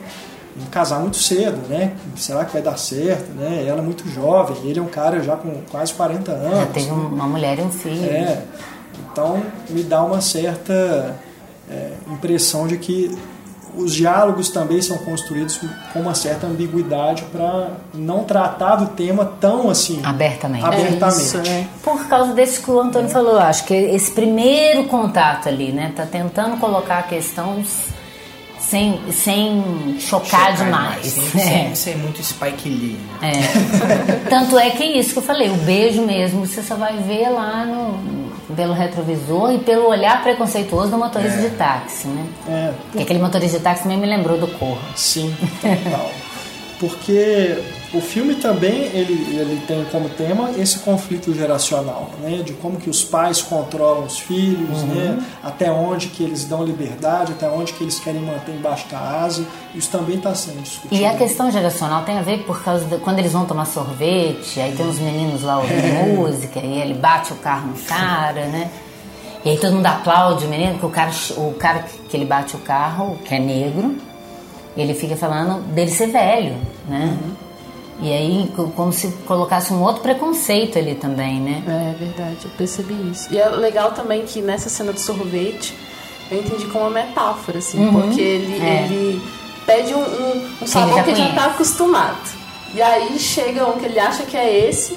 casar 0.71 0.99
muito 0.99 1.17
cedo, 1.17 1.67
né? 1.69 1.93
Será 2.15 2.43
que 2.43 2.53
vai 2.53 2.61
dar 2.61 2.77
certo, 2.77 3.31
né? 3.33 3.63
Ela 3.67 3.79
é 3.79 3.81
muito 3.81 4.09
jovem, 4.09 4.57
ele 4.63 4.79
é 4.79 4.81
um 4.81 4.87
cara 4.87 5.21
já 5.21 5.35
com 5.35 5.61
quase 5.69 5.93
40 5.93 6.31
anos. 6.31 6.59
Já 6.59 6.65
tem 6.67 6.91
uma 6.91 7.27
mulher 7.27 7.59
e 7.59 7.61
um 7.61 7.69
filho. 7.69 8.05
É. 8.05 8.41
Então 9.11 9.43
me 9.69 9.83
dá 9.83 10.03
uma 10.03 10.21
certa 10.21 11.15
é, 11.69 11.93
impressão 12.09 12.67
de 12.67 12.77
que 12.77 13.17
os 13.77 13.93
diálogos 13.93 14.49
também 14.49 14.81
são 14.81 14.97
construídos 14.97 15.59
com 15.93 15.99
uma 15.99 16.15
certa 16.15 16.47
ambiguidade 16.47 17.23
para 17.31 17.69
não 17.93 18.23
tratar 18.23 18.75
do 18.77 18.87
tema 18.87 19.23
tão 19.39 19.69
assim 19.69 20.01
abertamente. 20.03 20.65
abertamente. 20.65 21.03
É 21.03 21.23
isso, 21.23 21.37
é. 21.37 21.67
Por 21.83 22.07
causa 22.07 22.33
desse 22.33 22.59
que 22.59 22.71
o 22.71 22.79
Antônio 22.79 23.07
é. 23.07 23.11
falou, 23.11 23.37
acho 23.37 23.65
que 23.65 23.73
esse 23.73 24.11
primeiro 24.11 24.85
contato 24.85 25.47
ali, 25.47 25.71
né, 25.71 25.93
tá 25.95 26.05
tentando 26.05 26.57
colocar 26.57 26.99
a 26.99 27.03
questão 27.03 27.63
sem, 28.59 28.99
sem 29.11 29.97
chocar, 29.99 30.55
chocar 30.55 30.55
demais. 30.55 31.05
Sem, 31.05 31.41
é. 31.41 31.45
sem 31.45 31.75
ser 31.75 31.97
muito 31.97 32.23
Spike 32.23 32.67
Lee. 32.67 32.99
Né? 33.21 33.31
É. 33.31 34.29
Tanto 34.29 34.57
é 34.57 34.71
que 34.71 34.83
é 34.83 34.97
isso 34.97 35.13
que 35.13 35.19
eu 35.19 35.23
falei, 35.23 35.49
o 35.51 35.57
beijo 35.57 36.01
mesmo 36.01 36.45
você 36.45 36.63
só 36.63 36.75
vai 36.75 36.97
ver 36.97 37.29
lá 37.29 37.63
no, 37.63 38.26
pelo 38.55 38.73
retrovisor 38.73 39.51
e 39.51 39.59
pelo 39.59 39.87
olhar 39.87 40.23
preconceituoso 40.23 40.91
do 40.91 40.97
motorista 40.97 41.39
é. 41.39 41.49
de 41.49 41.55
táxi, 41.55 42.07
né? 42.07 42.27
É. 42.47 42.73
Porque 42.91 43.03
aquele 43.03 43.19
motorista 43.19 43.57
de 43.57 43.63
táxi 43.63 43.83
também 43.83 43.97
me 43.97 44.07
lembrou 44.07 44.37
do 44.37 44.47
Corra. 44.47 44.81
Sim, 44.95 45.35
total. 45.61 46.11
Porque 46.79 47.57
o 47.93 47.99
filme 47.99 48.35
também 48.35 48.83
ele, 48.93 49.13
ele 49.35 49.61
tem 49.65 49.83
como 49.85 50.09
tema 50.09 50.51
esse 50.57 50.79
conflito 50.79 51.33
geracional, 51.33 52.11
né? 52.21 52.43
De 52.43 52.53
como 52.53 52.77
que 52.77 52.89
os 52.89 53.03
pais 53.03 53.41
controlam 53.41 54.05
os 54.05 54.19
filhos, 54.19 54.81
uhum. 54.81 54.87
né? 54.87 55.23
Até 55.43 55.71
onde 55.71 56.07
que 56.07 56.23
eles 56.23 56.45
dão 56.45 56.63
liberdade, 56.63 57.31
até 57.31 57.49
onde 57.49 57.73
que 57.73 57.83
eles 57.83 57.99
querem 57.99 58.21
manter 58.21 58.51
embaixo 58.51 58.87
da 58.89 58.99
asa. 58.99 59.43
Isso 59.73 59.89
também 59.89 60.17
está 60.17 60.35
sendo 60.35 60.61
discutido. 60.61 61.01
E 61.01 61.05
a 61.05 61.15
questão 61.15 61.49
geracional 61.49 62.03
tem 62.03 62.17
a 62.17 62.21
ver 62.21 62.43
por 62.43 62.61
causa 62.63 62.85
de 62.85 62.97
quando 62.97 63.19
eles 63.19 63.31
vão 63.31 63.45
tomar 63.45 63.65
sorvete, 63.65 64.59
aí 64.59 64.75
tem 64.75 64.85
uns 64.85 64.99
meninos 64.99 65.41
lá 65.41 65.57
ouvindo 65.57 65.85
é. 65.85 66.03
música, 66.03 66.59
e 66.59 66.79
ele 66.79 66.93
bate 66.93 67.33
o 67.33 67.37
carro 67.37 67.69
no 67.69 67.79
cara, 67.79 68.45
né? 68.47 68.69
E 69.45 69.51
aí 69.51 69.57
todo 69.57 69.73
mundo 69.73 69.85
aplaude 69.85 70.45
o 70.45 70.49
menino, 70.49 70.73
porque 70.73 70.85
o 70.85 70.89
cara, 70.89 71.11
o 71.37 71.53
cara 71.53 71.85
que 72.09 72.17
ele 72.17 72.25
bate 72.25 72.55
o 72.55 72.59
carro, 72.59 73.17
que 73.23 73.33
é 73.33 73.39
negro, 73.39 73.95
ele 74.81 74.93
fica 74.93 75.15
falando 75.15 75.61
dele 75.73 75.91
ser 75.91 76.07
velho, 76.07 76.55
né? 76.87 77.17
Uhum. 77.21 77.47
E 77.99 78.13
aí, 78.13 78.51
como 78.75 78.93
se 78.93 79.07
colocasse 79.25 79.73
um 79.73 79.81
outro 79.81 80.03
preconceito 80.03 80.77
ali 80.77 80.93
também, 80.93 81.39
né? 81.39 81.63
É 81.67 81.95
verdade, 81.97 82.37
eu 82.45 82.51
percebi 82.51 82.93
isso. 83.11 83.33
E 83.33 83.39
é 83.39 83.49
legal 83.49 83.91
também 83.91 84.23
que 84.23 84.39
nessa 84.39 84.69
cena 84.69 84.93
do 84.93 84.99
sorvete, 84.99 85.73
eu 86.29 86.39
entendi 86.39 86.65
como 86.65 86.83
uma 86.85 86.91
metáfora, 86.91 87.57
assim, 87.57 87.79
uhum. 87.79 88.01
porque 88.01 88.21
ele, 88.21 88.63
é. 88.63 88.83
ele 88.83 89.21
pede 89.65 89.95
um, 89.95 89.99
um, 89.99 90.47
um 90.61 90.67
sabor 90.67 91.03
que 91.03 91.09
ele 91.09 91.17
já 91.17 91.29
está 91.29 91.45
acostumado. 91.47 92.37
E 92.75 92.81
aí 92.81 93.17
chega 93.17 93.67
um 93.67 93.79
que 93.79 93.85
ele 93.85 93.99
acha 93.99 94.23
que 94.23 94.37
é 94.37 94.67
esse, 94.69 94.95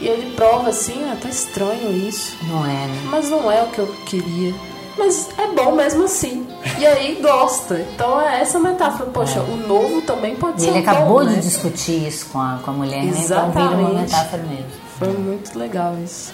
e 0.00 0.08
ele 0.08 0.34
prova 0.34 0.70
assim, 0.70 1.04
ah, 1.10 1.16
tá 1.20 1.28
estranho 1.28 1.92
isso. 1.92 2.34
Não 2.44 2.64
é, 2.64 2.86
né? 2.86 3.02
Mas 3.10 3.28
não 3.28 3.52
é 3.52 3.62
o 3.62 3.66
que 3.66 3.78
eu 3.78 3.94
queria 4.06 4.54
mas 4.96 5.28
é 5.38 5.46
bom 5.48 5.72
mesmo 5.72 6.04
assim. 6.04 6.46
E 6.78 6.86
aí 6.86 7.20
gosta. 7.20 7.80
Então 7.94 8.20
é 8.20 8.40
essa 8.40 8.58
metáfora. 8.58 9.10
Poxa, 9.10 9.38
é. 9.38 9.42
o 9.42 9.56
novo 9.56 10.02
também 10.02 10.36
pode 10.36 10.58
e 10.58 10.64
ser. 10.64 10.70
Ele 10.70 10.78
acabou 10.78 11.20
bom, 11.20 11.28
de 11.28 11.36
né? 11.36 11.40
discutir 11.40 12.06
isso 12.06 12.26
com 12.26 12.40
a, 12.40 12.60
com 12.62 12.70
a 12.70 12.74
mulher, 12.74 13.04
Exatamente. 13.04 13.56
né? 13.56 13.64
Então 13.64 13.76
vira 13.76 13.90
uma 13.90 14.00
metáfora 14.00 14.42
mesmo. 14.42 14.82
Foi 14.98 15.12
muito 15.12 15.58
legal 15.58 15.96
isso. 16.04 16.32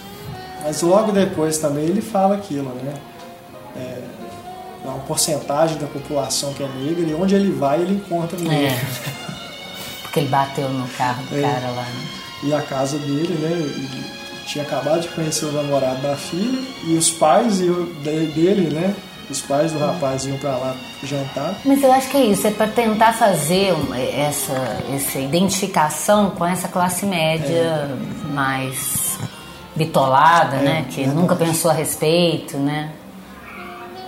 Mas 0.63 0.81
logo 0.81 1.11
depois 1.11 1.57
também 1.57 1.85
ele 1.85 2.01
fala 2.01 2.35
aquilo, 2.35 2.69
né? 2.83 2.93
É, 3.75 4.01
uma 4.83 4.99
porcentagem 4.99 5.77
da 5.77 5.87
população 5.87 6.53
que 6.53 6.63
é 6.63 6.67
negra 6.67 7.05
e 7.05 7.13
onde 7.13 7.35
ele 7.35 7.51
vai 7.51 7.81
ele 7.81 7.95
encontra 7.95 8.37
negro. 8.37 8.55
É. 8.55 9.29
Porque 10.01 10.19
ele 10.19 10.29
bateu 10.29 10.67
no 10.69 10.87
carro 10.89 11.23
do 11.23 11.37
é. 11.37 11.41
cara 11.41 11.67
lá, 11.69 11.83
né? 11.83 12.07
E 12.43 12.53
a 12.53 12.61
casa 12.61 12.97
dele, 12.97 13.33
né? 13.35 14.18
Tinha 14.49 14.63
acabado 14.63 15.01
de 15.01 15.07
conhecer 15.09 15.45
o 15.45 15.51
namorado 15.51 16.01
da 16.01 16.15
filha 16.15 16.59
e 16.83 16.95
os 16.95 17.11
pais 17.11 17.59
dele, 17.59 18.73
né? 18.73 18.95
Os 19.29 19.41
pais 19.41 19.71
do 19.71 19.77
rapaz 19.77 20.25
iam 20.25 20.37
para 20.39 20.57
lá 20.57 20.75
jantar. 21.03 21.55
Mas 21.63 21.83
eu 21.83 21.91
acho 21.91 22.09
que 22.09 22.17
é 22.17 22.25
isso, 22.25 22.47
é 22.47 22.51
para 22.51 22.67
tentar 22.67 23.13
fazer 23.13 23.75
essa, 24.17 24.83
essa 24.91 25.19
identificação 25.19 26.31
com 26.31 26.43
essa 26.43 26.67
classe 26.67 27.05
média 27.05 27.53
é. 27.53 28.33
mais 28.33 29.19
bitolada, 29.75 30.55
é, 30.55 30.61
né? 30.63 30.85
Que 30.89 31.05
nunca 31.05 31.35
pensou 31.35 31.69
a 31.69 31.73
respeito, 31.75 32.57
né? 32.57 32.91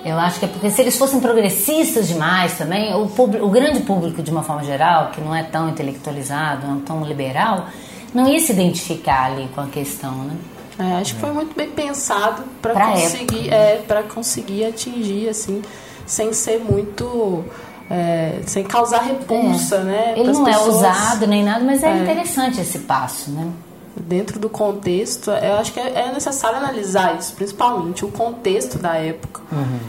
Eu 0.04 0.18
acho 0.18 0.39
que 0.39 0.46
é 0.46 0.48
porque 0.48 0.72
se 0.72 0.82
eles 0.82 0.98
fossem 0.98 1.20
progressistas 1.20 2.08
demais 2.08 2.58
também, 2.58 2.96
o, 2.96 3.06
público, 3.06 3.46
o 3.46 3.50
grande 3.52 3.82
público 3.82 4.24
de 4.24 4.32
uma 4.32 4.42
forma 4.42 4.64
geral, 4.64 5.12
que 5.12 5.22
não 5.22 5.36
é 5.36 5.44
tão 5.44 5.70
intelectualizado, 5.70 6.66
não 6.66 6.80
tão 6.80 7.04
liberal, 7.04 7.68
não 8.14 8.28
ia 8.28 8.39
se 8.39 8.51
identificar 8.51 9.32
ali 9.32 9.47
com 9.53 9.62
a 9.62 9.68
questão, 9.68 10.16
né? 10.24 10.38
É, 10.80 10.93
acho 11.01 11.16
que 11.16 11.22
foi 11.22 11.32
muito 11.32 11.55
bem 11.55 11.70
pensado 11.70 12.43
para 12.62 12.91
conseguir, 12.91 13.53
é, 13.53 13.84
para 13.88 14.03
conseguir 14.03 14.66
atingir 14.66 15.30
assim, 15.30 15.62
sem 16.05 16.34
ser 16.34 16.59
muito 16.59 17.45
é, 17.91 18.39
sem 18.47 18.64
causar 18.64 19.03
repulsa, 19.03 19.76
é. 19.76 19.84
né? 19.84 20.14
Ele 20.16 20.32
não 20.32 20.47
é 20.47 20.53
pessoas. 20.53 20.76
é 20.76 20.89
usado 20.89 21.28
nem 21.28 21.43
nada, 21.43 21.64
mas 21.64 21.84
é, 21.84 21.91
é, 21.91 22.01
interessante 22.03 22.62
esse 22.62 22.80
passo, 22.80 23.32
né? 23.32 23.51
Dentro 23.95 24.39
do 24.39 24.49
contexto, 24.49 25.30
eu 25.30 25.55
acho 25.55 25.74
que 25.74 25.80
é, 25.80 26.07
é 26.07 26.14
necessário 26.14 26.57
analisar 26.57 27.20
isso, 27.20 27.34
principalmente 27.34 28.05
o 28.05 28.07
contexto 28.07 28.80
da 28.80 28.95
época. 28.95 29.41
Uhum. 29.51 29.80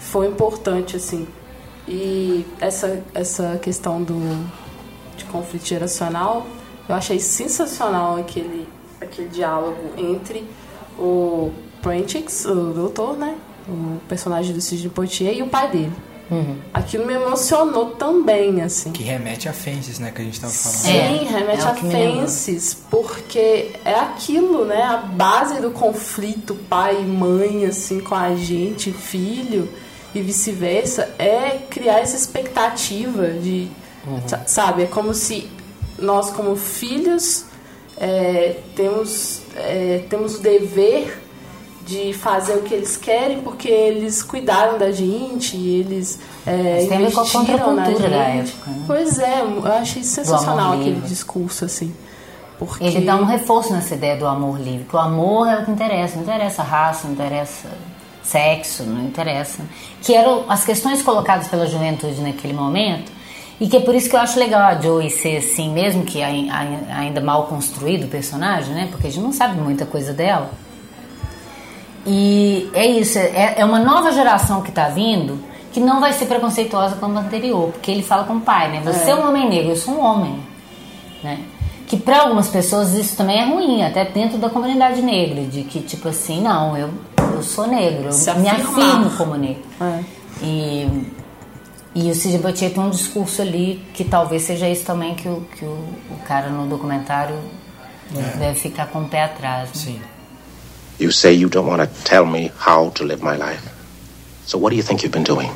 Foi 0.00 0.26
importante, 0.26 0.96
assim. 0.96 1.28
E 1.86 2.44
essa, 2.60 3.00
essa 3.14 3.58
questão 3.62 4.02
do, 4.02 4.44
de 5.16 5.24
conflito 5.26 5.66
geracional, 5.66 6.44
eu 6.90 6.96
achei 6.96 7.20
sensacional 7.20 8.16
aquele, 8.16 8.66
aquele 9.00 9.28
diálogo 9.28 9.92
entre 9.96 10.44
o 10.98 11.52
Prentice, 11.80 12.48
o 12.48 12.72
doutor, 12.72 13.16
né? 13.16 13.36
O 13.68 14.00
personagem 14.08 14.52
do 14.52 14.60
Sidney 14.60 14.90
Poitier 14.90 15.36
e 15.36 15.42
o 15.42 15.46
pai 15.46 15.70
dele. 15.70 15.92
Uhum. 16.28 16.56
Aquilo 16.74 17.06
me 17.06 17.14
emocionou 17.14 17.92
também, 17.92 18.60
assim. 18.60 18.90
Que 18.90 19.04
remete 19.04 19.48
a 19.48 19.52
Fences, 19.52 20.00
né, 20.00 20.10
que 20.10 20.20
a 20.20 20.24
gente 20.24 20.34
estava 20.34 20.52
falando. 20.52 20.78
Sim, 20.78 21.26
é, 21.26 21.30
remete 21.30 21.62
é 21.62 21.68
a 21.68 21.74
Fences, 21.74 22.74
porque 22.90 23.70
é 23.84 23.94
aquilo, 23.94 24.64
né, 24.64 24.82
a 24.82 24.96
base 24.96 25.60
do 25.60 25.70
conflito 25.70 26.56
pai 26.68 27.00
e 27.00 27.04
mãe, 27.04 27.66
assim, 27.66 28.00
com 28.00 28.16
a 28.16 28.34
gente, 28.34 28.92
filho 28.92 29.68
e 30.12 30.20
vice-versa, 30.20 31.08
é 31.20 31.60
criar 31.70 32.00
essa 32.00 32.16
expectativa 32.16 33.28
de, 33.28 33.68
uhum. 34.04 34.20
sabe, 34.44 34.82
é 34.82 34.86
como 34.86 35.14
se 35.14 35.48
nós 36.00 36.30
como 36.30 36.56
filhos 36.56 37.44
é, 37.96 38.56
temos, 38.74 39.42
é, 39.56 40.04
temos 40.08 40.36
o 40.36 40.42
dever 40.42 41.22
de 41.86 42.12
fazer 42.12 42.54
o 42.54 42.62
que 42.62 42.72
eles 42.72 42.96
querem 42.96 43.40
porque 43.42 43.68
eles 43.68 44.22
cuidaram 44.22 44.78
da 44.78 44.92
gente 44.92 45.56
e 45.56 45.80
eles 45.80 46.20
é, 46.46 46.86
Tem 46.88 47.02
investiram 47.02 47.74
na 47.74 47.84
gente. 47.86 48.02
Da 48.02 48.08
época, 48.08 48.70
né? 48.70 48.84
Pois 48.86 49.18
é, 49.18 49.40
eu 49.42 49.66
achei 49.66 50.02
sensacional 50.02 50.74
aquele 50.74 51.00
discurso 51.00 51.64
assim. 51.64 51.92
Porque... 52.58 52.84
Ele 52.84 53.00
dá 53.06 53.16
um 53.16 53.24
reforço 53.24 53.72
nessa 53.72 53.94
ideia 53.94 54.16
do 54.16 54.26
amor 54.26 54.60
livre, 54.60 54.84
que 54.84 54.94
o 54.94 54.98
amor 54.98 55.48
é 55.48 55.60
o 55.60 55.64
que 55.64 55.70
interessa, 55.70 56.16
não 56.16 56.22
interessa 56.22 56.62
raça, 56.62 57.06
não 57.06 57.14
interessa 57.14 57.68
sexo, 58.22 58.84
não 58.84 59.02
interessa. 59.02 59.62
Que 60.02 60.14
eram 60.14 60.44
as 60.48 60.64
questões 60.64 61.02
colocadas 61.02 61.48
pela 61.48 61.66
juventude 61.66 62.20
naquele 62.20 62.52
momento, 62.52 63.10
e 63.60 63.68
que 63.68 63.76
é 63.76 63.80
por 63.80 63.94
isso 63.94 64.08
que 64.08 64.16
eu 64.16 64.20
acho 64.20 64.38
legal 64.38 64.62
a 64.62 64.80
Joey 64.80 65.10
ser 65.10 65.36
assim, 65.36 65.70
mesmo 65.70 66.02
que 66.04 66.22
ainda 66.22 67.20
mal 67.20 67.46
construído 67.46 68.04
o 68.04 68.08
personagem, 68.08 68.72
né? 68.72 68.88
Porque 68.90 69.06
a 69.06 69.10
gente 69.10 69.22
não 69.22 69.32
sabe 69.32 69.60
muita 69.60 69.84
coisa 69.84 70.14
dela. 70.14 70.50
E 72.06 72.70
é 72.72 72.86
isso, 72.86 73.18
é, 73.18 73.56
é 73.58 73.64
uma 73.64 73.78
nova 73.78 74.12
geração 74.12 74.62
que 74.62 74.70
está 74.70 74.88
vindo 74.88 75.38
que 75.72 75.78
não 75.78 76.00
vai 76.00 76.12
ser 76.14 76.24
preconceituosa 76.24 76.96
como 76.96 77.18
a 77.18 77.20
anterior, 77.20 77.70
porque 77.70 77.90
ele 77.90 78.02
fala 78.02 78.24
com 78.24 78.36
o 78.36 78.40
pai, 78.40 78.72
né? 78.72 78.80
Você 78.82 79.10
é, 79.10 79.12
é 79.12 79.14
um 79.14 79.28
homem 79.28 79.48
negro, 79.48 79.70
eu 79.70 79.76
sou 79.76 79.94
um 79.94 80.00
homem, 80.00 80.40
né? 81.22 81.40
Que 81.86 81.98
para 81.98 82.22
algumas 82.22 82.48
pessoas 82.48 82.94
isso 82.94 83.14
também 83.14 83.38
é 83.38 83.44
ruim, 83.44 83.82
até 83.82 84.06
dentro 84.06 84.38
da 84.38 84.48
comunidade 84.48 85.02
negra, 85.02 85.42
de 85.42 85.62
que 85.64 85.80
tipo 85.80 86.08
assim, 86.08 86.40
não, 86.40 86.76
eu, 86.76 86.88
eu 87.34 87.42
sou 87.42 87.66
negro, 87.66 88.08
eu 88.08 88.38
me 88.40 88.48
afirmo 88.48 89.10
como 89.16 89.36
negro. 89.36 89.62
É. 89.80 90.00
E, 90.42 90.88
e 91.94 92.10
o 92.10 92.14
Sidney 92.14 92.40
Poitier 92.40 92.72
tem 92.72 92.82
um 92.82 92.90
discurso 92.90 93.42
ali 93.42 93.84
que 93.92 94.04
talvez 94.04 94.42
seja 94.42 94.68
isso 94.68 94.84
também 94.84 95.14
que 95.14 95.28
o, 95.28 95.40
que 95.56 95.64
o, 95.64 95.78
o 96.10 96.16
cara 96.26 96.48
no 96.48 96.68
documentário 96.68 97.36
é. 98.14 98.36
deve 98.38 98.60
ficar 98.60 98.86
com 98.86 99.02
o 99.02 99.08
pé 99.08 99.24
atrás. 99.24 99.68
Né? 99.70 99.74
Sim. 99.74 100.00
You 101.00 101.10
say 101.10 101.34
you 101.34 101.48
don't 101.48 101.68
want 101.68 101.80
to 101.82 101.88
tell 102.04 102.26
me 102.26 102.52
how 102.66 102.90
to 102.90 103.04
live 103.04 103.22
my 103.22 103.36
life. 103.36 103.62
So 104.46 104.58
what 104.58 104.70
do 104.70 104.76
you 104.76 104.82
think 104.82 105.02
you've 105.02 105.12
been 105.12 105.24
doing? 105.24 105.50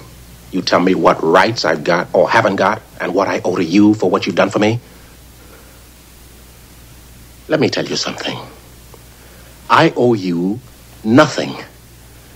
You 0.51 0.63
tell 0.63 0.81
me 0.81 0.95
what 0.95 1.21
rights 1.23 1.65
I've 1.65 1.85
got 1.85 2.09
or 2.13 2.29
haven't 2.31 2.57
got 2.57 2.81
and 3.01 3.15
what 3.15 3.29
I 3.29 3.41
owe 3.45 3.57
to 3.57 3.65
you 3.65 3.95
for 3.95 4.09
what 4.09 4.27
you've 4.27 4.37
done 4.37 4.51
for 4.51 4.59
me? 4.59 4.81
Let 7.49 7.61
me 7.61 7.69
tell 7.69 7.85
you 7.85 7.97
something. 7.97 8.39
I 9.69 9.93
owe 9.97 10.15
you 10.15 10.61
nothing. 11.05 11.57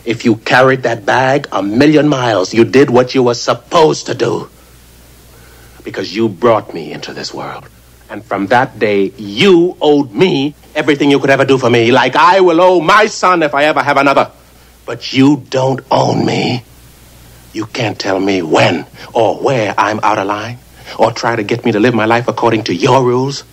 If 0.05 0.24
you 0.24 0.36
carried 0.36 0.84
that 0.84 1.05
bag 1.05 1.49
a 1.53 1.62
million 1.62 2.09
miles, 2.09 2.55
you 2.55 2.64
did 2.64 2.90
what 2.90 3.14
you 3.14 3.22
were 3.22 3.34
supposed 3.34 4.07
to 4.07 4.14
do. 4.14 4.49
Because 5.84 6.14
you 6.14 6.28
brought 6.28 6.72
me 6.72 6.92
into 6.92 7.12
this 7.12 7.32
world. 7.32 7.68
And 8.11 8.24
from 8.24 8.46
that 8.46 8.78
day, 8.78 9.12
you 9.18 9.76
owed 9.80 10.12
me 10.12 10.55
everything 10.74 11.11
you 11.11 11.18
could 11.18 11.30
ever 11.30 11.44
do 11.44 11.59
for 11.59 11.68
me, 11.68 11.92
like 11.92 12.16
I 12.16 12.40
will 12.40 12.61
owe 12.61 12.80
my 12.80 13.07
son 13.07 13.42
if 13.42 13.55
I 13.55 13.64
ever 13.64 13.82
have 13.82 13.99
another. 13.99 14.30
But 14.86 15.12
you 15.12 15.44
don't 15.51 15.80
own 15.90 16.24
me. 16.24 16.64
You 17.53 17.66
can't 17.66 17.99
tell 17.99 18.18
me 18.18 18.40
when 18.40 18.86
or 19.12 19.36
where 19.36 19.74
I'm 19.76 20.01
out 20.03 20.18
of 20.18 20.26
line, 20.26 20.59
or 20.99 21.12
try 21.12 21.36
to 21.36 21.42
get 21.42 21.64
me 21.64 21.72
to 21.72 21.80
live 21.80 21.94
my 21.94 22.07
life 22.07 22.28
according 22.28 22.64
to 22.64 22.74
your 22.74 23.05
rules. 23.05 23.44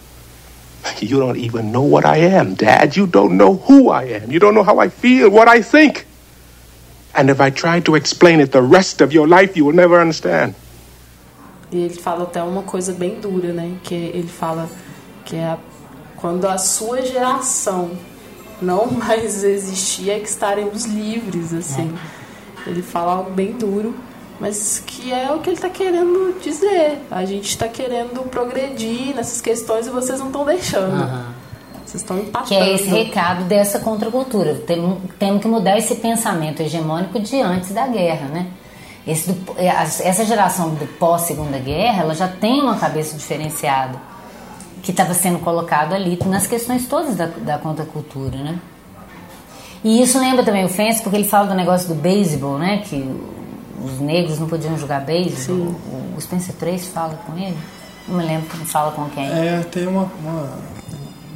You 1.00 1.20
don't 1.20 1.38
even 1.38 1.72
know 1.72 1.82
what 1.82 2.06
I 2.06 2.18
am, 2.18 2.54
Dad. 2.54 2.96
You 2.96 3.08
don't 3.08 3.38
know 3.38 3.56
who 3.56 3.90
I 3.90 4.04
am. 4.04 4.32
You 4.32 4.40
don't 4.40 4.54
know 4.54 4.64
how 4.64 4.80
I 4.80 4.90
feel, 4.90 5.30
what 5.30 5.48
I 5.48 5.62
think. 5.62 6.06
And 7.18 7.30
if 7.30 7.40
I 7.40 7.50
try 7.50 7.82
to 7.82 7.96
explain 7.96 8.42
it 8.42 8.52
the 8.52 8.62
rest 8.62 9.02
of 9.02 9.16
your 9.16 9.28
life, 9.28 9.58
you 9.58 9.66
will 9.66 9.76
never 9.76 10.00
understand. 10.02 10.54
E 11.72 11.78
ele 11.78 11.96
fala 11.96 12.24
até 12.24 12.44
uma 12.44 12.64
coisa 12.64 12.94
bem 12.94 13.20
dura, 13.20 13.54
né? 13.54 13.78
Que 13.84 13.96
ele 13.96 14.28
fala 14.28 14.70
que 15.24 15.36
é 15.36 15.58
quando 16.18 16.46
a 16.46 16.58
sua 16.58 17.02
geração 17.02 17.92
não 18.62 18.88
mais 18.92 19.44
existir, 19.44 20.10
é 20.10 20.20
que 20.20 20.28
estaremos 20.28 20.86
livres, 20.86 21.54
assim. 21.54 21.94
É. 22.66 22.70
Ele 22.70 22.82
fala 22.82 23.14
algo 23.14 23.32
bem 23.32 23.54
duro, 23.54 23.96
mas 24.40 24.82
que 24.86 25.14
é 25.14 25.32
o 25.32 25.40
que 25.40 25.50
ele 25.50 25.56
está 25.56 25.70
querendo 25.70 26.40
dizer. 26.42 27.00
A 27.12 27.24
gente 27.26 27.50
está 27.50 27.68
querendo 27.68 28.28
progredir 28.30 29.16
nessas 29.16 29.40
questões 29.40 29.88
e 29.88 29.90
vocês 29.90 30.20
não 30.20 30.28
estão 30.28 30.46
deixando. 30.46 30.94
Uhum. 30.94 31.35
Vocês 31.96 32.02
estão 32.02 32.20
empatando. 32.20 32.50
Que 32.50 32.56
é 32.56 32.74
esse 32.74 32.88
recado 32.90 33.46
dessa 33.46 33.80
contracultura. 33.80 34.56
Temos, 34.56 35.42
que 35.42 35.48
mudar 35.48 35.78
esse 35.78 35.96
pensamento 35.96 36.62
hegemônico 36.62 37.20
de 37.20 37.40
antes 37.42 37.72
da 37.72 37.88
guerra, 37.88 38.28
né? 38.28 38.48
Esse 39.08 39.32
do, 39.32 39.56
é, 39.58 39.68
essa 39.68 40.26
geração 40.26 40.70
do 40.72 40.86
pós-segunda 40.98 41.58
guerra, 41.58 42.04
ela 42.04 42.16
já 42.16 42.28
tem 42.28 42.62
uma 42.62 42.76
cabeça 42.76 43.16
diferenciada 43.16 43.98
que 44.84 44.92
estava 44.92 45.14
sendo 45.14 45.40
colocado 45.40 45.94
ali 45.94 46.20
nas 46.26 46.48
questões 46.48 46.88
todas 46.88 47.16
da, 47.16 47.28
da 47.28 47.58
contracultura, 47.58 48.38
né? 48.38 48.60
E 49.84 50.02
isso 50.02 50.20
lembra 50.20 50.44
também 50.44 50.66
o 50.66 50.70
Fence, 50.70 51.02
porque 51.02 51.16
ele 51.16 51.28
fala 51.28 51.48
do 51.48 51.54
negócio 51.54 51.88
do 51.88 51.96
beisebol, 51.96 52.58
né? 52.58 52.84
Que 52.84 53.08
os 53.84 54.00
negros 54.00 54.40
não 54.40 54.48
podiam 54.48 54.78
jogar 54.78 55.02
beisebol. 55.02 55.76
O, 55.88 56.16
o 56.18 56.22
Spencer 56.22 56.56
Tracy 56.56 56.90
fala 56.90 57.18
com 57.26 57.38
ele. 57.38 57.58
Não 58.08 58.18
me 58.18 58.24
lembro 58.26 58.50
quem 58.50 58.66
fala 58.66 58.92
com 58.92 59.08
quem. 59.10 59.26
É, 59.26 59.64
tem 59.72 59.88
uma... 59.88 60.10
uma... 60.20 60.75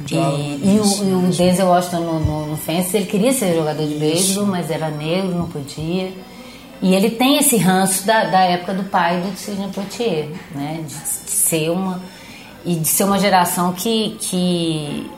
E, 0.08 0.14
e, 0.14 0.80
o, 0.80 1.04
e 1.04 1.12
o 1.12 1.30
Denzel 1.30 1.66
Washington 1.66 2.00
no, 2.00 2.20
no, 2.20 2.46
no 2.46 2.56
Fence, 2.56 2.96
ele 2.96 3.06
queria 3.06 3.32
ser 3.32 3.54
jogador 3.54 3.86
de 3.86 3.94
beisebol, 3.94 4.46
mas 4.46 4.70
era 4.70 4.88
negro, 4.88 5.34
não 5.34 5.46
podia. 5.46 6.12
E 6.82 6.94
ele 6.94 7.10
tem 7.10 7.38
esse 7.38 7.56
ranço 7.56 8.06
da, 8.06 8.24
da 8.24 8.40
época 8.40 8.72
do 8.72 8.84
pai 8.84 9.20
do 9.20 9.36
Sidney 9.36 9.68
Poitier, 9.68 10.28
né? 10.54 10.82
De, 10.86 10.94
de, 10.94 11.30
ser 11.30 11.70
uma 11.70 12.00
e 12.64 12.74
de 12.74 12.88
ser 12.88 13.04
uma 13.04 13.18
geração 13.18 13.72
que, 13.72 14.16
que 14.20 15.10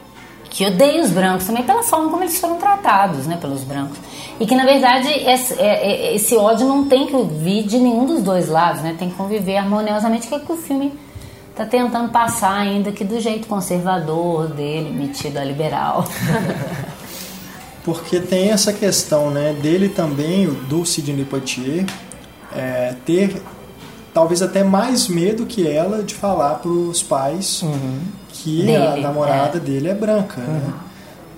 que 0.53 0.67
odeia 0.67 1.03
os 1.03 1.09
brancos 1.09 1.47
também 1.47 1.63
pela 1.63 1.83
forma 1.83 2.11
como 2.11 2.23
eles 2.23 2.39
foram 2.39 2.59
tratados, 2.59 3.27
né, 3.27 3.39
pelos 3.41 3.65
brancos. 3.65 3.97
E 4.39 4.47
que 4.47 4.55
na 4.55 4.65
verdade 4.65 5.09
esse, 5.09 5.55
é, 5.55 6.11
é, 6.11 6.15
esse 6.15 6.37
ódio 6.37 6.67
não 6.67 6.85
tem 6.85 7.07
que 7.07 7.17
vir 7.17 7.63
de 7.63 7.79
nenhum 7.79 8.05
dos 8.05 8.23
dois 8.23 8.49
lados, 8.49 8.83
né? 8.83 8.95
Tem 8.99 9.09
que 9.09 9.15
conviver 9.15 9.57
harmoniosamente, 9.57 10.27
que 10.27 10.35
é 10.35 10.39
que 10.39 10.53
o 10.53 10.57
filme 10.57 10.93
está 11.53 11.67
tentando 11.67 12.11
passar 12.11 12.55
ainda 12.59 12.91
que 12.91 13.05
do 13.05 13.21
jeito 13.21 13.47
conservador 13.47 14.49
dele, 14.49 14.91
metido 14.91 15.39
a 15.39 15.45
liberal. 15.45 16.05
porque 17.85 18.21
tem 18.21 18.51
essa 18.51 18.73
questão 18.73 19.31
né, 19.31 19.53
dele 19.53 19.89
também, 19.89 20.47
do 20.47 20.85
Sidney 20.85 21.25
Poitier, 21.25 21.85
é, 22.55 22.95
ter 23.05 23.43
talvez 24.15 24.43
até 24.43 24.65
mais 24.65 25.09
medo 25.09 25.47
que 25.47 25.67
ela 25.67 26.03
de 26.03 26.15
falar 26.15 26.57
para 26.57 26.71
os 26.71 27.03
pais 27.03 27.63
uhum. 27.63 28.01
que 28.29 28.63
dele, 28.63 28.77
a 28.77 28.97
namorada 28.97 29.59
é. 29.59 29.61
dele 29.61 29.89
é 29.89 29.95
branca. 29.95 30.41
Né? 30.41 30.49
Uhum. 30.49 30.71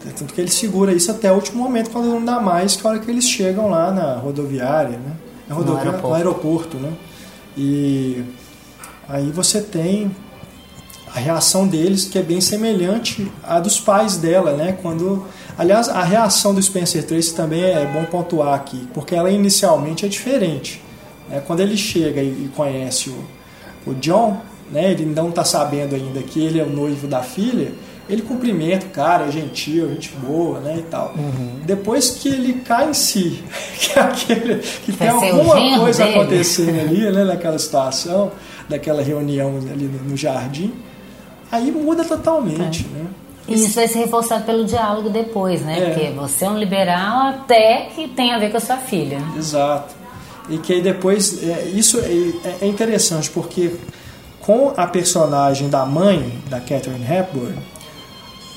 Né? 0.04 0.12
Tanto 0.18 0.34
que 0.34 0.40
ele 0.40 0.50
segura 0.50 0.92
isso 0.92 1.10
até 1.10 1.32
o 1.32 1.34
último 1.34 1.62
momento, 1.62 1.90
quando 1.90 2.06
não 2.06 2.24
dá 2.24 2.38
mais, 2.38 2.76
que 2.76 2.86
a 2.86 2.90
hora 2.90 2.98
que 2.98 3.10
eles 3.10 3.24
chegam 3.24 3.70
lá 3.70 3.90
na 3.90 4.16
rodoviária, 4.16 4.98
né? 4.98 5.12
É 5.48 5.52
rodoviária, 5.52 5.92
no 5.92 5.96
aeroporto. 5.96 6.08
no 6.08 6.14
aeroporto, 6.14 6.76
né? 6.76 6.92
E 7.56 8.22
aí 9.08 9.30
você 9.30 9.60
tem 9.60 10.14
a 11.14 11.18
reação 11.18 11.66
deles 11.66 12.04
que 12.04 12.18
é 12.18 12.22
bem 12.22 12.40
semelhante 12.40 13.30
à 13.42 13.60
dos 13.60 13.78
pais 13.78 14.16
dela, 14.16 14.52
né? 14.52 14.76
Quando 14.80 15.24
Aliás, 15.56 15.88
a 15.88 16.02
reação 16.02 16.52
do 16.52 16.60
Spencer 16.60 17.04
Tracy 17.06 17.32
também 17.32 17.62
é 17.62 17.86
bom 17.86 18.04
pontuar 18.04 18.54
aqui, 18.54 18.88
porque 18.92 19.14
ela 19.14 19.30
inicialmente 19.30 20.04
é 20.04 20.08
diferente. 20.08 20.82
É, 21.30 21.38
quando 21.38 21.60
ele 21.60 21.76
chega 21.76 22.20
e, 22.20 22.50
conhece 22.56 23.10
o, 23.10 23.24
o 23.86 23.94
John, 23.94 24.40
né, 24.72 24.90
ele 24.90 25.06
não 25.06 25.28
está 25.28 25.44
sabendo 25.44 25.94
ainda 25.94 26.20
que 26.22 26.40
ele 26.40 26.58
é 26.58 26.64
o 26.64 26.70
noivo 26.70 27.06
da 27.06 27.22
filha, 27.22 27.72
ele 28.08 28.22
cumprimenta 28.22 28.86
o 28.86 28.90
cara, 28.90 29.26
é 29.26 29.30
gentil, 29.30 29.88
gente 29.88 30.10
boa, 30.10 30.60
né, 30.60 30.76
e 30.78 30.82
tal. 30.82 31.14
Uhum. 31.16 31.60
Depois 31.64 32.10
que 32.10 32.28
ele 32.28 32.54
cai 32.54 32.90
em 32.90 32.94
si, 32.94 33.42
que, 33.78 33.98
é 33.98 34.02
aquele, 34.02 34.56
que 34.56 34.92
tem 34.92 35.08
alguma 35.08 35.78
coisa 35.78 36.04
dele. 36.04 36.18
acontecendo 36.18 36.80
ali, 36.80 37.10
né, 37.10 37.24
naquela 37.24 37.58
situação, 37.58 38.32
daquela 38.68 39.02
reunião 39.02 39.56
ali 39.56 39.86
no, 39.86 40.16
jardim, 40.16 40.72
aí 41.50 41.70
muda 41.70 42.04
totalmente, 42.04 42.86
é. 42.94 42.98
né. 42.98 43.06
E 43.46 43.54
isso 43.54 43.74
vai 43.74 43.86
ser 43.86 43.98
reforçado 43.98 44.44
pelo 44.44 44.64
diálogo 44.64 45.10
depois, 45.10 45.60
né? 45.60 45.78
É. 45.78 45.90
Porque 45.90 46.10
você 46.12 46.46
é 46.46 46.50
um 46.50 46.58
liberal 46.58 47.28
até 47.28 47.90
que 47.94 48.08
tem 48.08 48.32
a 48.32 48.38
ver 48.38 48.50
com 48.50 48.56
a 48.56 48.60
sua 48.60 48.78
filha. 48.78 49.18
Exato. 49.36 49.94
E 50.48 50.56
que 50.56 50.72
aí 50.72 50.80
depois, 50.80 51.42
é, 51.42 51.64
isso 51.64 51.98
é, 52.00 52.64
é 52.64 52.66
interessante, 52.66 53.28
porque 53.28 53.76
com 54.40 54.72
a 54.76 54.86
personagem 54.86 55.68
da 55.68 55.84
mãe 55.84 56.32
da 56.48 56.58
Catherine 56.58 57.04
Hepburn, 57.04 57.56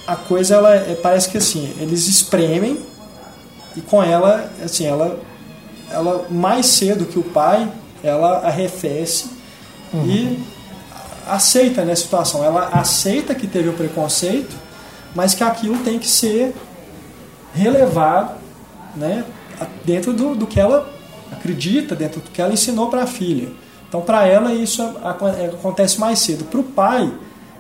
a 0.08 0.16
coisa 0.16 0.56
ela 0.56 0.74
é, 0.74 0.96
parece 0.96 1.30
que 1.30 1.38
assim 1.38 1.76
eles 1.80 2.08
espremem 2.08 2.80
e 3.76 3.82
com 3.82 4.02
ela 4.02 4.50
assim 4.64 4.86
ela 4.86 5.20
ela 5.92 6.26
mais 6.30 6.66
cedo 6.66 7.06
que 7.06 7.20
o 7.20 7.24
pai 7.24 7.70
ela 8.04 8.40
arrefece 8.40 9.30
uhum. 9.94 10.06
e 10.06 10.40
aceita 11.28 11.84
né, 11.84 11.92
a 11.92 11.96
situação. 11.96 12.44
Ela 12.44 12.70
aceita 12.70 13.36
que 13.36 13.48
teve 13.48 13.70
o 13.70 13.74
preconceito 13.74 14.56
mas 15.16 15.34
que 15.34 15.44
aquilo 15.44 15.78
tem 15.80 15.98
que 15.98 16.08
ser 16.08 16.54
relevado 17.54 18.36
né, 18.96 19.26
dentro 19.84 20.14
do, 20.14 20.36
do 20.36 20.46
que 20.46 20.60
ela 20.60 20.94
acredita 21.32 21.96
dentro 21.96 22.22
do 22.22 22.30
que 22.30 22.42
ela 22.42 22.54
ensinou 22.54 22.90
para 22.90 23.04
a 23.04 23.08
filha. 23.08 23.50
Então 23.88 24.02
para 24.02 24.26
ela 24.28 24.54
isso 24.54 24.82
acontece 25.04 26.00
mais 26.00 26.20
cedo. 26.20 26.46
Para 26.46 26.60
o 26.60 26.64
pai 26.64 27.12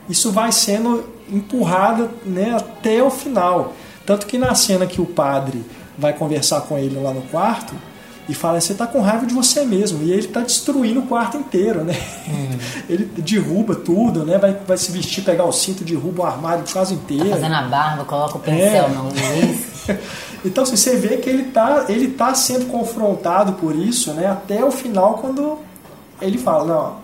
isso 0.10 0.32
vai 0.32 0.52
sendo 0.52 1.17
empurrada 1.30 2.10
né, 2.26 2.56
até 2.56 3.02
o 3.02 3.10
final. 3.10 3.74
Tanto 4.06 4.26
que 4.26 4.38
na 4.38 4.56
cena 4.56 4.86
que 4.86 5.02
o 5.02 5.06
padre 5.06 5.64
vai 5.98 6.14
conversar 6.14 6.62
com 6.62 6.78
ele 6.78 7.00
lá 7.00 7.14
no 7.14 7.22
quarto 7.24 7.76
e 8.30 8.34
fala: 8.34 8.60
Você 8.60 8.74
está 8.74 8.88
com 8.88 9.02
raiva 9.02 9.26
de 9.26 9.34
você 9.34 9.66
mesmo. 9.66 10.04
E 10.04 10.12
ele 10.12 10.22
está 10.22 10.42
destruindo 10.42 11.02
o 11.02 11.08
quarto 11.08 11.38
inteiro, 11.38 11.84
né? 11.84 11.94
Hum. 12.28 12.58
Ele 12.90 13.06
derruba 13.18 13.76
tudo, 13.76 14.26
né? 14.26 14.38
Vai, 14.38 14.54
vai 14.66 14.78
se 14.78 14.92
vestir, 14.92 15.24
pegar 15.24 15.46
o 15.46 15.52
cinto, 15.52 15.84
derruba 15.84 16.24
o 16.24 16.26
armário 16.26 16.64
quase 16.72 16.94
inteiro. 16.94 17.30
Tá 17.30 17.36
fazendo 17.36 17.56
a 17.56 17.62
barba, 17.64 18.06
coloca 18.06 18.38
o 18.38 18.40
pincel 18.40 18.86
é. 18.86 18.90
no 18.90 19.98
Então 20.46 20.64
assim, 20.64 20.78
você 20.78 20.96
vê 20.96 21.18
que 21.18 21.30
ele 21.30 21.44
está 21.44 21.86
ele 21.90 22.10
tá 22.10 22.34
sendo 22.34 22.68
confrontado 22.68 23.54
por 23.54 23.76
isso, 23.76 24.14
né? 24.14 24.28
Até 24.28 24.64
o 24.64 24.72
final, 24.72 25.16
quando 25.16 25.60
ele 26.22 26.38
fala: 26.38 26.66
Não, 26.66 26.96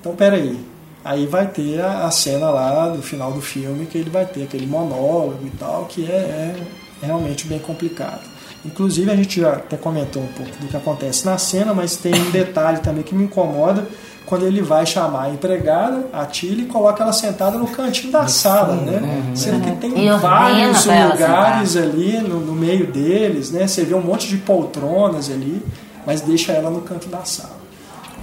então 0.00 0.14
peraí 0.14 0.75
Aí 1.06 1.24
vai 1.24 1.46
ter 1.46 1.80
a, 1.80 2.06
a, 2.06 2.10
cena 2.10 2.50
lá 2.50 2.88
do 2.88 3.00
final 3.00 3.30
do 3.30 3.40
filme 3.40 3.86
que 3.86 3.96
ele 3.96 4.10
vai 4.10 4.26
ter 4.26 4.42
aquele 4.42 4.66
monólogo 4.66 5.46
e 5.46 5.50
tal, 5.50 5.84
que 5.84 6.04
é, 6.04 6.56
é 7.00 7.06
realmente 7.06 7.46
bem 7.46 7.60
complicado. 7.60 8.22
Inclusive 8.64 9.08
a 9.08 9.14
gente 9.14 9.40
já 9.40 9.52
até 9.52 9.76
comentou 9.76 10.20
um 10.20 10.26
pouco 10.26 10.50
do 10.58 10.66
que 10.66 10.76
acontece 10.76 11.24
na 11.24 11.38
cena, 11.38 11.72
mas 11.72 11.94
tem 11.94 12.12
um 12.12 12.30
detalhe 12.32 12.80
também 12.80 13.04
que 13.04 13.14
me 13.14 13.22
incomoda 13.22 13.86
quando 14.26 14.44
ele 14.44 14.60
vai 14.60 14.84
chamar 14.84 15.26
a 15.26 15.30
empregada, 15.30 16.08
a 16.12 16.26
Tilly, 16.26 16.62
e 16.62 16.66
coloca 16.66 17.04
ela 17.04 17.12
sentada 17.12 17.56
no 17.56 17.68
cantinho 17.68 18.10
da 18.10 18.26
sala, 18.26 18.74
né? 18.74 18.98
Uhum. 19.00 19.36
Sendo 19.36 19.64
que 19.64 19.70
tem 19.76 20.18
vários 20.18 20.84
lugares 20.84 21.76
ali 21.76 22.18
no, 22.18 22.40
no, 22.40 22.52
meio 22.52 22.88
deles, 22.88 23.52
né? 23.52 23.68
Você 23.68 23.84
vê 23.84 23.94
um 23.94 24.02
monte 24.02 24.26
de 24.26 24.38
poltronas 24.38 25.30
ali, 25.30 25.62
mas 26.04 26.22
deixa 26.22 26.50
ela 26.50 26.68
no 26.68 26.80
canto 26.80 27.08
da 27.08 27.24
sala. 27.24 27.65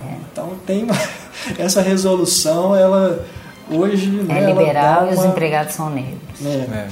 É. 0.04 0.18
Então 0.32 0.54
tem 0.66 0.88
essa 1.58 1.82
resolução, 1.82 2.76
ela 2.76 3.26
hoje. 3.70 4.20
É 4.30 4.34
né, 4.34 4.46
liberal 4.46 5.10
e 5.10 5.14
os 5.14 5.26
empregados 5.26 5.74
são 5.74 5.90
negros. 5.90 6.46
É. 6.46 6.50
é. 6.50 6.88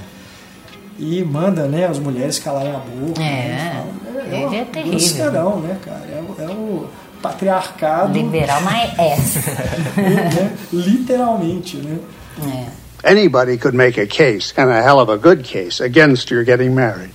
E 1.00 1.24
manda 1.24 1.68
né, 1.68 1.88
as 1.88 1.98
mulheres 1.98 2.38
calarem 2.38 2.72
a 2.72 2.78
boca. 2.78 3.22
É, 3.22 3.24
né, 3.24 3.86
é, 4.30 4.36
é, 4.36 4.60
é 4.60 4.66
terrível. 4.66 4.92
Grosseirão, 4.92 5.60
né, 5.60 5.78
cara? 5.84 6.06
É, 6.08 6.44
é 6.44 6.48
o 6.48 6.88
patriarcado. 7.22 8.14
Liberal, 8.14 8.62
mas 8.62 8.98
é. 9.00 9.16
né? 10.02 10.58
Literalmente, 10.72 11.78
né? 11.78 12.00
É. 12.44 12.82
Anybody 13.04 13.58
could 13.58 13.76
make 13.76 14.00
a 14.00 14.06
case, 14.06 14.54
and 14.56 14.70
a 14.70 14.82
hell 14.82 15.00
of 15.00 15.10
a 15.10 15.18
good 15.18 15.44
case, 15.44 15.82
against 15.82 16.30
your 16.30 16.44
getting 16.44 16.76
married. 16.76 17.14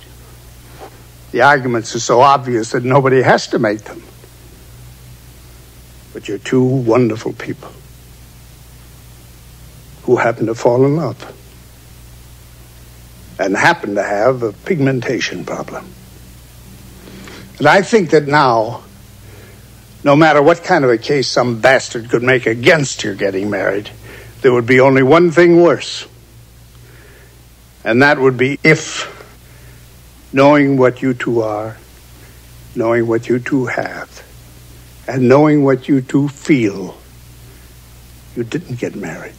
The 1.31 1.41
arguments 1.41 1.95
are 1.95 1.99
so 1.99 2.19
obvious 2.19 2.71
that 2.71 2.83
nobody 2.83 3.21
has 3.21 3.47
to 3.47 3.59
make 3.59 3.83
them. 3.85 4.01
But 6.13 6.27
you're 6.27 6.37
two 6.37 6.63
wonderful 6.63 7.33
people 7.33 7.71
who 10.03 10.15
happen 10.15 10.45
to 10.45 10.55
fall 10.55 10.85
in 10.85 10.95
love 10.95 11.33
and 13.39 13.55
happen 13.55 13.95
to 13.95 14.03
have 14.03 14.41
a 14.41 14.51
pigmentation 14.51 15.45
problem. 15.45 15.85
And 17.59 17.67
I 17.67 17.81
think 17.81 18.11
that 18.11 18.27
now, 18.27 18.83
no 20.03 20.15
matter 20.15 20.41
what 20.41 20.63
kind 20.63 20.83
of 20.83 20.91
a 20.91 20.97
case 20.97 21.27
some 21.27 21.59
bastard 21.59 22.09
could 22.09 22.23
make 22.23 22.45
against 22.45 23.03
your 23.03 23.15
getting 23.15 23.49
married, 23.49 23.89
there 24.41 24.53
would 24.53 24.65
be 24.65 24.79
only 24.79 25.03
one 25.03 25.31
thing 25.31 25.61
worse. 25.61 26.07
And 27.83 28.01
that 28.01 28.19
would 28.19 28.37
be 28.37 28.59
if, 28.63 29.13
knowing 30.33 30.77
what 30.77 31.01
you 31.01 31.13
two 31.13 31.41
are, 31.41 31.77
knowing 32.75 33.07
what 33.07 33.27
you 33.27 33.39
two 33.39 33.65
have, 33.65 34.23
and 35.07 35.27
knowing 35.27 35.63
what 35.63 35.89
you 35.89 36.01
two 36.01 36.27
feel, 36.27 36.95
you 38.35 38.43
didn't 38.43 38.77
get 38.77 38.95
married. 38.95 39.33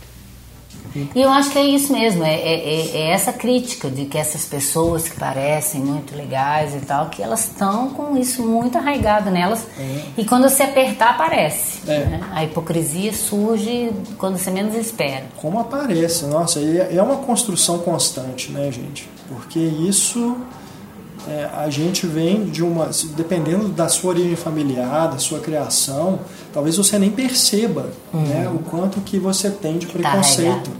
E 1.15 1.21
eu 1.21 1.31
acho 1.31 1.51
que 1.51 1.59
é 1.59 1.67
isso 1.67 1.93
mesmo, 1.93 2.25
é, 2.25 2.35
é, 2.35 2.97
é, 2.97 3.11
essa 3.11 3.33
crítica 3.33 3.91
de 3.91 4.07
que 4.07 4.17
essas 4.17 4.45
pessoas 4.45 5.09
que 5.09 5.19
parecem 5.19 5.81
muito 5.81 6.17
legais 6.17 6.75
e 6.75 6.81
tal, 6.81 7.09
que 7.11 7.23
elas 7.23 7.45
estão 7.45 7.91
com 7.91 8.17
isso 8.17 8.43
muito 8.43 8.79
arraigado 8.79 9.31
nelas 9.31 9.67
é. 9.79 10.03
e 10.17 10.25
quando 10.25 10.49
você 10.49 10.63
apertar 10.63 11.11
aparece. 11.11 11.81
É. 11.87 12.07
Né? 12.07 12.21
A 12.33 12.45
hipocrisia 12.45 13.13
surge 13.13 13.91
quando 14.17 14.39
você 14.39 14.51
menos 14.51 14.75
espera. 14.75 15.25
Como 15.37 15.61
aparece, 15.61 16.25
nossa, 16.27 16.61
é 16.61 17.03
uma 17.03 17.17
construção 17.17 17.79
constante, 17.79 18.51
né, 18.51 18.71
gente? 18.73 19.09
Porque 19.29 19.59
isso 19.59 20.37
é, 21.27 21.49
a 21.55 21.69
gente 21.69 22.07
vem 22.07 22.45
de 22.45 22.63
uma. 22.63 22.91
Dependendo 23.17 23.69
da 23.69 23.89
sua 23.89 24.11
origem 24.11 24.37
familiar, 24.37 25.09
da 25.09 25.19
sua 25.19 25.41
criação, 25.41 26.21
talvez 26.53 26.77
você 26.77 26.99
nem 26.99 27.11
perceba 27.11 27.91
uhum. 28.13 28.23
né, 28.23 28.49
o 28.49 28.59
quanto 28.59 29.01
que 29.01 29.19
você 29.19 29.51
tem 29.51 29.79
de 29.79 29.87
preconceito. 29.87 30.71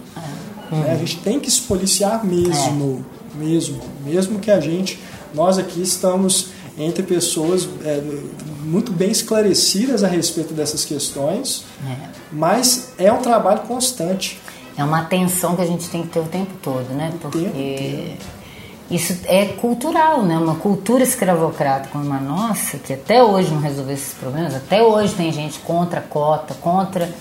Uhum. 0.71 0.81
né, 0.81 0.93
a 0.93 0.97
gente 0.97 1.19
tem 1.19 1.41
que 1.41 1.51
se 1.51 1.63
policiar 1.63 2.25
mesmo, 2.25 3.05
é. 3.35 3.45
mesmo. 3.45 3.81
Mesmo 4.05 4.39
que 4.39 4.51
a 4.51 4.61
gente, 4.61 5.01
nós 5.35 5.59
aqui 5.59 5.83
estamos 5.83 6.51
entre 6.79 7.03
pessoas 7.03 7.69
é, 7.85 8.01
muito 8.63 8.93
bem 8.93 9.11
esclarecidas 9.11 10.05
a 10.05 10.09
respeito 10.09 10.55
dessas 10.55 10.85
questões, 10.85 11.65
é. 11.85 12.09
mas 12.31 12.93
é 12.97 13.13
um 13.13 13.21
trabalho 13.21 13.63
constante. 13.63 14.41
É 14.77 14.85
uma 14.85 15.01
atenção 15.01 15.57
que 15.57 15.63
a 15.63 15.67
gente 15.67 15.89
tem 15.89 16.03
que 16.03 16.09
ter 16.09 16.21
o 16.21 16.27
tempo 16.27 16.53
todo, 16.63 16.89
né? 16.95 17.13
Porque. 17.21 18.17
Isso 18.91 19.19
é 19.27 19.45
cultural, 19.47 20.23
né? 20.23 20.39
Uma 20.39 20.55
cultura 20.55 21.03
escravocrata 21.03 21.91
como 21.91 22.11
a 22.13 22.19
nossa, 22.19 22.79
que 22.79 22.95
até 22.95 23.23
hoje 23.23 23.51
não 23.51 23.61
resolveu 23.61 23.95
esses 23.95 24.15
problemas, 24.15 24.55
até 24.55 24.83
hoje 24.83 25.15
tem 25.15 25.31
gente 25.31 25.59
contra 25.59 26.01
a 26.01 26.03
cota, 26.03 26.55
contra 26.55 27.13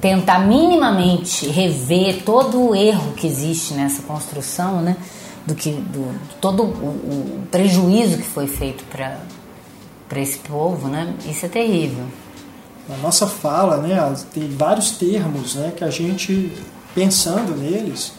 tentar 0.00 0.40
minimamente 0.40 1.48
rever 1.48 2.24
todo 2.24 2.70
o 2.70 2.74
erro 2.74 3.12
que 3.12 3.24
existe 3.24 3.72
nessa 3.74 4.02
construção, 4.02 4.82
né? 4.82 4.96
Do 5.46 5.54
que 5.54 5.70
do, 5.70 6.12
todo 6.40 6.64
o, 6.64 6.66
o 6.66 7.42
prejuízo 7.50 8.18
que 8.18 8.26
foi 8.26 8.48
feito 8.48 8.84
para 8.84 9.18
para 10.08 10.20
esse 10.20 10.38
povo, 10.38 10.88
né? 10.88 11.14
Isso 11.24 11.46
é 11.46 11.48
terrível. 11.48 12.04
A 12.90 12.96
nossa 12.98 13.26
fala, 13.26 13.78
né? 13.78 14.14
Tem 14.34 14.46
vários 14.50 14.90
termos, 14.90 15.54
né? 15.54 15.72
Que 15.74 15.84
a 15.84 15.90
gente 15.90 16.52
pensando 16.94 17.56
neles 17.56 18.12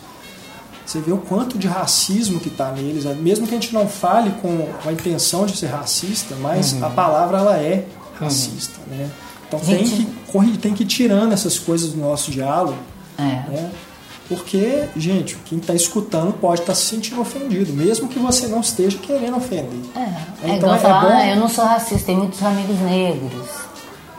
você 0.85 0.99
vê 0.99 1.11
o 1.11 1.17
quanto 1.17 1.57
de 1.57 1.67
racismo 1.67 2.39
que 2.39 2.49
está 2.49 2.71
neles, 2.71 3.05
mesmo 3.17 3.47
que 3.47 3.55
a 3.55 3.59
gente 3.59 3.73
não 3.73 3.87
fale 3.87 4.31
com 4.41 4.69
a 4.85 4.91
intenção 4.91 5.45
de 5.45 5.55
ser 5.55 5.67
racista, 5.67 6.35
mas 6.35 6.73
uhum. 6.73 6.85
a 6.85 6.89
palavra 6.89 7.37
ela 7.37 7.57
é 7.57 7.85
uhum. 8.19 8.25
racista, 8.25 8.79
uhum. 8.87 8.97
né? 8.97 9.09
Então 9.47 9.59
gente... 9.63 9.95
tem 9.95 10.51
que 10.51 10.57
tem 10.57 10.73
que 10.73 10.83
ir 10.83 10.87
tirando 10.87 11.31
essas 11.31 11.57
coisas 11.57 11.93
do 11.93 11.99
nosso 11.99 12.31
diálogo, 12.31 12.77
é. 13.17 13.21
né? 13.21 13.71
Porque, 14.27 14.85
gente, 14.95 15.35
quem 15.45 15.59
está 15.59 15.75
escutando 15.75 16.33
pode 16.33 16.61
estar 16.61 16.73
tá 16.73 16.75
se 16.75 16.85
sentindo 16.85 17.21
ofendido, 17.21 17.71
mesmo 17.73 18.07
que 18.07 18.17
você 18.17 18.47
não 18.47 18.61
esteja 18.61 18.97
querendo 18.97 19.37
ofender. 19.37 19.79
É, 19.95 20.47
é 20.49 20.55
então, 20.55 20.73
é 20.73 20.79
falar, 20.79 21.01
bom... 21.01 21.07
ah, 21.11 21.27
eu 21.27 21.35
não 21.35 21.49
sou 21.49 21.65
racista, 21.65 22.07
tem 22.07 22.17
muitos 22.17 22.41
amigos 22.41 22.79
negros, 22.79 23.47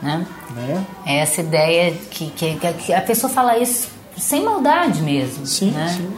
né? 0.01 0.25
né? 0.55 0.85
É 1.05 1.17
essa 1.17 1.41
ideia 1.41 1.91
que, 2.11 2.29
que, 2.29 2.55
que 2.55 2.93
a 2.93 3.01
pessoa 3.01 3.31
fala 3.31 3.57
isso 3.57 3.89
sem 4.15 4.43
maldade 4.43 5.01
mesmo, 5.01 5.45
sim, 5.45 5.71
né? 5.71 5.93
Sim 5.97 6.13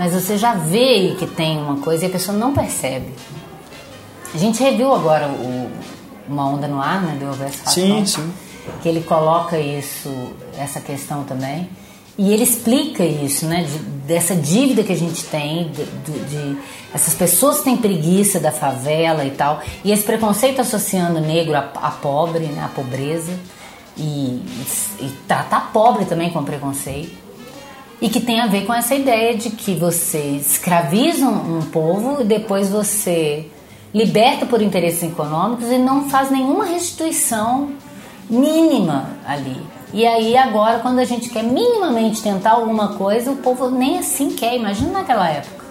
mas 0.00 0.14
você 0.14 0.38
já 0.38 0.54
vê 0.54 1.14
que 1.18 1.26
tem 1.26 1.58
uma 1.58 1.76
coisa 1.76 2.04
e 2.04 2.08
a 2.08 2.10
pessoa 2.10 2.34
não 2.34 2.54
percebe. 2.54 3.12
A 4.34 4.38
gente 4.38 4.62
reviu 4.62 4.94
agora 4.94 5.28
o, 5.28 5.70
Uma 6.26 6.48
Onda 6.48 6.66
no 6.66 6.80
Ar, 6.80 7.02
né, 7.02 7.18
do 7.20 7.26
Elvis 7.26 7.60
Sim, 7.66 8.06
sim. 8.06 8.32
Que 8.82 8.88
ele 8.88 9.02
coloca 9.02 9.58
isso, 9.58 10.08
essa 10.56 10.80
questão 10.80 11.24
também. 11.24 11.68
E 12.16 12.32
ele 12.32 12.44
explica 12.44 13.04
isso, 13.04 13.44
né? 13.44 13.64
De, 13.64 13.78
dessa 14.06 14.34
dívida 14.34 14.82
que 14.82 14.92
a 14.92 14.96
gente 14.96 15.22
tem, 15.24 15.70
de, 15.70 15.84
de, 15.84 16.24
de, 16.24 16.58
essas 16.94 17.12
pessoas 17.12 17.58
que 17.58 17.64
têm 17.64 17.76
preguiça 17.76 18.40
da 18.40 18.50
favela 18.50 19.26
e 19.26 19.32
tal, 19.32 19.60
e 19.84 19.92
esse 19.92 20.02
preconceito 20.02 20.62
associando 20.62 21.18
o 21.18 21.22
negro 21.22 21.54
a, 21.54 21.70
a 21.74 21.90
pobre, 21.90 22.46
né? 22.46 22.62
A 22.64 22.68
pobreza, 22.68 23.38
e, 23.98 24.42
e 24.98 25.18
tratar 25.28 25.70
pobre 25.74 26.06
também 26.06 26.30
com 26.30 26.42
preconceito. 26.42 27.19
E 28.00 28.08
que 28.08 28.20
tem 28.20 28.40
a 28.40 28.46
ver 28.46 28.64
com 28.64 28.72
essa 28.72 28.94
ideia 28.94 29.36
de 29.36 29.50
que 29.50 29.74
você 29.74 30.18
escraviza 30.18 31.26
um, 31.26 31.62
povo 31.62 32.22
e 32.22 32.24
depois 32.24 32.70
você 32.70 33.46
liberta 33.92 34.46
por 34.46 34.62
interesses 34.62 35.02
econômicos 35.02 35.70
e 35.70 35.76
não 35.76 36.08
faz 36.08 36.30
nenhuma 36.30 36.64
restituição 36.64 37.72
mínima 38.28 39.10
ali. 39.26 39.60
E 39.92 40.06
aí 40.06 40.36
agora 40.36 40.78
quando 40.78 41.00
a 41.00 41.04
gente 41.04 41.28
quer 41.28 41.42
minimamente 41.42 42.22
tentar 42.22 42.52
alguma 42.52 42.94
coisa, 42.94 43.30
o 43.32 43.36
povo 43.36 43.68
nem 43.70 43.98
assim 43.98 44.30
quer. 44.30 44.56
Imagina 44.56 44.92
naquela 44.92 45.28
época. 45.28 45.64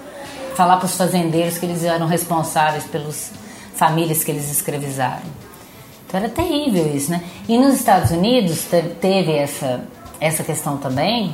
Falar 0.56 0.78
para 0.78 0.86
os 0.86 0.96
fazendeiros 0.96 1.58
que 1.58 1.66
eles 1.66 1.84
eram 1.84 2.06
responsáveis 2.06 2.84
pelas 2.84 3.32
famílias 3.74 4.24
que 4.24 4.30
eles 4.30 4.52
escravizaram. 4.52 5.40
Então 6.06 6.20
era 6.20 6.30
terrível 6.30 6.94
isso, 6.94 7.12
né? 7.12 7.24
E 7.48 7.58
nos 7.58 7.76
Estados 7.76 8.12
Unidos 8.12 8.66
teve 9.00 9.32
essa, 9.32 9.86
essa 10.20 10.44
questão 10.44 10.78
também, 10.78 11.34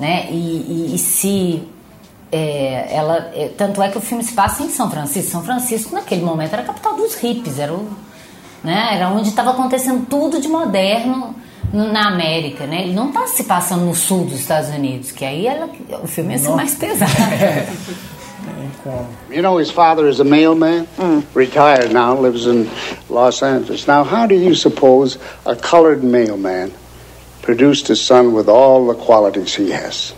né? 0.00 0.26
E, 0.30 0.34
e, 0.34 0.94
e 0.94 0.98
se 0.98 1.62
é, 2.32 2.88
ela, 2.90 3.30
é, 3.34 3.50
tanto 3.56 3.82
é 3.82 3.88
que 3.88 3.98
o 3.98 4.00
filme 4.00 4.24
se 4.24 4.32
passa 4.32 4.62
em 4.62 4.70
São 4.70 4.90
Francisco. 4.90 5.30
São 5.30 5.42
Francisco 5.44 5.94
naquele 5.94 6.22
momento 6.22 6.52
era 6.52 6.62
a 6.62 6.64
capital 6.64 6.96
dos 6.96 7.14
hippies, 7.16 7.58
era, 7.58 7.72
o, 7.72 7.88
né? 8.64 8.90
era 8.92 9.08
onde 9.10 9.28
estava 9.28 9.50
acontecendo 9.50 10.06
tudo 10.06 10.40
de 10.40 10.48
moderno 10.48 11.34
no, 11.72 11.92
na 11.92 12.08
América, 12.08 12.66
né? 12.66 12.82
Ele 12.82 12.94
não 12.94 13.08
está 13.08 13.26
se 13.26 13.44
passando 13.44 13.84
no 13.84 13.94
sul 13.94 14.24
dos 14.24 14.40
Estados 14.40 14.70
Unidos, 14.70 15.12
que 15.12 15.24
aí 15.24 15.46
ela, 15.46 15.68
o 16.02 16.06
filme 16.06 16.32
ia 16.32 16.38
ser 16.38 16.50
mais 16.50 16.74
pesado. 16.74 17.12
You 19.30 19.42
know, 19.42 19.58
his 19.58 19.70
father 19.70 20.08
is 20.08 20.20
a 20.20 20.24
mailman, 20.24 20.86
mm. 20.96 21.24
retired 21.34 21.92
now, 21.92 22.14
lives 22.14 22.46
in 22.46 22.68
Los 23.08 23.42
Angeles. 23.42 23.86
Now, 23.86 24.04
how 24.04 24.26
do 24.26 24.34
you 24.34 24.54
suppose 24.54 25.18
a 25.44 25.54
colored 25.54 26.02
mailman 26.02 26.72
produced 27.42 27.90
a 27.90 27.96
son 27.96 28.32
with 28.32 28.48
all 28.48 28.86
the 28.86 28.94
qualities 28.94 29.54
he 29.54 29.70
has? 29.70 30.14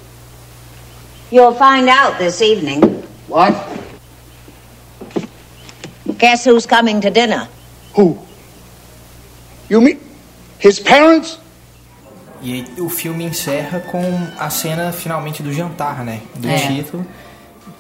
You'll 1.30 1.54
find 1.54 1.88
out 1.88 2.18
this 2.18 2.42
evening. 2.42 2.82
What? 3.28 3.54
Guess 6.18 6.44
who's 6.44 6.66
coming 6.66 7.00
to 7.00 7.10
dinner? 7.10 7.48
Who? 7.94 8.18
You 9.68 9.80
mean 9.80 9.98
his 10.58 10.78
parents? 10.78 11.38
E 12.42 12.52
aí, 12.54 12.80
o 12.80 12.88
filme 12.88 13.24
encerra 13.24 13.80
com 13.80 14.02
a 14.38 14.50
cena 14.50 14.92
finalmente 14.92 15.42
do 15.42 15.52
jantar, 15.52 16.04
né? 16.04 16.20
Do 16.34 16.48
é. 16.48 16.58
título. 16.58 17.06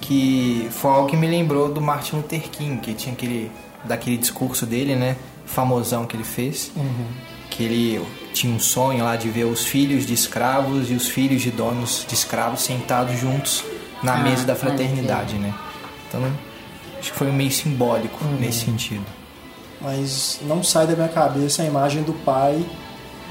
Que 0.00 0.68
foi 0.70 0.90
algo 0.90 1.08
que 1.08 1.16
me 1.16 1.26
lembrou 1.26 1.68
do 1.72 1.80
Martin 1.80 2.16
Luther 2.16 2.42
King, 2.48 2.80
que 2.80 2.94
tinha 2.94 3.12
aquele. 3.12 3.50
daquele 3.84 4.16
discurso 4.16 4.64
dele, 4.64 4.94
né? 4.96 5.16
Famosão 5.44 6.06
que 6.06 6.16
ele 6.16 6.24
fez. 6.24 6.70
Uhum. 6.76 7.06
Que 7.50 7.64
ele 7.64 8.06
tinha 8.32 8.54
um 8.54 8.58
sonho 8.58 9.04
lá 9.04 9.16
de 9.16 9.28
ver 9.28 9.44
os 9.44 9.64
filhos 9.64 10.06
de 10.06 10.14
escravos 10.14 10.90
e 10.90 10.94
os 10.94 11.08
filhos 11.08 11.42
de 11.42 11.50
donos 11.50 12.04
de 12.08 12.14
escravos 12.14 12.62
sentados 12.62 13.18
juntos 13.18 13.64
na 14.02 14.14
ah, 14.14 14.18
mesa 14.18 14.44
da 14.44 14.54
fraternidade, 14.54 15.34
né? 15.34 15.54
Então, 16.08 16.22
acho 16.98 17.12
que 17.12 17.18
foi 17.18 17.30
meio 17.30 17.50
simbólico 17.50 18.24
uhum. 18.24 18.36
nesse 18.40 18.64
sentido. 18.64 19.04
Mas 19.80 20.40
não 20.42 20.62
sai 20.62 20.86
da 20.86 20.94
minha 20.94 21.08
cabeça 21.08 21.62
a 21.62 21.64
imagem 21.64 22.02
do 22.02 22.12
pai 22.12 22.64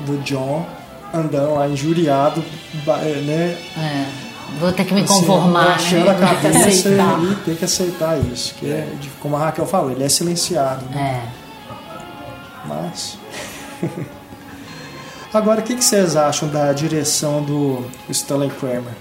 do 0.06 0.18
John 0.24 0.66
andando 1.14 1.56
lá 1.56 1.68
injuriado, 1.68 2.44
né? 2.86 3.58
É. 3.78 4.06
Vou 4.60 4.72
ter 4.72 4.84
que 4.84 4.94
me 4.94 5.02
assim, 5.02 5.14
conformar, 5.14 5.76
assim, 5.76 5.96
né? 5.96 6.12
a 6.12 6.16
cabeça 6.16 6.90
e 6.90 7.36
ter 7.46 7.56
que 7.56 7.66
aceitar 7.66 8.20
isso. 8.20 8.54
Que 8.56 8.70
é, 8.70 8.88
como 9.22 9.38
a 9.38 9.40
Raquel 9.46 9.66
falou, 9.66 9.92
ele 9.92 10.04
é 10.04 10.10
silenciado. 10.10 10.86
Né? 10.88 11.24
É. 11.24 12.68
Mas. 12.68 13.18
Agora, 15.34 15.62
o 15.62 15.64
que, 15.64 15.76
que 15.76 15.84
vocês 15.84 16.16
acham 16.16 16.50
da 16.50 16.74
direção 16.74 17.42
do 17.42 17.86
Stanley 18.10 18.50
Kramer? 18.50 18.94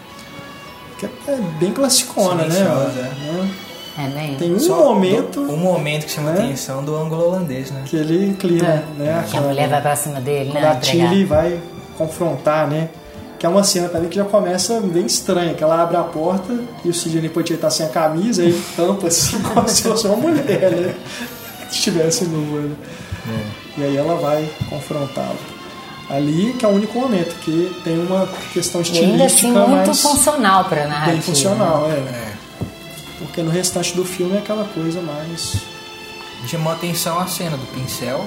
Que 0.98 1.06
é 1.06 1.36
bem 1.58 1.72
classicona, 1.72 2.44
né? 2.44 2.58
né? 2.60 3.50
É 3.98 4.08
bem. 4.08 4.34
Tem 4.36 4.54
um 4.54 4.58
Só 4.60 4.76
momento. 4.76 5.40
um 5.40 5.56
momento 5.56 6.06
que 6.06 6.12
chama 6.12 6.30
né? 6.30 6.40
a 6.40 6.44
atenção 6.44 6.84
do 6.84 6.96
ângulo 6.96 7.26
holandês, 7.26 7.70
né? 7.70 7.82
Que 7.84 7.96
ele 7.96 8.26
inclina, 8.26 8.84
é. 8.98 9.02
né? 9.02 9.24
Que 9.28 9.36
a 9.36 9.40
mulher 9.40 9.68
vai 9.68 9.80
pra 9.80 9.96
cima 9.96 10.20
dele, 10.20 10.52
né? 10.52 10.68
A 10.68 10.76
Tilly 10.76 11.24
vai 11.24 11.60
confrontar, 11.98 12.68
né? 12.68 12.88
Que 13.38 13.46
é 13.46 13.48
uma 13.48 13.64
cena 13.64 13.88
também 13.88 14.08
que 14.08 14.16
já 14.16 14.24
começa 14.24 14.80
bem 14.80 15.06
estranha, 15.06 15.54
que 15.54 15.64
ela 15.64 15.82
abre 15.82 15.96
a 15.96 16.02
porta 16.02 16.56
e 16.84 16.88
o 16.90 16.94
Sidney 16.94 17.30
Poitier 17.30 17.58
tá 17.58 17.70
sem 17.70 17.86
a 17.86 17.88
camisa 17.88 18.44
e 18.44 18.52
tampa 18.76 19.08
assim 19.08 19.40
como 19.54 19.68
se 19.68 19.82
fosse 19.82 20.06
uma 20.06 20.16
mulher, 20.16 20.70
né? 20.70 20.94
Se 21.70 21.76
estivesse 21.76 22.24
nua, 22.26 22.60
né? 22.60 22.76
É. 23.28 23.80
E 23.80 23.84
aí 23.84 23.96
ela 23.96 24.14
vai 24.16 24.48
confrontá-lo. 24.68 25.38
Ali 26.10 26.54
que 26.58 26.64
é 26.64 26.68
o 26.68 26.72
único 26.72 26.98
momento 26.98 27.34
que 27.40 27.74
tem 27.84 27.98
uma 27.98 28.26
questão 28.52 28.80
estilística 28.80 29.08
e 29.08 29.12
ainda 29.12 29.24
assim, 29.24 29.52
muito 29.52 29.86
mais 29.86 30.02
funcional 30.02 30.64
para 30.64 30.86
narrativa. 30.86 31.12
Bem 31.12 31.22
funcional, 31.22 31.90
é. 31.90 31.94
é. 31.94 32.32
Porque 33.18 33.42
no 33.42 33.50
restante 33.50 33.94
do 33.94 34.04
filme 34.04 34.36
é 34.36 34.38
aquela 34.38 34.64
coisa 34.64 35.00
mais 35.00 35.58
chamou 36.46 36.72
atenção 36.72 37.18
a 37.18 37.26
cena 37.26 37.56
do 37.56 37.66
pincel 37.66 38.26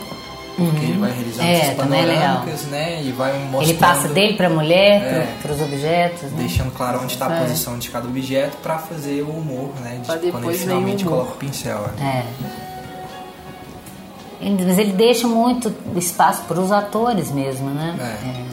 porque 0.55 0.77
uhum. 0.77 0.83
ele 0.83 0.97
vai 0.99 1.11
realizando 1.11 1.47
é, 1.47 1.59
essas 1.59 1.75
panorâmicas, 1.75 2.61
né? 2.65 3.01
E 3.03 3.11
vai 3.11 3.33
mostrando... 3.39 3.63
Ele 3.63 3.73
passa 3.73 4.07
dele 4.07 4.33
para 4.33 4.47
a 4.47 4.49
mulher, 4.51 5.01
é, 5.01 5.27
para 5.41 5.51
os 5.51 5.61
objetos, 5.61 6.31
né? 6.31 6.37
Deixando 6.37 6.71
claro 6.71 7.01
onde 7.01 7.13
está 7.13 7.27
a 7.27 7.35
é. 7.35 7.39
posição 7.41 7.79
de 7.79 7.89
cada 7.89 8.07
objeto 8.07 8.57
para 8.57 8.77
fazer 8.77 9.23
o 9.23 9.29
humor, 9.29 9.73
né? 9.81 9.99
De, 10.21 10.31
quando 10.31 10.49
ele 10.49 10.57
finalmente 10.57 11.03
coloca 11.03 11.31
o 11.31 11.37
pincel. 11.37 11.89
É. 11.99 12.23
Mas 14.43 14.77
ele 14.77 14.91
deixa 14.93 15.27
muito 15.27 15.73
espaço 15.95 16.43
para 16.43 16.59
os 16.59 16.71
atores 16.71 17.31
mesmo, 17.31 17.69
né? 17.69 17.95
É. 17.99 18.03
é. 18.03 18.45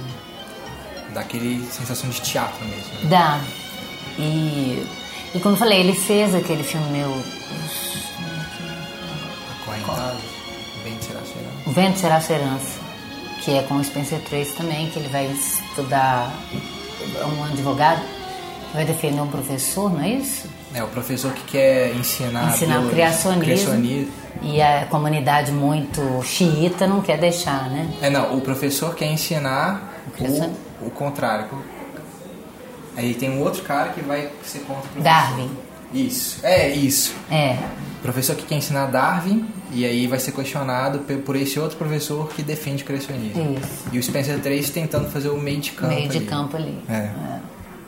Dá 1.12 1.20
aquele 1.20 1.64
sensação 1.70 2.09
de 2.09 2.20
teatro 2.20 2.64
mesmo. 2.64 2.93
Né? 3.03 3.11
Dá. 3.11 3.41
E, 4.18 4.86
e 5.34 5.41
como 5.41 5.55
eu 5.55 5.59
falei, 5.59 5.80
ele 5.80 5.95
fez 5.95 6.34
aquele 6.34 6.62
filme 6.62 6.88
meu... 6.91 7.11
Acorrentado. 9.62 10.18
O 11.66 11.72
Vento 11.72 11.99
Será 11.99 12.20
Sua 12.20 12.36
Herança, 12.36 12.80
que 13.45 13.53
é 13.53 13.62
com 13.62 13.74
o 13.76 13.84
Spencer 13.84 14.20
Tracy 14.20 14.53
também, 14.57 14.91
que 14.91 14.99
ele 14.99 15.09
vai 15.09 15.26
estudar, 15.26 16.32
é 17.18 17.24
um 17.24 17.45
advogado, 17.45 18.03
vai 18.74 18.84
defender 18.84 19.20
um 19.20 19.28
professor, 19.28 19.93
não 19.93 20.03
é 20.03 20.11
isso? 20.11 20.49
É, 20.74 20.82
o 20.82 20.88
professor 20.88 21.32
que 21.32 21.43
quer 21.45 21.95
ensinar, 21.95 22.53
ensinar 22.53 22.80
o 22.80 22.88
criacionismo, 22.88 23.45
criacionismo. 23.45 24.12
E 24.43 24.61
a 24.61 24.86
comunidade 24.86 25.53
muito 25.53 26.01
xiita 26.22 26.86
não 26.86 27.01
quer 27.01 27.18
deixar, 27.18 27.68
né? 27.70 27.91
É, 28.01 28.09
não, 28.09 28.36
o 28.36 28.41
professor 28.41 28.95
quer 28.95 29.07
ensinar 29.07 30.03
o, 30.18 30.86
o 30.86 30.91
contrário. 30.91 31.47
Aí 32.97 33.14
tem 33.14 33.30
um 33.30 33.41
outro 33.43 33.62
cara 33.62 33.91
que 33.91 34.01
vai 34.01 34.30
ser 34.43 34.61
contra 34.61 34.76
o 34.76 34.88
professor. 34.88 35.03
Darwin. 35.03 35.51
Isso, 35.93 36.38
é 36.45 36.68
isso. 36.70 37.14
É. 37.30 37.57
O 37.99 38.03
professor 38.03 38.36
que 38.36 38.45
quer 38.45 38.55
ensinar 38.55 38.86
Darwin 38.86 39.47
e 39.72 39.84
aí 39.84 40.07
vai 40.07 40.18
ser 40.18 40.32
questionado 40.32 41.01
por 41.24 41.36
esse 41.36 41.59
outro 41.59 41.76
professor 41.76 42.28
que 42.28 42.43
defende 42.43 42.82
o 42.82 42.86
criacionismo. 42.86 43.57
Isso. 43.59 43.84
E 43.93 43.99
o 43.99 44.03
Spencer 44.03 44.38
3 44.41 44.70
tentando 44.70 45.11
fazer 45.11 45.28
o 45.28 45.38
meio 45.38 45.61
de 45.61 45.72
campo. 45.72 45.95
Meio 45.95 46.09
de 46.09 46.18
ali. 46.18 46.26
campo 46.26 46.57
ali. 46.57 46.78
É. 46.88 46.95
é. 46.95 47.41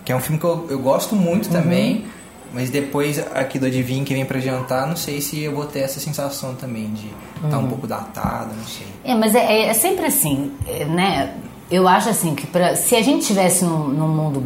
Que 0.05 0.13
é 0.13 0.17
um 0.17 0.21
filme 0.21 0.39
que 0.39 0.45
eu, 0.45 0.67
eu 0.69 0.79
gosto 0.81 1.15
muito 1.15 1.47
uhum. 1.47 1.53
também, 1.53 2.05
mas 2.53 2.71
depois 2.71 3.19
aqui 3.35 3.59
do 3.59 3.67
Adivinho 3.67 4.05
que 4.05 4.15
vem 4.15 4.25
para 4.25 4.39
jantar, 4.41 4.87
não 4.87 4.97
sei 4.97 5.21
se 5.21 5.43
eu 5.43 5.55
vou 5.55 5.65
ter 5.65 5.81
essa 5.81 5.99
sensação 5.99 6.55
também 6.55 6.91
de 6.93 7.07
estar 7.37 7.49
tá 7.49 7.59
um 7.59 7.63
uhum. 7.63 7.69
pouco 7.69 7.87
datado, 7.87 8.55
não 8.55 8.65
sei. 8.65 8.87
É, 9.05 9.15
mas 9.15 9.35
é, 9.35 9.67
é 9.67 9.75
sempre 9.75 10.07
assim, 10.07 10.53
é, 10.67 10.85
né? 10.85 11.35
Eu 11.71 11.89
acho 11.89 12.09
assim 12.11 12.35
que 12.35 12.47
pra, 12.47 12.77
se 12.77 12.95
a 12.95 13.03
gente 13.03 13.27
tivesse 13.27 13.65
num, 13.65 13.89
num 13.89 14.09
mundo 14.09 14.45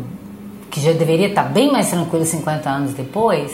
que 0.71 0.81
já 0.81 0.93
deveria 0.93 1.29
estar 1.29 1.45
bem 1.45 1.73
mais 1.73 1.91
tranquilo 1.91 2.25
50 2.25 2.71
anos 2.71 2.93
depois, 2.93 3.53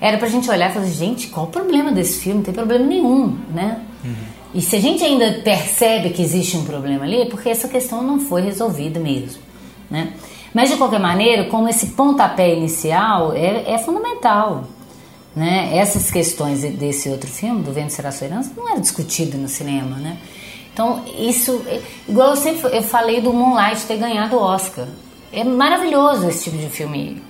era 0.00 0.18
pra 0.18 0.28
gente 0.28 0.50
olhar 0.50 0.70
e 0.70 0.74
falar, 0.74 0.86
gente, 0.86 1.28
qual 1.28 1.46
o 1.46 1.48
problema 1.48 1.90
desse 1.90 2.20
filme? 2.20 2.38
Não 2.38 2.44
tem 2.44 2.54
problema 2.54 2.84
nenhum, 2.84 3.36
né? 3.52 3.80
Uhum. 4.04 4.14
E 4.54 4.60
se 4.60 4.76
a 4.76 4.80
gente 4.80 5.02
ainda 5.04 5.40
percebe 5.42 6.10
que 6.10 6.22
existe 6.22 6.56
um 6.56 6.64
problema 6.64 7.04
ali, 7.04 7.22
é 7.22 7.26
porque 7.26 7.48
essa 7.48 7.68
questão 7.68 8.02
não 8.02 8.20
foi 8.20 8.42
resolvida 8.42 8.98
mesmo, 8.98 9.40
né? 9.90 10.12
Mas 10.54 10.70
de 10.70 10.76
qualquer 10.76 11.00
maneira, 11.00 11.44
como 11.44 11.68
esse 11.68 11.88
pontapé 11.88 12.54
inicial 12.54 13.32
é, 13.34 13.72
é 13.72 13.78
fundamental, 13.78 14.64
né? 15.36 15.76
Essas 15.76 16.10
questões 16.10 16.60
desse 16.60 17.08
outro 17.08 17.30
filme, 17.30 17.62
do 17.62 17.72
Vento 17.72 17.92
Será 17.92 18.10
Sua 18.10 18.26
Herança, 18.26 18.52
não 18.56 18.68
era 18.68 18.80
discutido 18.80 19.36
no 19.36 19.48
cinema, 19.48 19.96
né? 19.96 20.18
Então, 20.72 21.02
isso, 21.18 21.60
igual 22.08 22.30
eu 22.30 22.36
sempre 22.36 22.76
eu 22.76 22.82
falei 22.82 23.20
do 23.20 23.32
Moonlight 23.32 23.84
ter 23.84 23.96
ganhado 23.96 24.36
o 24.36 24.40
Oscar. 24.40 24.86
É 25.32 25.42
maravilhoso 25.44 26.28
esse 26.28 26.44
tipo 26.44 26.56
de 26.56 26.68
filme 26.68 27.22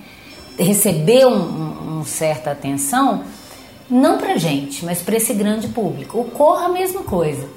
receber 0.57 1.25
um, 1.25 1.39
um, 1.39 1.99
um 1.99 2.03
certa 2.05 2.51
atenção, 2.51 3.23
não 3.89 4.17
pra 4.17 4.37
gente, 4.37 4.85
mas 4.85 5.01
para 5.01 5.17
esse 5.17 5.33
grande 5.33 5.67
público. 5.69 6.19
O 6.19 6.25
Corra, 6.25 6.67
a 6.67 6.69
mesma 6.69 7.01
coisa. 7.01 7.47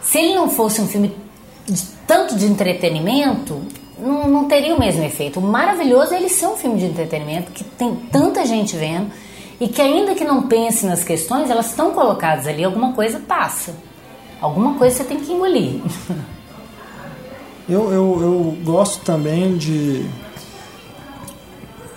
Se 0.00 0.18
ele 0.18 0.34
não 0.34 0.48
fosse 0.48 0.80
um 0.80 0.86
filme 0.86 1.14
de, 1.66 1.82
tanto 2.06 2.36
de 2.36 2.46
entretenimento, 2.46 3.60
não, 4.00 4.28
não 4.28 4.48
teria 4.48 4.74
o 4.74 4.78
mesmo 4.78 5.02
efeito. 5.04 5.40
O 5.40 5.42
maravilhoso 5.42 6.14
é 6.14 6.16
ele 6.16 6.28
ser 6.28 6.46
um 6.46 6.56
filme 6.56 6.78
de 6.78 6.86
entretenimento 6.86 7.52
que 7.52 7.64
tem 7.64 7.94
tanta 8.10 8.44
gente 8.44 8.76
vendo 8.76 9.10
e 9.60 9.68
que 9.68 9.80
ainda 9.80 10.14
que 10.14 10.24
não 10.24 10.42
pense 10.48 10.86
nas 10.86 11.04
questões, 11.04 11.50
elas 11.50 11.66
estão 11.66 11.92
colocadas 11.92 12.46
ali, 12.46 12.64
alguma 12.64 12.92
coisa 12.92 13.20
passa. 13.20 13.74
Alguma 14.40 14.74
coisa 14.74 14.96
você 14.96 15.04
tem 15.04 15.20
que 15.20 15.32
engolir. 15.32 15.80
Eu, 17.68 17.92
eu, 17.92 18.18
eu 18.20 18.58
gosto 18.64 19.04
também 19.04 19.56
de 19.56 20.04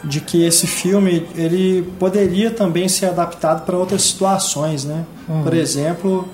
de 0.04 0.20
que 0.20 0.44
esse 0.44 0.68
filme 0.68 1.26
ele 1.34 1.82
poderia 1.98 2.52
também 2.52 2.90
ser 2.90 3.06
adaptado 3.06 3.66
para 3.66 3.78
outras 3.78 4.04
situações, 4.04 4.84
né? 4.84 5.06
Uhum. 5.30 5.44
Por 5.44 5.54
exemplo, 5.54 6.28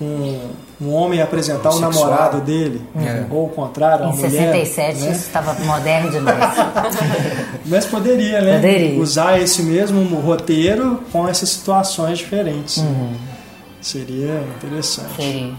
um, 0.00 0.40
um 0.80 0.92
homem 0.92 1.22
apresentar 1.22 1.70
o 1.70 1.80
namorado 1.80 2.40
dele, 2.40 2.82
é. 2.96 3.24
ou 3.30 3.46
o 3.46 3.48
contrário, 3.48 4.06
em 4.06 4.16
mulher. 4.16 4.56
Em 4.56 4.64
67 4.64 5.00
né? 5.00 5.12
isso 5.12 5.26
estava 5.26 5.54
moderno 5.64 6.10
demais. 6.10 6.54
Mas 7.64 7.86
poderia, 7.86 8.42
né? 8.42 8.56
Poderia. 8.56 9.00
Usar 9.00 9.40
esse 9.40 9.62
mesmo 9.62 10.02
roteiro 10.20 11.00
com 11.10 11.26
essas 11.26 11.48
situações 11.48 12.18
diferentes. 12.18 12.76
Uhum. 12.78 13.14
Seria 13.80 14.42
interessante. 14.56 15.16
Seria. 15.16 15.54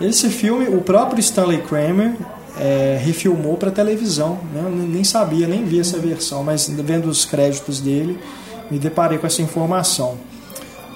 Esse 0.00 0.30
filme, 0.30 0.68
o 0.68 0.80
próprio 0.80 1.20
Stanley 1.20 1.60
Kramer 1.62 2.14
é, 2.58 2.98
refilmou 3.02 3.56
para 3.56 3.70
televisão. 3.70 4.38
Né? 4.54 4.62
Eu 4.64 4.70
nem 4.70 5.04
sabia, 5.04 5.46
nem 5.46 5.64
vi 5.64 5.80
essa 5.80 5.98
versão, 5.98 6.42
mas 6.42 6.68
vendo 6.68 7.08
os 7.08 7.24
créditos 7.24 7.80
dele, 7.80 8.18
me 8.70 8.78
deparei 8.78 9.18
com 9.18 9.26
essa 9.26 9.42
informação. 9.42 10.16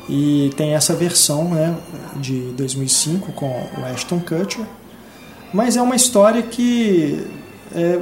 E 0.09 0.51
tem 0.57 0.75
essa 0.75 0.95
versão 0.95 1.45
né, 1.45 1.77
de 2.17 2.53
2005 2.57 3.33
com 3.33 3.47
o 3.47 3.85
Ashton 3.85 4.21
Kutcher. 4.21 4.65
Mas 5.53 5.77
é 5.77 5.83
uma 5.83 5.95
história 5.95 6.43
que 6.43 7.27
é, 7.75 8.01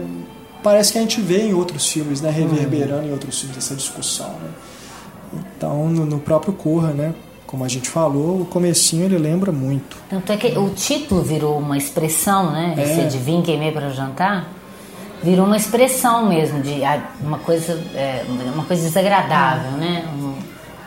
parece 0.63 0.93
que 0.93 0.99
a 0.99 1.03
gente 1.03 1.21
vê 1.21 1.43
em 1.43 1.55
outros 1.55 1.89
filmes, 1.89 2.21
né, 2.21 2.31
reverberando 2.31 3.07
em 3.07 3.13
outros 3.13 3.41
filmes 3.41 3.59
essa 3.59 3.75
discussão. 3.75 4.31
Né? 4.31 4.51
Então, 5.57 5.89
no, 5.89 6.07
no 6.07 6.19
próprio 6.19 6.53
Corra, 6.53 6.93
né, 6.93 7.15
como 7.47 7.65
a 7.65 7.69
gente 7.69 7.89
falou, 7.89 8.43
o 8.43 8.47
comecinho 8.47 9.05
ele 9.05 9.19
lembra 9.19 9.51
muito. 9.51 9.97
Tanto 10.09 10.33
é 10.33 10.37
que 10.37 10.57
o 10.57 10.71
título 10.71 11.21
virou 11.21 11.59
uma 11.59 11.77
expressão, 11.77 12.53
né? 12.53 12.77
É. 12.79 12.83
Esse 12.83 13.09
de 13.09 13.19
vim 13.19 13.43
queimei 13.43 13.73
para 13.73 13.91
jantar, 13.91 14.49
virou 15.21 15.47
uma 15.47 15.57
expressão 15.57 16.27
mesmo 16.27 16.63
de 16.63 16.81
uma 17.21 17.39
coisa, 17.39 17.73
é, 17.93 18.25
uma 18.55 18.65
coisa 18.65 18.85
desagradável, 18.85 19.73
né? 19.73 20.05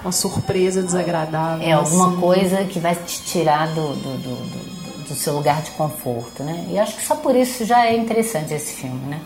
Um, 0.04 0.08
uma 0.08 0.12
surpresa 0.12 0.82
desagradável. 0.82 1.68
É 1.68 1.72
alguma 1.72 2.10
assim. 2.10 2.20
coisa 2.20 2.64
que 2.66 2.80
vai 2.80 2.96
te 2.96 3.24
tirar 3.24 3.68
do, 3.68 3.94
do, 3.96 4.18
do, 4.18 5.04
do, 5.08 5.16
seu 5.16 5.34
lugar 5.34 5.62
de 5.62 5.72
conforto, 5.72 6.44
né? 6.44 6.68
E 6.70 6.78
acho 6.78 6.96
que 6.96 7.04
só 7.04 7.16
por 7.16 7.36
isso 7.36 7.66
já 7.66 7.86
é 7.86 7.96
interessante 7.96 8.54
esse 8.54 8.74
filme, 8.74 9.00
né? 9.08 9.20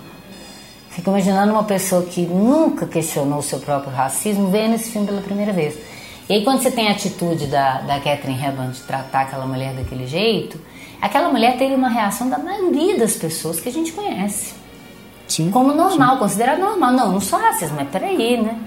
Fico 0.90 1.10
imaginando 1.10 1.54
uma 1.54 1.64
pessoa 1.64 2.04
que 2.04 2.22
nunca 2.22 2.86
questionou 2.88 3.40
o 3.40 3.44
seu 3.44 3.60
próprio 3.60 3.94
racismo 3.94 4.50
vendo 4.50 4.76
esse 4.76 4.90
filme 4.90 5.06
pela 5.08 5.22
primeira 5.22 5.54
vez. 5.54 5.78
E 6.28 6.34
aí 6.34 6.44
quando 6.44 6.62
você 6.62 6.72
tem 6.72 6.88
a 6.88 6.92
atitude 6.92 7.48
da, 7.48 7.82
da 7.82 8.00
Catherine 8.00 8.44
Hepburn 8.44 8.72
de 8.72 8.82
tratar 8.82 9.22
aquela 9.22 9.46
mulher 9.46 9.74
daquele 9.74 10.08
jeito, 10.08 10.60
aquela 11.02 11.30
mulher 11.30 11.58
teve 11.58 11.76
uma 11.76 11.90
reação 11.90 12.30
da 12.30 12.38
maioria 12.38 12.98
das 12.98 13.14
pessoas 13.14 13.60
que 13.60 13.70
a 13.70 13.72
gente 13.72 13.92
conhece. 13.92 14.54
Sim, 15.28 15.52
como 15.52 15.74
normal, 15.74 16.14
sim. 16.14 16.20
considerado 16.20 16.60
normal. 16.60 16.92
Não, 16.92 17.12
não 17.14 17.22
sou 17.22 17.40
racista, 17.40 17.76
mas 17.76 17.90
peraí, 17.90 18.42
né? 18.42 18.58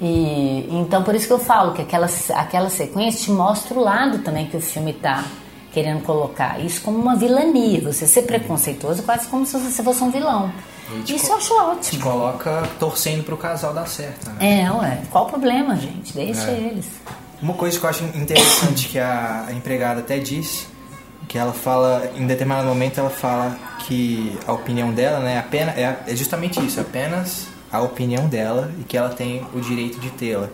E, 0.00 0.66
então 0.70 1.02
por 1.02 1.14
isso 1.14 1.26
que 1.26 1.32
eu 1.32 1.38
falo 1.38 1.72
que 1.74 1.82
aquela, 1.82 2.08
aquela 2.34 2.70
sequência 2.70 3.24
te 3.24 3.30
mostra 3.30 3.78
o 3.78 3.82
lado 3.82 4.18
também 4.18 4.46
que 4.46 4.56
o 4.56 4.60
filme 4.60 4.92
tá 4.92 5.24
querendo 5.72 6.02
colocar. 6.02 6.58
Isso 6.60 6.80
como 6.82 6.98
uma 6.98 7.16
vilania, 7.16 7.80
você 7.80 8.06
ser 8.06 8.22
preconceituoso 8.22 9.02
quase 9.02 9.28
como 9.28 9.44
se 9.44 9.58
você 9.58 9.82
fosse 9.82 10.02
um 10.02 10.10
vilão. 10.10 10.52
Isso 11.06 11.30
eu 11.30 11.36
acho 11.36 11.54
ótimo. 11.54 11.80
Te 11.82 11.98
coloca 11.98 12.62
torcendo 12.78 13.22
pro 13.22 13.36
casal 13.36 13.72
dar 13.72 13.86
certo. 13.86 14.28
Né? 14.30 14.62
É, 14.62 14.72
ué. 14.72 15.02
Qual 15.10 15.26
o 15.26 15.28
problema, 15.28 15.76
gente? 15.76 16.12
Deixa 16.12 16.50
é. 16.50 16.54
eles. 16.54 16.86
Uma 17.40 17.54
coisa 17.54 17.78
que 17.78 17.84
eu 17.84 17.90
acho 17.90 18.04
interessante 18.04 18.88
que 18.88 18.98
a, 18.98 19.46
a 19.48 19.52
empregada 19.52 20.00
até 20.00 20.18
disse, 20.18 20.66
que 21.28 21.38
ela 21.38 21.52
fala, 21.52 22.10
em 22.16 22.26
determinado 22.26 22.66
momento 22.66 22.98
ela 22.98 23.08
fala 23.08 23.56
que 23.86 24.36
a 24.46 24.52
opinião 24.52 24.92
dela, 24.92 25.20
né, 25.20 25.38
apenas, 25.38 25.76
é, 25.78 25.96
é 26.06 26.16
justamente 26.16 26.60
isso, 26.64 26.80
apenas 26.80 27.46
a 27.72 27.80
opinião 27.80 28.28
dela 28.28 28.72
e 28.80 28.84
que 28.84 28.96
ela 28.96 29.10
tem 29.10 29.42
o 29.54 29.60
direito 29.60 30.00
de 30.00 30.10
tê-la. 30.10 30.48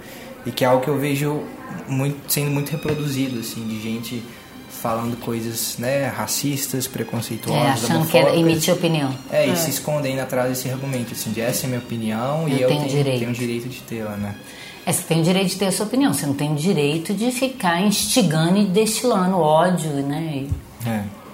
E 0.44 0.50
que 0.50 0.64
é 0.64 0.68
algo 0.68 0.82
que 0.82 0.88
eu 0.88 0.98
vejo 0.98 1.42
muito, 1.88 2.30
sendo 2.30 2.50
muito 2.50 2.70
reproduzido, 2.70 3.40
assim, 3.40 3.66
de 3.66 3.80
gente 3.80 4.22
falando 4.70 5.16
coisas 5.16 5.78
né, 5.78 6.06
racistas, 6.06 6.86
preconceituosas, 6.86 7.64
é, 7.64 7.70
achando 7.86 8.06
que 8.06 8.16
era 8.16 8.36
emitir 8.36 8.72
opinião. 8.72 9.12
É, 9.30 9.48
é, 9.48 9.48
e 9.48 9.56
se 9.56 9.70
escondendo 9.70 10.20
atrás 10.20 10.50
desse 10.50 10.70
argumento, 10.70 11.12
assim, 11.12 11.32
de 11.32 11.40
essa 11.40 11.66
é 11.66 11.68
minha 11.68 11.80
opinião 11.80 12.42
eu 12.42 12.56
e 12.56 12.62
eu 12.62 12.68
tenho, 12.68 12.86
direito. 12.86 13.18
tenho 13.18 13.32
direito 13.32 13.68
de 13.68 13.80
tê-la, 13.80 14.16
né? 14.16 14.36
É, 14.84 14.92
você 14.92 15.02
tem 15.02 15.20
o 15.20 15.24
direito 15.24 15.48
de 15.48 15.56
ter 15.56 15.66
a 15.66 15.72
sua 15.72 15.86
opinião, 15.86 16.14
você 16.14 16.26
não 16.26 16.34
tem 16.34 16.52
o 16.52 16.54
direito 16.54 17.12
de 17.12 17.32
ficar 17.32 17.80
instigando 17.80 18.58
e 18.58 18.66
destilando 18.66 19.36
ódio, 19.38 19.90
né? 19.90 20.46
É. 20.86 21.25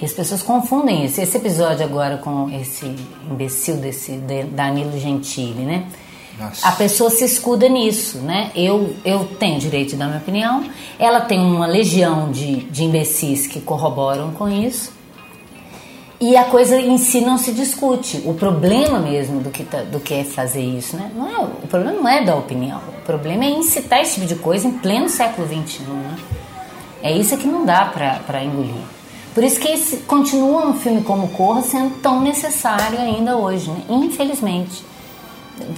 e 0.00 0.04
as 0.04 0.12
pessoas 0.12 0.42
confundem 0.42 1.04
isso. 1.04 1.20
Esse 1.20 1.36
episódio 1.36 1.84
agora 1.84 2.18
com 2.18 2.50
esse 2.50 2.94
imbecil 3.30 3.76
desse 3.76 4.12
Danilo 4.52 4.98
Gentili, 4.98 5.62
né? 5.64 5.86
Nossa. 6.38 6.66
A 6.66 6.72
pessoa 6.72 7.10
se 7.10 7.24
escuda 7.24 7.68
nisso, 7.68 8.18
né? 8.18 8.50
Eu, 8.54 8.96
eu 9.04 9.24
tenho 9.38 9.58
direito 9.58 9.90
de 9.90 9.96
dar 9.96 10.06
minha 10.06 10.18
opinião, 10.18 10.64
ela 10.98 11.20
tem 11.20 11.38
uma 11.40 11.66
legião 11.66 12.30
de, 12.32 12.62
de 12.64 12.84
imbecis 12.84 13.46
que 13.46 13.60
corroboram 13.60 14.32
com 14.32 14.48
isso. 14.48 14.92
E 16.20 16.36
a 16.36 16.44
coisa 16.44 16.80
em 16.80 16.98
si 16.98 17.20
não 17.20 17.36
se 17.36 17.52
discute. 17.52 18.22
O 18.24 18.34
problema 18.34 19.00
mesmo 19.00 19.40
do 19.40 19.50
que, 19.50 19.64
tá, 19.64 19.82
do 19.82 19.98
que 19.98 20.14
é 20.14 20.24
fazer 20.24 20.62
isso, 20.62 20.96
né? 20.96 21.10
Não 21.14 21.28
é, 21.28 21.36
o 21.40 21.66
problema 21.66 21.98
não 21.98 22.08
é 22.08 22.24
da 22.24 22.36
opinião. 22.36 22.80
O 23.00 23.04
problema 23.04 23.44
é 23.44 23.50
incitar 23.50 24.00
esse 24.00 24.14
tipo 24.14 24.26
de 24.26 24.36
coisa 24.36 24.68
em 24.68 24.72
pleno 24.72 25.08
século 25.08 25.46
XXI, 25.48 25.82
né? 25.82 26.16
É 27.02 27.12
isso 27.12 27.36
que 27.36 27.48
não 27.48 27.66
dá 27.66 27.86
para 27.86 28.44
engolir. 28.44 28.84
Por 29.34 29.42
isso 29.42 29.58
que 29.58 29.68
esse, 29.68 29.98
continua 29.98 30.66
um 30.66 30.74
filme 30.74 31.02
como 31.02 31.28
Corra 31.28 31.62
sendo 31.62 31.94
tão 32.00 32.20
necessário 32.20 32.98
ainda 32.98 33.36
hoje, 33.36 33.70
né? 33.70 33.82
Infelizmente. 33.88 34.84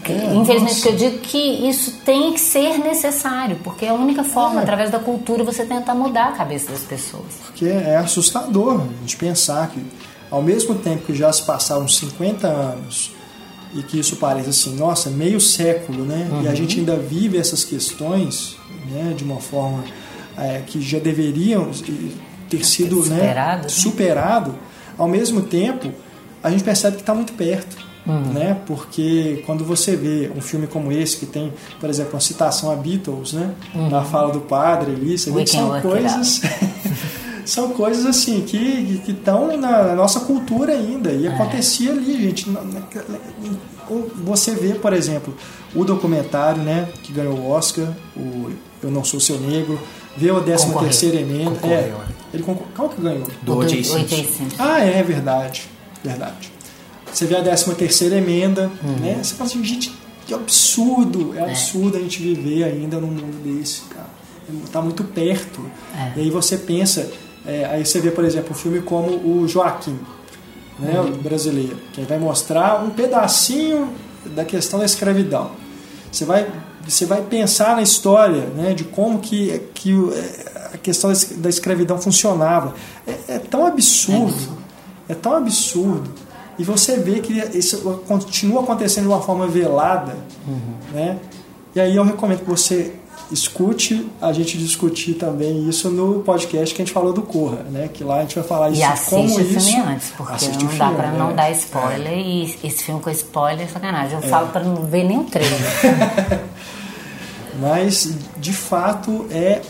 É, 0.04 0.34
Infelizmente, 0.34 0.80
que 0.80 0.88
eu 0.88 0.96
digo 0.96 1.18
que 1.18 1.38
isso 1.68 1.98
tem 2.04 2.32
que 2.32 2.40
ser 2.40 2.78
necessário, 2.78 3.58
porque 3.62 3.84
é 3.84 3.90
a 3.90 3.94
única 3.94 4.24
forma, 4.24 4.60
é. 4.60 4.62
através 4.62 4.90
da 4.90 4.98
cultura, 4.98 5.44
você 5.44 5.64
tentar 5.64 5.94
mudar 5.94 6.28
a 6.28 6.32
cabeça 6.32 6.70
das 6.70 6.82
pessoas. 6.82 7.26
Porque 7.44 7.66
é 7.66 7.96
assustador 7.96 8.80
a 8.80 9.00
gente 9.00 9.16
pensar 9.16 9.68
que, 9.70 9.84
ao 10.30 10.42
mesmo 10.42 10.76
tempo 10.76 11.04
que 11.04 11.14
já 11.14 11.32
se 11.32 11.42
passaram 11.42 11.86
50 11.86 12.46
anos 12.46 13.12
e 13.74 13.82
que 13.82 13.98
isso 13.98 14.16
parece 14.16 14.50
assim, 14.50 14.76
nossa, 14.76 15.10
meio 15.10 15.40
século, 15.40 16.04
né? 16.04 16.28
Uhum. 16.30 16.42
E 16.42 16.46
a 16.46 16.50
uhum. 16.50 16.56
gente 16.56 16.78
ainda 16.78 16.96
vive 16.96 17.36
essas 17.36 17.64
questões 17.64 18.56
né, 18.90 19.12
de 19.16 19.24
uma 19.24 19.40
forma 19.40 19.84
é, 20.38 20.62
que 20.66 20.80
já 20.80 20.98
deveriam 20.98 21.70
ter 22.58 22.64
sido 22.64 23.02
superado, 23.02 23.62
né, 23.62 23.68
superado. 23.68 24.54
Ao 24.96 25.08
mesmo 25.08 25.42
tempo, 25.42 25.92
a 26.42 26.50
gente 26.50 26.62
percebe 26.62 26.96
que 26.96 27.02
está 27.02 27.14
muito 27.14 27.32
perto. 27.32 27.84
Uhum. 28.06 28.34
Né? 28.34 28.60
Porque 28.66 29.42
quando 29.46 29.64
você 29.64 29.96
vê 29.96 30.30
um 30.36 30.40
filme 30.40 30.66
como 30.66 30.92
esse, 30.92 31.16
que 31.16 31.26
tem, 31.26 31.52
por 31.80 31.88
exemplo, 31.88 32.12
uma 32.12 32.20
citação 32.20 32.70
a 32.70 32.76
Beatles, 32.76 33.32
né? 33.32 33.54
Uhum. 33.74 33.88
Na 33.88 34.02
fala 34.02 34.30
do 34.30 34.40
padre 34.40 34.92
ali, 34.92 35.18
você 35.18 35.30
vê 35.30 35.44
que 35.44 35.50
são 35.50 35.80
coisas. 35.80 36.42
são 37.46 37.70
coisas 37.70 38.06
assim 38.06 38.42
que 38.42 39.02
estão 39.06 39.56
na 39.56 39.94
nossa 39.94 40.20
cultura 40.20 40.72
ainda. 40.72 41.12
E 41.12 41.26
é. 41.26 41.30
acontecia 41.30 41.92
ali, 41.92 42.22
gente. 42.22 42.46
Você 44.24 44.54
vê, 44.54 44.74
por 44.74 44.92
exemplo, 44.92 45.34
o 45.74 45.84
documentário 45.84 46.62
né, 46.62 46.88
que 47.02 47.12
ganhou 47.12 47.38
o 47.38 47.50
Oscar, 47.50 47.86
o 48.16 48.50
Eu 48.82 48.90
Não 48.90 49.04
Sou 49.04 49.20
Seu 49.20 49.38
Negro, 49.38 49.78
vê 50.16 50.30
a 50.30 50.40
13 50.40 50.74
terceira 50.78 51.20
emenda. 51.20 51.50
Concorreu, 51.50 51.76
é, 51.76 52.04
ele 52.32 52.42
concor... 52.42 52.66
Qual 52.74 52.88
que 52.88 53.00
ganhou? 53.00 53.26
Do 53.42 53.58
O.J. 53.58 53.84
Simpson. 53.84 54.46
Ah, 54.58 54.80
é 54.80 55.02
verdade. 55.02 55.68
Verdade. 56.02 56.52
Você 57.12 57.26
vê 57.26 57.36
a 57.36 57.42
13 57.42 57.74
terceira 57.74 58.16
emenda, 58.16 58.70
uhum. 58.82 58.96
né? 58.96 59.20
Você 59.22 59.34
fala 59.34 59.48
assim, 59.48 59.62
gente, 59.62 59.94
que 60.26 60.34
absurdo, 60.34 61.34
é, 61.36 61.38
é 61.38 61.42
absurdo 61.44 61.96
a 61.96 62.00
gente 62.00 62.20
viver 62.20 62.64
ainda 62.64 62.98
num 62.98 63.08
mundo 63.08 63.42
desse, 63.42 63.82
cara. 63.82 64.08
Tá 64.72 64.82
muito 64.82 65.04
perto. 65.04 65.64
É. 65.96 66.12
E 66.16 66.20
aí 66.22 66.30
você 66.30 66.58
pensa, 66.58 67.10
é, 67.46 67.64
aí 67.66 67.84
você 67.84 68.00
vê, 68.00 68.10
por 68.10 68.24
exemplo, 68.24 68.52
um 68.52 68.54
filme 68.54 68.80
como 68.80 69.10
o 69.10 69.46
Joaquim, 69.46 69.98
né, 70.78 71.00
uhum. 71.00 71.08
o 71.08 71.16
brasileiro, 71.18 71.76
que 71.92 72.02
vai 72.02 72.18
mostrar 72.18 72.82
um 72.84 72.90
pedacinho 72.90 73.92
da 74.26 74.44
questão 74.44 74.78
da 74.78 74.84
escravidão. 74.84 75.52
Você 76.10 76.24
vai, 76.24 76.46
você 76.86 77.06
vai 77.06 77.22
pensar 77.22 77.76
na 77.76 77.82
história 77.82 78.46
né, 78.56 78.74
de 78.74 78.84
como 78.84 79.18
que, 79.18 79.58
que 79.74 79.92
é, 79.92 80.74
a 80.74 80.78
questão 80.78 81.12
da 81.36 81.48
escravidão 81.48 81.98
funcionava. 81.98 82.74
É, 83.06 83.34
é 83.34 83.38
tão 83.38 83.66
absurdo, 83.66 84.58
é 85.08 85.14
tão 85.14 85.34
absurdo 85.34 86.10
e 86.58 86.64
você 86.64 86.96
vê 86.96 87.20
que 87.20 87.32
isso 87.56 87.78
continua 88.06 88.62
acontecendo 88.62 89.04
de 89.04 89.08
uma 89.08 89.20
forma 89.20 89.46
velada, 89.46 90.16
uhum. 90.46 90.74
né? 90.92 91.18
E 91.74 91.80
aí 91.80 91.96
eu 91.96 92.04
recomendo 92.04 92.40
que 92.40 92.50
você 92.50 92.94
escute 93.30 94.06
a 94.20 94.32
gente 94.32 94.58
discutir 94.58 95.14
também 95.14 95.68
isso 95.68 95.90
no 95.90 96.22
podcast 96.22 96.74
que 96.74 96.82
a 96.82 96.84
gente 96.84 96.94
falou 96.94 97.12
do 97.12 97.22
Corra, 97.22 97.64
né? 97.70 97.88
Que 97.92 98.04
lá 98.04 98.18
a 98.18 98.20
gente 98.22 98.34
vai 98.34 98.44
falar 98.44 98.70
isso 98.70 98.80
e 98.80 98.84
assiste 98.84 99.10
como 99.10 99.28
o 99.28 99.44
filme 99.44 99.56
isso. 99.56 99.80
antes, 99.80 100.10
porque 100.16 100.48
não 100.48 100.76
dá 100.76 100.90
para 100.90 101.12
não 101.12 101.28
né? 101.28 101.34
dar 101.34 101.50
spoiler 101.52 102.12
é. 102.12 102.20
e 102.20 102.58
esse 102.62 102.84
filme 102.84 103.00
com 103.00 103.10
spoiler 103.10 103.66
é 103.66 103.68
sacanagem. 103.68 104.18
Eu 104.18 104.24
é. 104.24 104.28
falo 104.28 104.48
para 104.48 104.64
não 104.64 104.84
ver 104.84 105.04
nem 105.04 105.18
o 105.18 105.24
trailer. 105.24 105.60
Mas 107.60 108.16
de 108.36 108.52
fato 108.52 109.26
é 109.30 109.62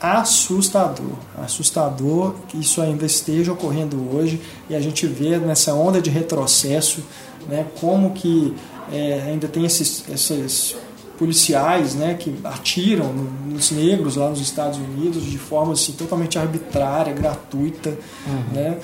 assustador, 0.00 1.14
assustador 1.38 2.34
que 2.48 2.58
isso 2.58 2.80
ainda 2.80 3.06
esteja 3.06 3.52
ocorrendo 3.52 3.96
hoje 4.12 4.40
e 4.68 4.74
a 4.74 4.80
gente 4.80 5.06
vê 5.06 5.38
nessa 5.38 5.74
onda 5.74 6.00
de 6.00 6.10
retrocesso, 6.10 7.02
né? 7.48 7.66
Como 7.80 8.10
que 8.10 8.54
é, 8.92 9.22
ainda 9.26 9.46
tem 9.46 9.64
esses, 9.64 10.04
esses 10.08 10.76
policiais 11.22 11.94
né, 11.94 12.16
que 12.18 12.34
atiram 12.42 13.12
nos 13.46 13.70
negros 13.70 14.16
lá 14.16 14.28
nos 14.28 14.40
Estados 14.40 14.76
Unidos 14.76 15.24
de 15.24 15.38
forma 15.38 15.72
assim, 15.72 15.92
totalmente 15.92 16.36
arbitrária, 16.36 17.12
gratuita. 17.12 17.96
Uhum. 18.26 18.42
Né? 18.52 18.78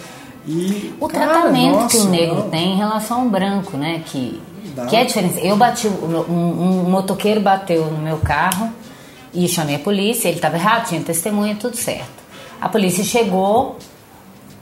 E, 0.46 0.94
o 1.00 1.08
cara, 1.08 1.32
tratamento 1.32 1.74
nossa, 1.74 1.96
que 1.96 2.04
o 2.04 2.08
negro 2.08 2.36
não. 2.36 2.48
tem 2.48 2.74
em 2.74 2.76
relação 2.76 3.22
ao 3.22 3.28
branco, 3.28 3.76
né? 3.76 4.04
Que, 4.06 4.40
que 4.88 4.94
é 4.94 5.04
diferente. 5.04 5.44
Eu 5.44 5.56
bati, 5.56 5.88
um, 5.88 6.32
um, 6.32 6.88
motoqueiro 6.88 7.40
bateu 7.40 7.86
no 7.86 7.98
meu 7.98 8.18
carro 8.18 8.72
e 9.34 9.48
chamei 9.48 9.74
a 9.74 9.80
polícia, 9.80 10.28
ele 10.28 10.36
estava 10.36 10.56
errado, 10.56 10.86
tinha 10.86 11.00
testemunha, 11.00 11.56
tudo 11.56 11.76
certo. 11.76 12.22
A 12.60 12.68
polícia 12.68 13.02
chegou, 13.02 13.78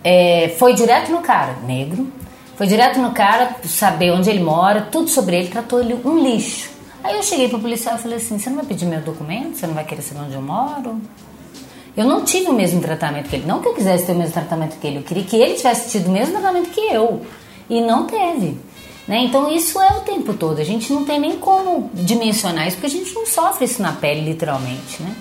é, 0.02 0.54
foi 0.58 0.72
direto 0.72 1.12
no 1.12 1.20
cara, 1.20 1.56
negro, 1.66 2.10
foi 2.56 2.66
direto 2.66 2.98
no 3.00 3.10
cara, 3.10 3.54
saber 3.64 4.12
onde 4.12 4.30
ele 4.30 4.42
mora, 4.42 4.88
tudo 4.90 5.10
sobre 5.10 5.36
ele, 5.36 5.48
tratou 5.48 5.78
ele 5.80 5.94
um 6.02 6.18
lixo. 6.18 6.75
Aí 7.02 7.16
eu 7.16 7.22
cheguei 7.22 7.48
pro 7.48 7.58
policial 7.58 7.96
e 7.96 7.98
falei 7.98 8.16
assim: 8.18 8.38
você 8.38 8.48
não 8.48 8.56
vai 8.56 8.66
pedir 8.66 8.86
meu 8.86 9.00
documento? 9.00 9.56
Você 9.56 9.66
não 9.66 9.74
vai 9.74 9.84
querer 9.84 10.02
saber 10.02 10.20
onde 10.20 10.34
eu 10.34 10.42
moro? 10.42 11.00
Eu 11.96 12.04
não 12.04 12.24
tive 12.24 12.50
o 12.50 12.52
mesmo 12.52 12.80
tratamento 12.80 13.28
que 13.28 13.36
ele. 13.36 13.46
Não 13.46 13.60
que 13.60 13.68
eu 13.68 13.74
quisesse 13.74 14.04
ter 14.04 14.12
o 14.12 14.16
mesmo 14.16 14.32
tratamento 14.32 14.78
que 14.78 14.86
ele, 14.86 14.98
eu 14.98 15.02
queria 15.02 15.24
que 15.24 15.36
ele 15.36 15.54
tivesse 15.54 15.90
tido 15.90 16.08
o 16.08 16.12
mesmo 16.12 16.32
tratamento 16.32 16.68
que 16.70 16.80
eu. 16.80 17.22
E 17.70 17.80
não 17.80 18.04
teve. 18.06 18.58
Né? 19.08 19.20
Então 19.24 19.50
isso 19.50 19.80
é 19.80 19.92
o 19.96 20.00
tempo 20.00 20.34
todo. 20.34 20.60
A 20.60 20.64
gente 20.64 20.92
não 20.92 21.04
tem 21.04 21.18
nem 21.18 21.38
como 21.38 21.90
dimensionar 21.94 22.66
isso, 22.66 22.76
porque 22.76 22.86
a 22.94 23.00
gente 23.00 23.14
não 23.14 23.24
sofre 23.24 23.64
isso 23.64 23.80
na 23.80 23.92
pele, 23.92 24.20
literalmente. 24.20 25.02
Né? 25.02 25.14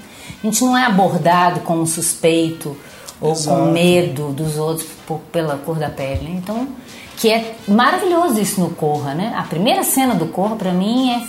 A 0.43 0.45
gente 0.45 0.63
não 0.63 0.77
é 0.77 0.83
abordado 0.85 1.61
como 1.61 1.85
suspeito 1.85 2.75
ou 3.21 3.31
Exato. 3.31 3.57
com 3.57 3.71
medo 3.71 4.31
dos 4.31 4.57
outros 4.57 4.87
por, 5.07 5.19
pela 5.31 5.57
cor 5.57 5.77
da 5.77 5.89
pele. 5.89 6.23
Né? 6.23 6.41
Então, 6.43 6.67
que 7.17 7.29
é 7.29 7.55
maravilhoso 7.67 8.41
isso 8.41 8.59
no 8.59 8.71
Corra, 8.71 9.13
né? 9.13 9.33
A 9.37 9.43
primeira 9.43 9.83
cena 9.83 10.13
do 10.13 10.25
Corra, 10.25 10.55
para 10.55 10.73
mim, 10.73 11.11
é 11.11 11.23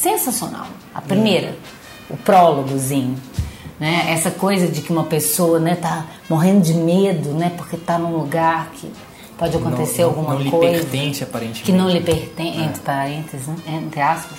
sensacional. 0.00 0.66
A 0.94 1.00
primeira, 1.00 1.48
é. 1.48 1.54
o 2.08 2.16
prólogozinho. 2.16 3.16
Né? 3.78 4.06
Essa 4.08 4.30
coisa 4.30 4.68
de 4.68 4.82
que 4.82 4.92
uma 4.92 5.04
pessoa 5.04 5.58
né, 5.58 5.74
tá 5.74 6.06
morrendo 6.28 6.60
de 6.60 6.74
medo, 6.74 7.30
né? 7.30 7.52
Porque 7.56 7.76
tá 7.76 7.98
num 7.98 8.16
lugar 8.16 8.70
que 8.74 8.90
pode 9.38 9.56
acontecer 9.56 10.02
não, 10.02 10.08
alguma 10.10 10.34
não 10.34 10.50
coisa. 10.50 10.66
Não 10.66 10.72
lhe 10.72 10.78
pertence, 10.80 11.24
aparentemente. 11.24 11.62
Que 11.62 11.72
não 11.72 11.88
lhe 11.88 12.00
pertence, 12.00 12.58
é. 12.58 12.64
entre 12.64 12.80
parênteses, 12.82 13.46
né? 13.46 13.56
entre 13.66 14.00
aspas. 14.00 14.38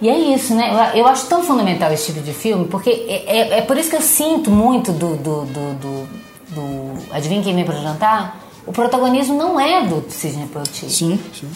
E 0.00 0.10
é 0.10 0.18
isso, 0.34 0.54
né? 0.54 0.92
Eu, 0.94 1.00
eu, 1.00 1.06
acho 1.06 1.26
tão 1.26 1.42
fundamental 1.42 1.90
esse 1.90 2.12
tipo 2.12 2.20
de 2.20 2.34
filme, 2.34 2.66
porque 2.66 2.90
é, 2.90 3.38
é, 3.38 3.58
é 3.58 3.62
por 3.62 3.78
isso 3.78 3.88
que 3.88 3.96
eu 3.96 4.02
sinto 4.02 4.50
muito 4.50 4.92
do, 4.92 5.16
do, 5.16 5.44
do, 5.46 5.74
do, 5.74 6.08
do 6.50 7.14
Adivinha 7.14 7.42
quem 7.42 7.54
vem 7.54 7.64
para 7.64 7.76
jantar? 7.76 8.42
O 8.66 8.72
protagonismo 8.72 9.34
não 9.38 9.58
é 9.58 9.86
do 9.86 10.04
Sidney 10.10 10.46
Poitier. 10.48 10.90
Sim, 10.90 11.18
sim. 11.32 11.48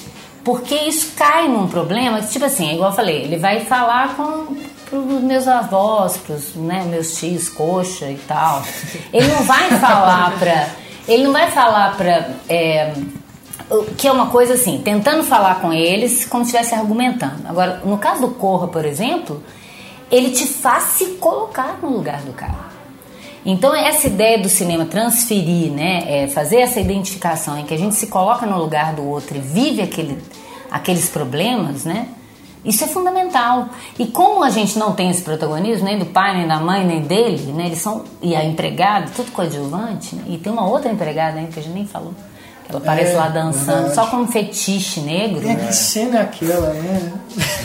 Porque 0.45 0.75
isso 0.75 1.13
cai 1.17 1.49
num 1.49 1.69
problema, 1.69 2.23
tipo 2.23 2.45
assim, 2.45 2.75
igual 2.75 2.91
eu 2.91 2.97
falei, 2.97 3.23
ele 3.23 3.37
vai 3.37 3.61
falar 3.61 4.17
com 4.17 4.57
os 4.93 5.23
meus 5.23 5.47
avós, 5.47 6.17
pros 6.17 6.55
né, 6.55 6.85
meus 6.85 7.15
tios, 7.15 7.49
coxa 7.49 8.11
e 8.11 8.19
tal. 8.27 8.63
Ele 9.13 9.29
não 9.29 9.43
vai 9.45 9.69
falar 9.79 10.39
pra. 10.39 10.69
Ele 11.07 11.25
não 11.25 11.33
vai 11.33 11.51
falar 11.51 11.97
pra. 11.97 12.31
É, 12.49 12.95
que 13.97 14.09
é 14.09 14.13
uma 14.13 14.27
coisa 14.27 14.55
assim, 14.55 14.81
tentando 14.83 15.23
falar 15.23 15.61
com 15.61 15.73
eles 15.73 16.25
como 16.25 16.45
se 16.45 16.51
estivesse 16.51 16.75
argumentando. 16.75 17.47
Agora, 17.47 17.81
no 17.85 17.99
caso 17.99 18.23
do 18.23 18.29
Corra, 18.29 18.67
por 18.67 18.85
exemplo, 18.85 19.43
ele 20.11 20.31
te 20.31 20.47
faz 20.47 20.85
se 20.85 21.07
colocar 21.17 21.79
no 21.81 21.91
lugar 21.91 22.23
do 22.23 22.33
cara. 22.33 22.70
Então 23.45 23.75
essa 23.75 24.07
ideia 24.07 24.39
do 24.39 24.49
cinema 24.49 24.85
transferir, 24.85 25.73
né, 25.73 26.25
é 26.25 26.29
fazer 26.29 26.57
essa 26.57 26.79
identificação 26.79 27.59
em 27.59 27.65
que 27.65 27.73
a 27.73 27.79
gente 27.79 27.95
se 27.95 28.07
coloca 28.07 28.45
no 28.45 28.59
lugar 28.59 28.95
do 28.95 29.05
outro 29.05 29.37
e 29.37 29.41
vive 29.41 29.81
aquele, 29.81 30.19
aqueles 30.71 31.09
problemas, 31.09 31.85
né? 31.85 32.09
Isso 32.63 32.85
é 32.85 32.87
fundamental. 32.87 33.71
E 33.99 34.07
como 34.07 34.45
a 34.45 34.51
gente 34.51 34.79
não 34.79 34.93
tem 34.93 35.09
esse 35.09 35.23
protagonismo, 35.23 35.87
nem 35.87 35.99
do 35.99 36.05
pai, 36.05 36.37
nem 36.37 36.47
da 36.47 36.61
mãe, 36.61 36.85
nem 36.85 37.01
dele, 37.01 37.53
né? 37.53 37.67
Eles 37.67 37.79
são 37.79 38.05
e 38.21 38.37
a 38.37 38.45
empregada, 38.45 39.11
tudo 39.17 39.33
coadjuvante, 39.33 40.15
né? 40.15 40.25
e 40.29 40.37
tem 40.37 40.53
uma 40.53 40.69
outra 40.69 40.93
empregada 40.93 41.39
ainda 41.39 41.51
que 41.51 41.59
a 41.59 41.63
gente 41.63 41.75
nem 41.75 41.87
falou. 41.87 42.15
Ela 42.71 42.79
aparece 42.79 43.13
é, 43.13 43.17
lá 43.17 43.29
dançando, 43.29 43.67
verdade. 43.67 43.95
só 43.95 44.07
como 44.07 44.27
fetiche 44.27 45.01
negro. 45.01 45.49
É, 45.49 45.55
que 45.55 45.75
cena 45.75 46.19
é 46.19 46.23
aquela, 46.23 46.73
né? 46.73 47.13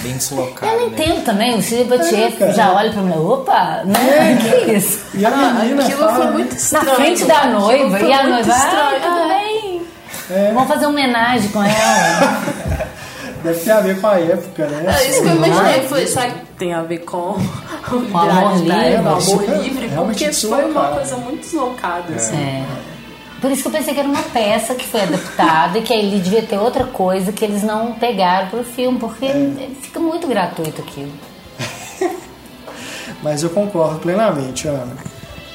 Bem 0.01 0.13
deslocada. 0.17 0.71
Eu 0.71 0.81
não 0.81 0.89
né? 0.89 0.95
entendo 0.97 1.23
também. 1.23 1.55
O 1.55 1.61
Cid 1.61 1.83
Batier 1.85 2.33
é, 2.39 2.53
já 2.53 2.73
olha 2.73 2.91
pra 2.91 3.01
mim, 3.01 3.17
opa, 3.17 3.83
né? 3.85 4.33
É, 4.33 4.35
que 4.35 4.71
isso? 4.73 5.05
E 5.13 5.25
a 5.25 5.31
menina 5.31 5.83
ah, 5.83 5.85
aquilo 5.85 5.99
fala, 5.99 6.15
foi 6.15 6.31
muito 6.31 6.55
estranho. 6.55 6.85
Na 6.85 6.95
frente 6.95 7.25
da 7.25 7.45
noiva. 7.45 7.99
E 7.99 8.13
a 8.13 8.23
noiva, 8.27 8.53
ah, 8.53 8.91
tudo 9.01 9.27
bem. 9.27 9.81
É. 10.29 10.51
Vamos 10.53 10.67
fazer 10.67 10.85
uma 10.85 10.91
homenagem 10.91 11.49
com 11.49 11.63
ela. 11.63 12.41
Deve 13.43 13.59
ter 13.59 13.71
a 13.71 13.79
ver 13.79 14.01
com 14.01 14.07
a 14.07 14.19
época, 14.19 14.65
né? 14.65 14.85
É, 14.87 15.07
isso 15.07 15.21
que 15.21 15.27
eu 15.27 15.35
imaginei. 15.35 15.81
Foi, 15.87 16.07
será 16.07 16.31
que 16.31 16.45
tem 16.57 16.73
a 16.73 16.81
ver 16.81 16.99
com 16.99 17.37
o 17.37 18.17
amor 18.17 18.57
livre? 18.57 18.95
O 18.95 19.07
amor 19.07 19.61
livre, 19.61 19.89
porque 19.89 20.33
foi 20.33 20.65
uma 20.65 20.87
coisa 20.87 21.15
muito 21.17 21.41
deslocada. 21.41 22.11
É. 22.11 22.15
Assim. 22.15 22.35
É. 22.35 22.94
Por 23.45 23.51
isso 23.51 23.61
que 23.61 23.67
eu 23.67 23.71
pensei 23.73 23.93
que 23.93 23.99
era 23.99 24.09
uma 24.09 24.23
peça 24.23 24.73
que 24.73 24.87
foi 24.87 25.01
adaptada 25.01 25.77
e 25.77 25.83
que 25.83 25.93
ele 25.93 26.19
devia 26.19 26.41
ter 26.41 26.57
outra 26.57 26.83
coisa 26.83 27.31
que 27.31 27.45
eles 27.45 27.61
não 27.61 27.93
pegaram 27.93 28.49
pro 28.49 28.63
filme, 28.63 28.97
porque 28.97 29.23
é. 29.27 29.69
fica 29.83 29.99
muito 29.99 30.25
gratuito 30.25 30.81
aquilo. 30.81 31.11
Mas 33.21 33.43
eu 33.43 33.51
concordo 33.51 33.99
plenamente, 33.99 34.67
Ana. 34.67 34.97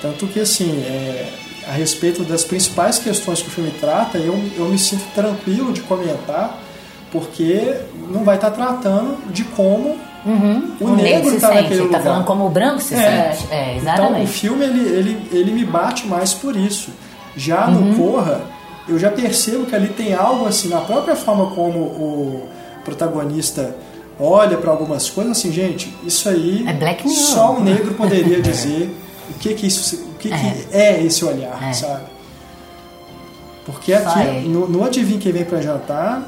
Tanto 0.00 0.28
que, 0.28 0.38
assim, 0.38 0.70
é, 0.84 1.32
a 1.66 1.72
respeito 1.72 2.22
das 2.22 2.44
principais 2.44 3.00
questões 3.00 3.42
que 3.42 3.48
o 3.48 3.50
filme 3.50 3.72
trata, 3.72 4.18
eu, 4.18 4.40
eu 4.56 4.66
me 4.66 4.78
sinto 4.78 5.12
tranquilo 5.12 5.72
de 5.72 5.80
comentar, 5.80 6.60
porque 7.10 7.76
não 8.08 8.22
vai 8.22 8.36
estar 8.36 8.52
tratando 8.52 9.18
de 9.32 9.42
como 9.42 9.98
Uhum. 10.22 10.76
O, 10.78 10.84
o, 10.84 10.96
negro 10.96 11.34
está 11.34 11.48
naquele 11.48 11.76
Ele 11.76 11.82
lugar. 11.84 11.98
Tá 11.98 12.04
falando 12.04 12.24
como 12.26 12.44
o 12.44 12.50
branco 12.50 12.78
se 12.82 12.94
é. 12.94 13.32
sente. 13.32 13.50
É, 13.50 13.76
exatamente. 13.78 14.12
Então 14.12 14.22
o 14.22 14.26
filme 14.26 14.64
ele, 14.66 14.80
ele, 14.80 15.28
ele 15.32 15.50
me 15.50 15.64
bate 15.64 16.06
mais 16.06 16.34
por 16.34 16.54
isso. 16.54 16.90
Já 17.36 17.66
no 17.68 17.80
uhum. 17.80 17.96
Corra, 17.96 18.40
eu 18.88 18.98
já 18.98 19.10
percebo 19.10 19.66
que 19.66 19.74
ali 19.74 19.88
tem 19.88 20.14
algo 20.14 20.46
assim, 20.46 20.68
na 20.68 20.80
própria 20.80 21.14
forma 21.14 21.50
como 21.50 21.78
o 21.78 22.48
protagonista 22.84 23.76
olha 24.18 24.58
para 24.58 24.70
algumas 24.70 25.08
coisas, 25.08 25.38
assim, 25.38 25.52
gente, 25.52 25.94
isso 26.04 26.28
aí 26.28 26.64
é 26.66 27.08
só 27.08 27.52
um 27.56 27.60
negro 27.60 27.94
poderia 27.94 28.40
dizer 28.42 28.94
o 29.30 29.38
que 29.38 29.54
que 29.54 29.66
isso, 29.66 29.96
o 29.96 30.14
que, 30.18 30.32
é. 30.32 30.36
que 30.36 30.76
é 30.76 31.02
esse 31.02 31.24
olhar, 31.24 31.62
é. 31.62 31.72
sabe? 31.72 32.04
Porque 33.64 33.92
aqui, 33.92 34.48
no, 34.48 34.68
no 34.68 34.84
Adivinha 34.84 35.20
Quem 35.20 35.32
Vem 35.32 35.44
para 35.44 35.60
Jantar, 35.60 36.26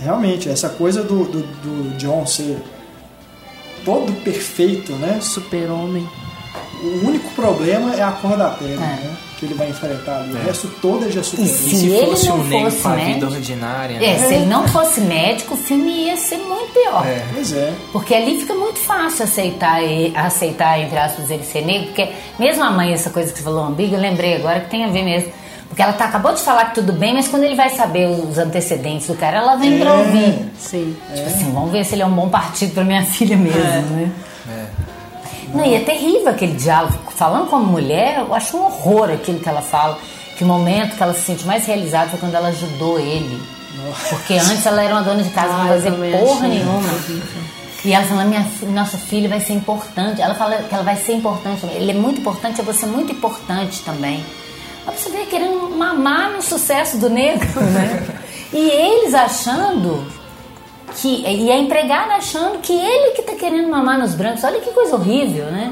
realmente, 0.00 0.48
essa 0.48 0.68
coisa 0.68 1.02
do, 1.02 1.24
do, 1.24 1.42
do 1.42 1.96
John 1.96 2.26
ser 2.26 2.58
todo 3.84 4.12
perfeito, 4.24 4.92
né? 4.94 5.20
Super-homem. 5.20 6.08
O 6.82 7.06
único 7.06 7.30
problema 7.30 7.94
é 7.94 8.02
a 8.02 8.10
cor 8.10 8.36
da 8.36 8.50
pele, 8.50 8.74
é. 8.74 8.76
né? 8.76 9.16
Que 9.40 9.46
ele 9.46 9.54
vai 9.54 9.70
enfrentar 9.70 10.18
ali. 10.18 10.36
É. 10.36 10.38
O 10.38 10.44
resto 10.44 10.68
todo 10.82 11.06
é 11.06 11.10
já 11.10 11.22
super 11.22 11.42
E 11.42 11.48
se, 11.48 11.70
se 11.70 11.86
ele 11.86 12.06
fosse 12.06 12.30
um 12.30 12.44
negro 12.44 12.76
com 12.76 12.88
a 12.88 12.94
vida 12.94 13.26
ordinária. 13.26 13.96
É, 13.96 13.98
né? 13.98 14.18
se 14.18 14.34
ele 14.34 14.44
não 14.44 14.68
fosse 14.68 15.00
médico, 15.00 15.54
o 15.54 15.56
filme 15.56 16.08
ia 16.08 16.16
ser 16.18 16.36
muito 16.36 16.74
pior. 16.74 17.06
É. 17.06 17.24
Pois 17.32 17.50
é. 17.54 17.72
Porque 17.90 18.14
ali 18.14 18.38
fica 18.38 18.52
muito 18.52 18.78
fácil 18.78 19.24
aceitar, 19.24 19.80
aceitar 20.14 20.78
entre 20.78 20.98
aspas, 20.98 21.30
ele 21.30 21.42
ser 21.42 21.64
negro, 21.64 21.86
porque 21.86 22.06
mesmo 22.38 22.62
a 22.62 22.70
mãe, 22.70 22.92
essa 22.92 23.08
coisa 23.08 23.32
que 23.32 23.38
você 23.38 23.44
falou, 23.44 23.64
ambígua, 23.64 23.96
eu 23.96 24.02
lembrei 24.02 24.36
agora 24.36 24.60
que 24.60 24.68
tem 24.68 24.84
a 24.84 24.88
ver 24.88 25.04
mesmo. 25.04 25.32
Porque 25.68 25.80
ela 25.80 25.94
tá, 25.94 26.04
acabou 26.04 26.34
de 26.34 26.42
falar 26.42 26.66
que 26.66 26.74
tudo 26.74 26.92
bem, 26.92 27.14
mas 27.14 27.28
quando 27.28 27.44
ele 27.44 27.54
vai 27.54 27.70
saber 27.70 28.08
os 28.08 28.36
antecedentes 28.36 29.06
do 29.06 29.14
cara, 29.14 29.38
ela 29.38 29.56
vem 29.56 29.76
é. 29.76 29.78
pra 29.78 29.94
ouvir. 29.94 30.50
Sim. 30.58 30.96
Tipo 31.06 31.18
é. 31.18 31.24
assim, 31.24 31.50
vamos 31.50 31.70
ver 31.70 31.84
se 31.86 31.94
ele 31.94 32.02
é 32.02 32.06
um 32.06 32.14
bom 32.14 32.28
partido 32.28 32.74
pra 32.74 32.84
minha 32.84 33.06
filha 33.06 33.38
mesmo, 33.38 33.58
é. 33.58 33.80
né? 33.80 34.12
É. 34.50 34.66
Não, 35.54 35.64
e 35.64 35.74
é 35.74 35.80
terrível 35.80 36.28
aquele 36.28 36.52
diálogo. 36.52 37.09
Falando 37.20 37.50
como 37.50 37.66
mulher, 37.66 38.20
eu 38.20 38.34
acho 38.34 38.56
um 38.56 38.64
horror 38.64 39.10
aquilo 39.10 39.40
que 39.40 39.46
ela 39.46 39.60
fala. 39.60 39.98
Que 40.38 40.42
o 40.42 40.46
momento 40.46 40.96
que 40.96 41.02
ela 41.02 41.12
se 41.12 41.20
sente 41.20 41.46
mais 41.46 41.66
realizada 41.66 42.08
foi 42.08 42.18
quando 42.18 42.34
ela 42.34 42.48
ajudou 42.48 42.98
ele. 42.98 43.38
Porque 44.08 44.38
antes 44.38 44.64
ela 44.64 44.82
era 44.82 44.94
uma 44.94 45.02
dona 45.02 45.22
de 45.22 45.28
casa, 45.28 45.52
ah, 45.52 45.58
não 45.58 45.68
fazia 45.68 45.92
porra 45.92 46.48
nenhuma. 46.48 46.88
E 47.84 47.92
ela 47.92 48.06
fala, 48.06 48.24
minha 48.24 48.46
nossa 48.68 48.96
filha 48.96 49.28
vai 49.28 49.38
ser 49.38 49.52
importante. 49.52 50.22
Ela 50.22 50.34
fala 50.34 50.62
que 50.62 50.74
ela 50.74 50.82
vai 50.82 50.96
ser 50.96 51.12
importante. 51.12 51.66
Ele 51.66 51.90
é 51.90 51.94
muito 51.94 52.22
importante, 52.22 52.58
eu 52.58 52.64
vou 52.64 52.72
ser 52.72 52.86
muito 52.86 53.12
importante 53.12 53.82
também. 53.82 54.24
Pra 54.86 54.94
você 54.94 55.10
ver, 55.10 55.26
querendo 55.26 55.76
mamar 55.76 56.30
no 56.30 56.40
sucesso 56.40 56.96
do 56.96 57.10
negro, 57.10 57.46
né? 57.60 58.18
e 58.50 58.70
eles 58.70 59.12
achando 59.12 60.06
que 60.96 61.20
e 61.20 61.52
a 61.52 61.58
empregada 61.58 62.14
achando 62.14 62.60
que 62.60 62.72
ele 62.72 63.10
que 63.10 63.20
tá 63.20 63.34
querendo 63.34 63.68
mamar 63.68 63.98
nos 63.98 64.14
brancos. 64.14 64.42
Olha 64.42 64.58
que 64.58 64.70
coisa 64.70 64.96
horrível, 64.96 65.44
né? 65.50 65.70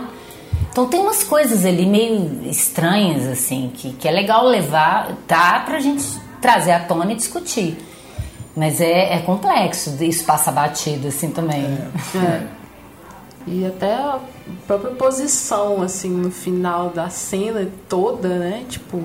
Então 0.79 0.87
tem 0.87 1.01
umas 1.01 1.25
coisas 1.25 1.67
ali 1.67 1.85
meio 1.85 2.41
estranhas, 2.49 3.27
assim, 3.27 3.73
que, 3.75 3.95
que 3.95 4.07
é 4.07 4.13
legal 4.13 4.47
levar, 4.47 5.13
tá? 5.27 5.59
Pra 5.67 5.81
gente 5.81 6.07
trazer 6.41 6.71
à 6.71 6.79
tona 6.79 7.11
e 7.11 7.17
discutir. 7.17 7.77
Mas 8.55 8.81
é, 8.81 9.15
é 9.15 9.19
complexo, 9.23 9.97
isso 10.05 10.25
passa 10.25 10.53
batido, 10.53 11.09
assim, 11.09 11.33
também. 11.33 11.65
É. 12.15 12.17
é. 12.17 12.47
E 13.49 13.67
até 13.67 13.93
a 13.93 14.21
própria 14.69 14.93
posição, 14.93 15.83
assim, 15.83 16.11
no 16.11 16.31
final 16.31 16.91
da 16.91 17.09
cena 17.09 17.69
toda, 17.89 18.29
né? 18.29 18.63
Tipo, 18.69 19.03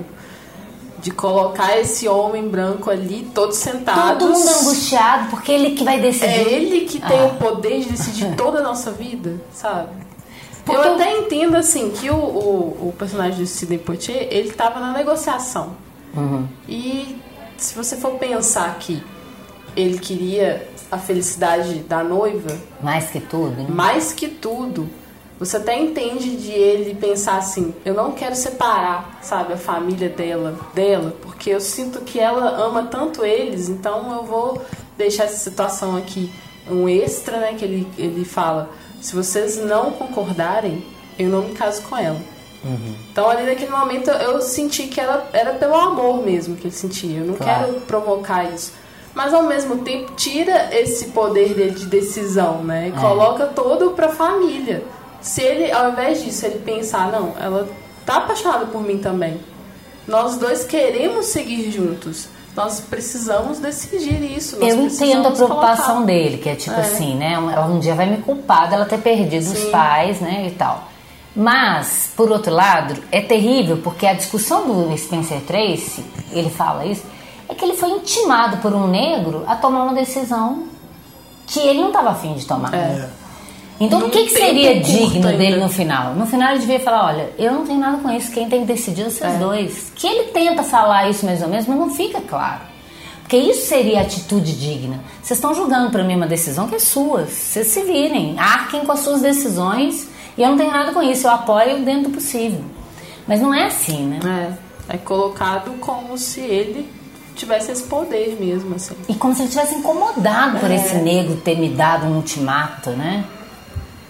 de 1.00 1.10
colocar 1.10 1.76
esse 1.76 2.06
homem 2.06 2.48
branco 2.48 2.88
ali, 2.88 3.28
todos 3.34 3.56
sentados. 3.56 4.24
Todo 4.24 4.32
mundo 4.32 4.48
angustiado, 4.48 5.28
porque 5.30 5.50
ele 5.50 5.72
que 5.72 5.82
vai 5.82 6.00
decidir. 6.00 6.28
É 6.28 6.52
ele 6.52 6.80
que 6.82 7.00
tem 7.00 7.18
ah. 7.18 7.26
o 7.26 7.34
poder 7.34 7.80
de 7.80 7.88
decidir 7.90 8.36
toda 8.36 8.60
a 8.60 8.62
nossa 8.62 8.92
vida, 8.92 9.40
sabe? 9.52 10.03
Porque 10.64 10.80
eu 10.80 10.94
até 10.94 11.18
entendo, 11.18 11.56
assim, 11.56 11.90
que 11.90 12.10
o, 12.10 12.16
o, 12.16 12.88
o 12.88 12.94
personagem 12.98 13.40
do 13.40 13.46
Sidney 13.46 13.78
Poitier, 13.78 14.28
ele 14.30 14.48
estava 14.48 14.80
na 14.80 14.92
negociação. 14.92 15.76
Uhum. 16.16 16.46
E 16.68 17.20
se 17.56 17.74
você 17.74 17.96
for 17.96 18.12
pensar 18.12 18.78
que 18.78 19.02
ele 19.76 19.98
queria 19.98 20.68
a 20.90 20.98
felicidade 20.98 21.80
da 21.80 22.02
noiva... 22.02 22.56
Mais 22.80 23.10
que 23.10 23.20
tudo, 23.20 23.50
né? 23.50 23.66
Mais 23.68 24.12
que 24.12 24.28
tudo 24.28 24.88
você 25.38 25.56
até 25.56 25.78
entende 25.78 26.36
de 26.36 26.52
ele 26.52 26.94
pensar 26.94 27.38
assim, 27.38 27.74
eu 27.84 27.92
não 27.92 28.12
quero 28.12 28.36
separar, 28.36 29.18
sabe, 29.20 29.52
a 29.52 29.56
família 29.56 30.08
dela, 30.08 30.56
dela, 30.72 31.14
porque 31.20 31.50
eu 31.50 31.60
sinto 31.60 32.00
que 32.02 32.20
ela 32.20 32.50
ama 32.64 32.84
tanto 32.84 33.24
eles, 33.24 33.68
então 33.68 34.14
eu 34.14 34.22
vou 34.22 34.62
deixar 34.96 35.24
essa 35.24 35.36
situação 35.36 35.96
aqui 35.96 36.32
um 36.70 36.88
extra, 36.88 37.40
né, 37.40 37.54
que 37.58 37.64
ele, 37.64 37.86
ele 37.98 38.24
fala, 38.24 38.70
se 39.04 39.14
vocês 39.14 39.58
não 39.58 39.90
concordarem, 39.90 40.82
eu 41.18 41.28
não 41.28 41.42
me 41.42 41.52
caso 41.52 41.82
com 41.82 41.94
ela. 41.94 42.18
Uhum. 42.64 42.94
Então 43.12 43.28
ali 43.28 43.42
naquele 43.42 43.70
momento 43.70 44.10
eu 44.10 44.40
senti 44.40 44.86
que 44.86 44.98
ela 44.98 45.28
era 45.34 45.52
pelo 45.52 45.74
amor 45.74 46.24
mesmo 46.24 46.56
que 46.56 46.68
ele 46.68 46.74
sentia. 46.74 47.18
Eu 47.18 47.26
não 47.26 47.34
claro. 47.34 47.66
quero 47.66 47.80
provocar 47.82 48.44
isso. 48.50 48.72
Mas 49.12 49.34
ao 49.34 49.42
mesmo 49.42 49.84
tempo 49.84 50.12
tira 50.16 50.74
esse 50.74 51.08
poder 51.08 51.52
dele 51.52 51.72
de 51.72 51.84
decisão, 51.84 52.64
né? 52.64 52.88
E 52.88 52.96
é. 52.96 52.98
coloca 52.98 53.44
todo 53.48 53.90
pra 53.90 54.08
família 54.08 54.82
se 55.20 55.42
ele, 55.42 55.70
ao 55.70 55.90
invés 55.90 56.24
disso, 56.24 56.46
ele 56.46 56.60
pensar, 56.60 57.12
não, 57.12 57.34
ela 57.38 57.68
tá 58.06 58.16
apaixonada 58.16 58.64
por 58.64 58.82
mim 58.82 58.96
também. 58.96 59.38
Nós 60.08 60.38
dois 60.38 60.64
queremos 60.64 61.26
seguir 61.26 61.70
juntos. 61.70 62.28
Nós 62.56 62.80
precisamos 62.80 63.58
decidir 63.58 64.22
isso. 64.36 64.56
eu 64.56 64.80
entendo 64.84 65.26
a 65.26 65.30
preocupação 65.32 65.86
colocar. 65.86 66.06
dele, 66.06 66.38
que 66.38 66.48
é 66.48 66.54
tipo 66.54 66.76
é. 66.76 66.80
assim, 66.80 67.16
né? 67.16 67.32
Ela 67.32 67.66
um 67.66 67.80
dia 67.80 67.94
vai 67.94 68.06
me 68.06 68.18
culpar 68.18 68.70
dela 68.70 68.84
ter 68.84 68.98
perdido 68.98 69.44
Sim. 69.44 69.52
os 69.52 69.64
pais, 69.70 70.20
né? 70.20 70.46
E 70.46 70.50
tal. 70.52 70.88
Mas, 71.34 72.12
por 72.16 72.30
outro 72.30 72.52
lado, 72.52 73.02
é 73.10 73.20
terrível 73.20 73.78
porque 73.78 74.06
a 74.06 74.14
discussão 74.14 74.66
do 74.68 74.96
Spencer 74.96 75.40
Tracy, 75.40 76.04
ele 76.30 76.48
fala 76.48 76.86
isso, 76.86 77.02
é 77.48 77.54
que 77.54 77.64
ele 77.64 77.76
foi 77.76 77.90
intimado 77.90 78.58
por 78.58 78.72
um 78.72 78.86
negro 78.86 79.42
a 79.48 79.56
tomar 79.56 79.82
uma 79.82 79.94
decisão 79.94 80.64
que 81.46 81.58
ele 81.58 81.80
não 81.80 81.88
estava 81.88 82.10
afim 82.10 82.34
de 82.34 82.46
tomar. 82.46 82.72
É. 82.72 83.08
Então, 83.80 84.06
o 84.06 84.10
que, 84.10 84.24
que 84.24 84.30
seria 84.30 84.80
digno 84.80 85.26
ainda. 85.26 85.32
dele 85.32 85.56
no 85.56 85.68
final? 85.68 86.14
No 86.14 86.26
final, 86.26 86.50
ele 86.50 86.60
devia 86.60 86.80
falar: 86.80 87.06
olha, 87.06 87.30
eu 87.38 87.52
não 87.52 87.66
tenho 87.66 87.78
nada 87.78 87.98
com 87.98 88.10
isso, 88.10 88.30
quem 88.30 88.48
tem 88.48 88.60
que 88.60 88.66
decidir 88.66 89.02
é 89.02 89.10
vocês 89.10 89.34
é. 89.34 89.38
dois. 89.38 89.92
Que 89.94 90.06
ele 90.06 90.30
tenta 90.30 90.62
falar 90.62 91.10
isso 91.10 91.26
mais 91.26 91.42
ou 91.42 91.48
menos, 91.48 91.66
mas 91.66 91.78
não 91.78 91.90
fica 91.90 92.20
claro. 92.20 92.60
Porque 93.22 93.36
isso 93.36 93.66
seria 93.66 94.02
atitude 94.02 94.52
digna. 94.52 95.00
Vocês 95.22 95.38
estão 95.38 95.54
julgando 95.54 95.90
para 95.90 96.04
mim 96.04 96.14
uma 96.14 96.26
decisão 96.26 96.68
que 96.68 96.74
é 96.74 96.78
sua. 96.78 97.24
Vocês 97.24 97.68
se 97.68 97.82
virem, 97.82 98.38
arquem 98.38 98.84
com 98.84 98.92
as 98.92 99.00
suas 99.00 99.22
decisões 99.22 100.08
e 100.36 100.42
eu 100.42 100.50
não 100.50 100.56
tenho 100.56 100.70
nada 100.70 100.92
com 100.92 101.02
isso, 101.02 101.26
eu 101.26 101.30
apoio 101.30 101.84
dentro 101.84 102.10
do 102.10 102.10
possível. 102.10 102.62
Mas 103.26 103.40
não 103.40 103.54
é 103.54 103.66
assim, 103.66 104.04
né? 104.04 104.56
É, 104.88 104.94
é 104.94 104.98
colocado 104.98 105.72
como 105.80 106.18
se 106.18 106.40
ele 106.40 106.88
tivesse 107.34 107.72
esse 107.72 107.84
poder 107.84 108.36
mesmo, 108.38 108.74
assim. 108.74 108.94
E 109.08 109.14
como 109.14 109.34
se 109.34 109.42
ele 109.42 109.50
tivesse 109.50 109.74
incomodado 109.76 110.58
é. 110.58 110.60
por 110.60 110.70
esse 110.70 110.96
negro 110.96 111.36
ter 111.36 111.58
me 111.58 111.70
dado 111.70 112.06
um 112.06 112.16
ultimato, 112.16 112.90
né? 112.90 113.24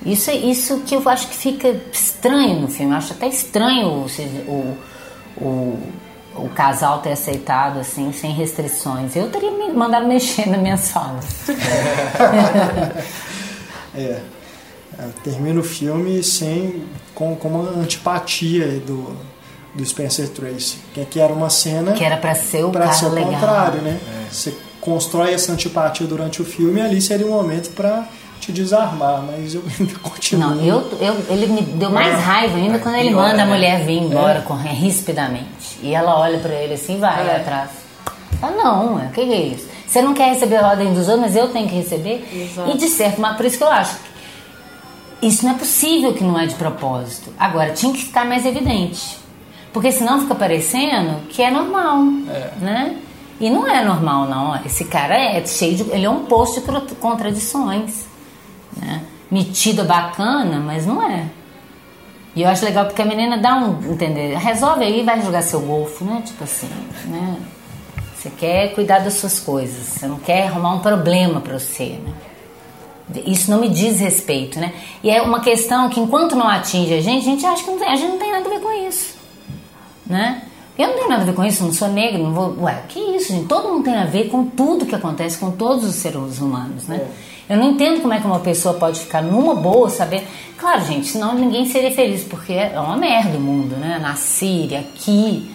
Isso, 0.05 0.31
isso 0.31 0.81
que 0.81 0.95
eu 0.95 1.09
acho 1.09 1.29
que 1.29 1.37
fica 1.37 1.75
estranho 1.93 2.61
no 2.61 2.69
filme. 2.69 2.93
Eu 2.93 2.99
acho 2.99 3.13
até 3.13 3.27
estranho 3.27 3.89
o, 3.89 4.77
o, 5.39 5.79
o 6.37 6.49
casal 6.51 6.99
ter 6.99 7.13
aceitado 7.13 7.79
assim, 7.79 8.13
sem 8.13 8.33
restrições. 8.33 9.17
Eu 9.17 9.31
teria 9.31 9.51
me 9.51 9.73
mandado 9.73 10.07
mexer 10.07 10.47
na 10.49 10.59
minha 10.59 10.77
sala. 10.77 11.21
é. 13.95 13.99
é. 13.99 14.21
Termina 15.23 15.59
o 15.61 15.65
filme 15.65 16.23
sem 16.23 16.85
com, 17.15 17.35
com 17.37 17.49
uma 17.49 17.71
antipatia 17.81 18.67
do, 18.81 19.17
do 19.75 19.85
Spencer 19.85 20.29
Tracy, 20.29 20.79
que, 20.93 21.05
que 21.05 21.21
era 21.21 21.33
uma 21.33 21.51
cena 21.51 21.93
que 21.93 22.05
era 22.05 22.17
para 22.17 22.35
ser 22.35 22.65
o 22.65 22.71
pra 22.71 22.93
ser 22.93 23.07
o 23.07 23.11
legal. 23.11 23.33
contrário, 23.33 23.81
né? 23.81 23.99
É. 24.07 24.33
Você 24.33 24.55
constrói 24.81 25.33
essa 25.33 25.51
antipatia 25.51 26.07
durante 26.07 26.43
o 26.43 26.45
filme 26.45 26.79
e 26.79 26.83
ali 26.83 27.01
seria 27.01 27.27
um 27.27 27.31
momento 27.31 27.71
para 27.71 28.07
te 28.45 28.53
desarmar, 28.53 29.23
mas 29.23 29.55
eu 29.55 29.63
ainda 29.79 29.99
continuo. 30.01 30.55
Não, 30.55 30.61
eu, 30.63 30.99
eu, 31.01 31.25
ele 31.31 31.47
me 31.47 31.63
deu 31.63 31.91
mais 31.91 32.19
raiva 32.21 32.57
ainda 32.57 32.79
quando 32.79 32.97
ele 32.97 33.11
manda 33.11 33.43
a 33.43 33.47
né? 33.47 33.47
mulher 33.47 33.85
vir 33.85 34.03
embora 34.03 34.39
é. 34.39 34.43
correndo 34.43 34.77
rispidamente. 34.77 35.79
E 35.83 35.95
ela 35.95 36.19
olha 36.19 36.39
para 36.39 36.53
ele 36.53 36.75
assim 36.75 36.99
vai 36.99 37.27
é. 37.27 37.37
atrás. 37.37 37.71
Ah, 38.43 38.51
não, 38.51 38.97
o 38.97 39.11
que 39.11 39.21
é 39.21 39.41
isso? 39.47 39.69
Você 39.87 40.03
não 40.03 40.13
quer 40.13 40.31
receber 40.31 40.57
a 40.57 40.69
ordem 40.69 40.93
dos 40.93 41.09
outros, 41.09 41.21
mas 41.21 41.37
eu 41.37 41.49
tenho 41.49 41.69
que 41.69 41.75
receber. 41.75 42.29
Exato. 42.33 42.71
E 42.71 42.77
de 42.77 42.89
certo, 42.89 43.21
mas 43.21 43.37
por 43.37 43.47
isso 43.47 43.57
que 43.57 43.65
eu 43.65 43.71
acho 43.71 43.97
que 43.97 45.27
isso 45.27 45.45
não 45.47 45.53
é 45.53 45.59
possível 45.59 46.13
que 46.13 46.23
não 46.23 46.39
é 46.39 46.47
de 46.47 46.55
propósito. 46.57 47.33
Agora, 47.39 47.73
tinha 47.73 47.93
que 47.93 48.05
ficar 48.05 48.27
mais 48.27 48.45
evidente. 48.45 49.19
Porque 49.73 49.91
senão 49.91 50.21
fica 50.21 50.35
parecendo 50.35 51.21
que 51.31 51.43
é 51.43 51.51
normal, 51.51 52.03
é. 52.29 52.51
né? 52.61 52.97
E 53.41 53.49
não 53.49 53.67
é 53.67 53.83
normal, 53.85 54.27
não. 54.27 54.61
Esse 54.65 54.85
cara 54.85 55.17
é 55.17 55.45
cheio 55.47 55.77
de. 55.77 55.83
Ele 55.91 56.05
é 56.05 56.11
um 56.11 56.25
posto 56.27 56.61
de 56.61 56.95
contradições 56.97 58.14
né? 58.77 59.03
metida 59.31 59.83
bacana, 59.85 60.61
mas 60.61 60.87
não 60.87 61.03
é. 61.03 61.27
E 62.37 62.43
eu 62.43 62.49
acho 62.49 62.65
legal 62.65 62.87
porque 62.87 63.03
a 63.03 63.05
menina 63.05 63.39
dá 63.39 63.57
um, 63.57 63.93
entender, 63.93 64.37
resolve 64.37 64.85
aí 64.85 65.01
e 65.01 65.03
vai 65.03 65.21
jogar 65.23 65.43
seu 65.43 65.61
golfo, 65.61 66.05
né? 66.05 66.23
Tipo 66.25 66.45
assim, 66.45 66.69
né? 67.07 67.37
Você 68.17 68.31
quer 68.31 68.75
cuidar 68.75 69.01
das 69.01 69.15
suas 69.15 69.39
coisas, 69.39 69.87
você 69.87 70.07
não 70.07 70.19
quer 70.19 70.47
arrumar 70.47 70.75
um 70.75 70.81
problema 70.81 71.41
para 71.41 71.59
você, 71.59 72.01
né? 72.05 72.13
Isso 73.27 73.51
não 73.51 73.61
me 73.61 73.69
diz 73.69 74.01
respeito, 74.01 74.59
né? 74.59 74.73
E 75.03 75.11
é 75.11 75.21
uma 75.21 75.41
questão 75.41 75.89
que 75.91 76.01
enquanto 76.01 76.35
não 76.35 76.49
atinge 76.49 76.95
a 76.95 77.01
gente, 77.01 77.29
a 77.29 77.31
gente 77.31 77.45
acha 77.45 77.63
que 77.63 77.71
não 77.71 77.79
tem, 77.79 77.89
a 77.89 77.97
gente 77.97 78.11
não 78.13 78.19
tem 78.19 78.33
nada 78.33 78.49
a 78.49 78.51
ver 78.51 78.61
com 78.61 78.89
isso, 78.89 79.17
né? 80.07 80.43
Eu 80.77 80.89
não 80.89 80.95
tenho 80.95 81.09
nada 81.09 81.23
a 81.23 81.27
ver 81.27 81.35
com 81.35 81.45
isso, 81.45 81.63
não 81.63 81.73
sou 81.73 81.89
negro, 81.89 82.23
não 82.23 82.33
vou. 82.33 82.65
Ué, 82.65 82.83
que 82.89 82.99
isso, 82.99 83.33
gente? 83.33 83.47
Todo 83.47 83.69
mundo 83.69 83.85
tem 83.85 83.95
a 83.95 84.07
ver 84.07 84.29
com 84.29 84.45
tudo 84.47 84.87
que 84.87 84.95
acontece 84.95 85.39
com 85.39 85.53
todos 85.53 85.85
os 85.85 85.95
seres 85.95 86.41
humanos, 86.41 86.89
né? 86.89 86.97
É. 86.97 87.34
Eu 87.49 87.59
não 87.59 87.73
entendo 87.73 88.01
como 88.01 88.15
é 88.15 88.21
que 88.21 88.27
uma 88.27 88.41
pessoa 88.41 88.75
pode 88.75 89.01
ficar 89.01 89.23
numa 89.23 89.55
boa, 89.55 89.91
saber. 89.91 90.27
Claro, 90.57 90.85
gente, 90.87 91.09
senão 91.09 91.35
ninguém 91.35 91.67
seria 91.67 91.91
feliz, 91.91 92.25
porque 92.25 92.55
é 92.55 92.81
uma 92.81 92.97
merda 92.97 93.37
o 93.37 93.41
mundo, 93.41 93.77
né? 93.77 93.99
Na 94.01 94.15
Síria, 94.15 94.81
aqui, 94.81 95.51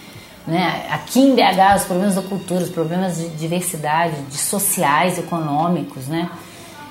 né? 0.46 0.86
Aqui 0.90 1.20
em 1.20 1.34
BH, 1.34 1.76
os 1.76 1.84
problemas 1.84 2.14
da 2.14 2.22
cultura, 2.22 2.62
os 2.62 2.70
problemas 2.70 3.16
de 3.16 3.28
diversidade, 3.30 4.14
de 4.22 4.38
sociais, 4.38 5.18
econômicos, 5.18 6.06
né? 6.06 6.30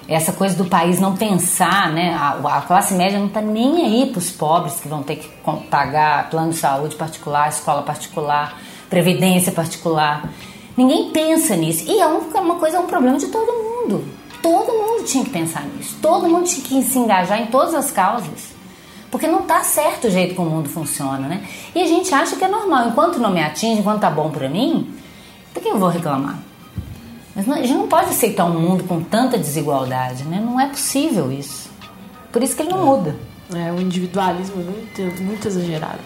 Essa 0.05 0.33
coisa 0.33 0.55
do 0.57 0.65
país 0.65 0.99
não 0.99 1.15
pensar, 1.15 1.91
né? 1.91 2.13
A, 2.13 2.57
a 2.57 2.61
classe 2.61 2.93
média 2.93 3.17
não 3.17 3.27
está 3.27 3.39
nem 3.39 3.85
aí 3.85 4.09
para 4.09 4.19
os 4.19 4.31
pobres 4.31 4.81
que 4.81 4.89
vão 4.89 5.01
ter 5.01 5.15
que 5.15 5.29
pagar 5.69 6.29
plano 6.29 6.49
de 6.49 6.57
saúde 6.57 6.95
particular, 6.97 7.47
escola 7.47 7.83
particular, 7.83 8.59
previdência 8.89 9.51
particular. 9.53 10.29
Ninguém 10.75 11.11
pensa 11.11 11.55
nisso. 11.55 11.85
E 11.87 12.01
é 12.01 12.07
uma 12.07 12.55
coisa, 12.55 12.77
é 12.77 12.79
um 12.81 12.87
problema 12.87 13.17
de 13.17 13.27
todo 13.27 13.47
mundo. 13.47 14.18
Todo 14.41 14.71
mundo 14.71 15.03
tinha 15.05 15.23
que 15.23 15.29
pensar 15.29 15.63
nisso. 15.63 15.97
Todo 16.01 16.27
mundo 16.27 16.45
tinha 16.45 16.65
que 16.65 16.83
se 16.83 16.97
engajar 16.97 17.41
em 17.41 17.47
todas 17.47 17.73
as 17.73 17.91
causas. 17.91 18.59
Porque 19.11 19.27
não 19.27 19.41
está 19.41 19.63
certo 19.63 20.07
o 20.07 20.11
jeito 20.11 20.35
que 20.35 20.41
o 20.41 20.45
mundo 20.45 20.69
funciona, 20.69 21.27
né? 21.27 21.43
E 21.73 21.81
a 21.81 21.87
gente 21.87 22.13
acha 22.13 22.35
que 22.35 22.43
é 22.43 22.47
normal. 22.47 22.89
Enquanto 22.89 23.19
não 23.19 23.31
me 23.31 23.41
atinge, 23.41 23.79
enquanto 23.79 24.01
tá 24.01 24.09
bom 24.09 24.29
para 24.29 24.47
mim, 24.47 24.93
por 25.53 25.63
que 25.63 25.69
eu 25.69 25.79
vou 25.79 25.89
reclamar? 25.89 26.37
Mas 27.35 27.47
não, 27.47 27.55
a 27.55 27.61
gente 27.61 27.73
não 27.73 27.87
pode 27.87 28.09
aceitar 28.09 28.45
um 28.45 28.59
mundo 28.59 28.83
com 28.83 29.01
tanta 29.01 29.37
desigualdade, 29.37 30.25
né? 30.25 30.41
Não 30.43 30.59
é 30.59 30.67
possível 30.67 31.31
isso. 31.31 31.69
Por 32.31 32.43
isso 32.43 32.55
que 32.55 32.61
ele 32.61 32.71
não 32.71 32.85
muda. 32.85 33.15
É, 33.53 33.71
o 33.71 33.81
individualismo 33.81 34.61
é 34.61 34.63
muito, 34.63 35.23
muito 35.23 35.47
exagerado. 35.47 35.99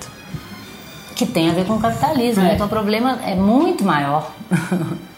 Que 1.16 1.26
tem 1.26 1.50
a 1.50 1.54
ver 1.54 1.66
com 1.66 1.74
o 1.74 1.80
capitalismo, 1.80 2.42
é. 2.42 2.48
né? 2.48 2.54
Então 2.56 2.68
o 2.68 2.70
problema 2.70 3.20
é 3.26 3.36
muito 3.36 3.84
maior. 3.84 4.32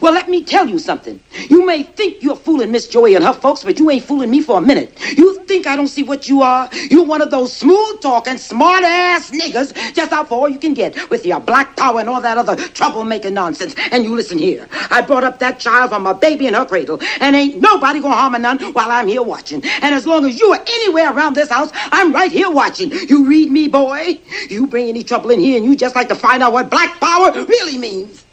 Well, 0.00 0.12
let 0.12 0.28
me 0.28 0.44
tell 0.44 0.68
you 0.68 0.78
something. 0.78 1.20
You 1.48 1.64
may 1.66 1.82
think 1.82 2.22
you're 2.22 2.36
fooling 2.36 2.70
Miss 2.70 2.88
Joey 2.88 3.14
and 3.14 3.24
her 3.24 3.32
folks, 3.32 3.64
but 3.64 3.78
you 3.78 3.90
ain't 3.90 4.04
fooling 4.04 4.30
me 4.30 4.40
for 4.40 4.58
a 4.58 4.60
minute. 4.60 4.92
You 5.16 5.44
think 5.44 5.54
think 5.54 5.68
I 5.68 5.76
don't 5.76 5.88
see 5.88 6.02
what 6.02 6.28
you 6.28 6.42
are? 6.42 6.68
You're 6.90 7.04
one 7.04 7.22
of 7.22 7.30
those 7.30 7.52
smooth 7.52 8.00
talking, 8.00 8.38
smart 8.38 8.82
ass 8.82 9.30
niggas, 9.30 9.94
just 9.94 10.12
out 10.12 10.28
for 10.28 10.34
all 10.34 10.48
you 10.48 10.58
can 10.58 10.74
get 10.74 11.08
with 11.10 11.24
your 11.24 11.38
black 11.38 11.76
power 11.76 12.00
and 12.00 12.08
all 12.08 12.20
that 12.20 12.36
other 12.36 12.56
troublemaking 12.56 13.32
nonsense. 13.32 13.74
And 13.92 14.02
you 14.02 14.16
listen 14.16 14.36
here. 14.36 14.68
I 14.90 15.00
brought 15.00 15.22
up 15.22 15.38
that 15.38 15.60
child 15.60 15.90
from 15.90 16.08
a 16.08 16.14
baby 16.14 16.48
in 16.48 16.54
her 16.54 16.64
cradle, 16.64 17.00
and 17.20 17.36
ain't 17.36 17.60
nobody 17.60 18.00
gonna 18.00 18.16
harm 18.16 18.32
her 18.32 18.40
none 18.40 18.58
while 18.72 18.90
I'm 18.90 19.06
here 19.06 19.22
watching. 19.22 19.62
And 19.82 19.94
as 19.94 20.06
long 20.06 20.24
as 20.24 20.40
you 20.40 20.52
are 20.52 20.60
anywhere 20.66 21.12
around 21.12 21.36
this 21.36 21.50
house, 21.50 21.70
I'm 21.92 22.12
right 22.12 22.32
here 22.32 22.50
watching. 22.50 22.90
You 22.90 23.26
read 23.26 23.50
me, 23.52 23.68
boy? 23.68 24.20
You 24.50 24.66
bring 24.66 24.88
any 24.88 25.04
trouble 25.04 25.30
in 25.30 25.38
here, 25.38 25.56
and 25.56 25.64
you 25.64 25.76
just 25.76 25.94
like 25.94 26.08
to 26.08 26.16
find 26.16 26.42
out 26.42 26.52
what 26.52 26.68
black 26.68 26.98
power 26.98 27.30
really 27.32 27.78
means. 27.78 28.23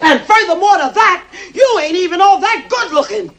And 0.00 0.20
furthermore 0.20 0.76
to 0.78 0.92
that, 0.94 1.26
you 1.54 1.80
ain't 1.82 1.96
even 1.96 2.20
all 2.20 2.40
that 2.40 2.66
good 2.68 2.92
looking. 2.92 3.30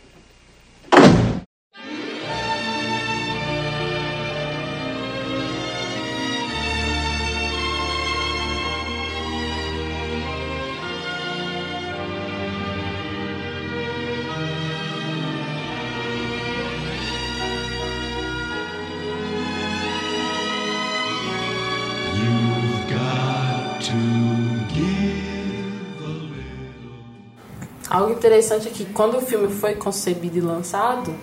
Algo 27.95 28.11
interessante 28.11 28.67
é 28.67 28.71
que 28.71 28.83
quando 28.83 29.19
o 29.19 29.21
filme 29.21 29.47
foi 29.47 29.75
concebido 29.75 30.37
e 30.37 30.41
lançado, 30.41 31.15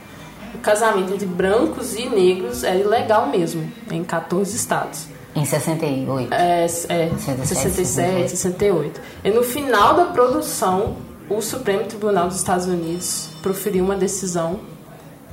o 0.54 0.58
casamento 0.58 1.12
entre 1.12 1.26
brancos 1.26 1.94
e 1.94 2.08
negros 2.08 2.64
era 2.64 2.78
ilegal 2.78 3.26
mesmo, 3.26 3.70
em 3.90 4.02
14 4.02 4.56
estados. 4.56 5.06
Em 5.36 5.44
68. 5.44 6.32
É, 6.32 6.64
é 6.64 6.68
67, 6.68 7.46
67, 7.46 8.30
68. 8.30 9.00
E 9.22 9.30
no 9.30 9.42
final 9.42 9.92
da 9.92 10.06
produção, 10.06 10.96
o 11.28 11.42
Supremo 11.42 11.84
Tribunal 11.84 12.28
dos 12.28 12.38
Estados 12.38 12.64
Unidos 12.64 13.28
proferiu 13.42 13.84
uma 13.84 13.96
decisão 13.96 14.60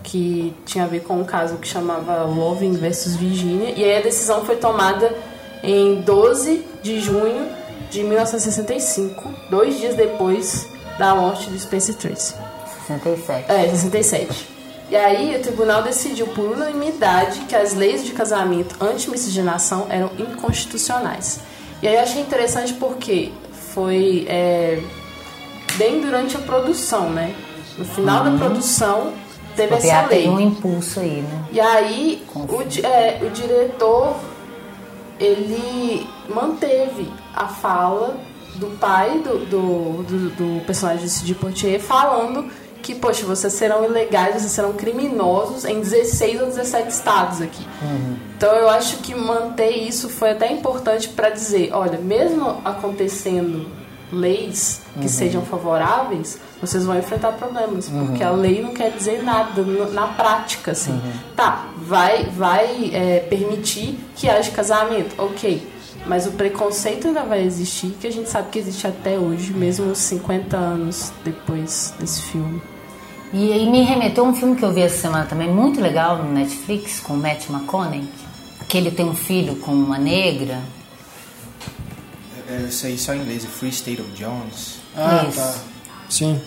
que 0.03 0.53
tinha 0.65 0.83
a 0.83 0.87
ver 0.87 1.03
com 1.03 1.21
um 1.21 1.23
caso 1.23 1.55
que 1.55 1.69
chamava 1.69 2.23
Loving 2.23 2.73
versus 2.73 3.15
Virginia, 3.15 3.69
e 3.77 3.85
aí 3.85 3.97
a 3.97 4.01
decisão 4.01 4.43
foi 4.43 4.57
tomada 4.57 5.15
em 5.63 6.01
12 6.01 6.65
de 6.83 6.99
junho 6.99 7.47
de 7.89 8.03
1965, 8.03 9.33
dois 9.49 9.79
dias 9.79 9.95
depois 9.95 10.67
da 11.00 11.16
morte 11.16 11.50
do 11.50 11.58
Spencer 11.58 11.95
Tracy. 11.95 12.36
67. 12.86 13.52
É, 13.52 13.70
67. 13.70 14.47
E 14.91 14.95
aí 14.95 15.36
o 15.36 15.41
tribunal 15.41 15.82
decidiu 15.82 16.28
por 16.28 16.52
unanimidade 16.52 17.39
que 17.41 17.56
as 17.56 17.74
leis 17.74 18.04
de 18.04 18.12
casamento 18.12 18.76
anti-miscigenação 18.84 19.88
eram 19.89 20.12
inconstitucionais. 20.20 21.39
E 21.82 21.88
aí 21.88 21.95
eu 21.95 22.02
achei 22.02 22.22
interessante 22.22 22.74
porque 22.74 23.32
foi 23.74 24.26
é, 24.28 24.82
bem 25.76 26.02
durante 26.02 26.36
a 26.36 26.39
produção, 26.39 27.10
né? 27.10 27.34
No 27.78 27.86
final 27.86 28.26
uhum. 28.26 28.32
da 28.32 28.45
produção 28.45 29.14
teve 29.56 29.70
porque 29.70 29.88
essa 29.88 30.08
lei. 30.08 30.24
Teve 30.24 30.30
um 30.30 30.39
impulso 30.41 31.00
aí, 31.00 31.22
né? 31.22 31.45
E 31.52 31.62
aí 31.62 32.24
o, 32.36 32.86
é, 32.86 33.20
o 33.22 33.30
diretor 33.30 34.16
ele 35.20 36.08
manteve 36.28 37.10
a 37.36 37.47
fala 37.47 38.18
do 38.60 38.78
pai 38.78 39.20
do, 39.20 39.45
do, 39.45 40.03
do, 40.03 40.30
do 40.32 40.66
personagem 40.66 41.03
de 41.03 41.10
Sidney 41.10 41.36
Poitier 41.36 41.80
falando 41.80 42.49
que, 42.82 42.95
poxa, 42.95 43.26
vocês 43.26 43.53
serão 43.53 43.84
ilegais, 43.84 44.36
vocês 44.36 44.51
serão 44.51 44.74
criminosos 44.74 45.66
em 45.66 45.80
16 45.80 46.41
ou 46.41 46.47
17 46.47 46.89
estados 46.89 47.41
aqui. 47.41 47.66
Uhum. 47.82 48.16
Então 48.38 48.53
eu 48.53 48.70
acho 48.70 48.97
que 48.97 49.14
manter 49.14 49.70
isso 49.70 50.10
foi 50.10 50.32
até 50.32 50.51
importante 50.51 51.10
para 51.10 51.30
dizer, 51.30 51.72
olha, 51.74 51.97
mesmo 51.97 52.62
acontecendo 52.64 53.68
leis 54.12 54.82
que 54.93 55.01
uhum. 55.01 55.07
sejam 55.07 55.41
favoráveis, 55.43 56.39
vocês 56.60 56.84
vão 56.84 56.97
enfrentar 56.97 57.34
problemas, 57.34 57.89
uhum. 57.89 58.07
porque 58.07 58.24
a 58.24 58.32
lei 58.32 58.62
não 58.62 58.74
quer 58.74 58.91
dizer 58.91 59.24
nada 59.24 59.62
na 59.62 60.07
prática, 60.07 60.72
assim. 60.72 60.93
Uhum. 60.93 61.12
Tá, 61.36 61.68
vai, 61.78 62.26
vai 62.26 62.91
é, 62.93 63.20
permitir 63.30 63.99
que 64.16 64.30
haja 64.30 64.49
casamento, 64.51 65.14
ok 65.18 65.78
mas 66.06 66.26
o 66.26 66.32
preconceito 66.32 67.08
ainda 67.08 67.24
vai 67.24 67.43
existir, 67.43 67.95
que 68.00 68.08
a 68.08 68.12
gente 68.12 68.30
sabe 68.30 68.50
que 68.50 68.60
existe 68.60 68.88
até 68.88 69.18
hoje, 69.18 69.54
mesmo 69.54 69.95
50 69.95 70.58
anos 70.58 71.12
depois 71.24 71.93
desse 72.00 72.22
filme. 72.24 72.62
E 73.32 73.54
aí 73.54 73.70
me 73.70 73.84
remeteu 73.84 74.26
a 74.26 74.30
um 74.30 74.34
filme 74.34 74.56
que 74.56 74.66
eu 74.66 74.74
vi 74.74 74.82
essa 74.82 74.97
semana 74.97 75.26
também, 75.26 75.47
muito 75.47 75.80
legal, 75.80 76.18
no 76.18 76.32
Netflix, 76.32 77.00
com 77.00 77.14
o 77.14 77.18
Matt 77.18 77.50
McConaughey, 77.50 78.08
que 78.68 78.78
ele 78.78 78.89
tem 78.89 79.06
um 79.06 79.16
filho 79.16 79.56
com 79.58 79.72
uma 79.72 80.00
negra. 80.00 80.60
É, 82.50 82.64
isso 82.64 82.88
aí 82.88 82.97
só 82.97 83.14
em 83.14 83.22
inglês, 83.22 83.45
Free 83.45 83.70
State 83.70 84.02
of 84.02 84.10
Jones. 84.14 84.80
Ah, 84.95 85.26
Isso. 85.30 85.38
tá. 85.38 85.56
Sim. 86.10 86.41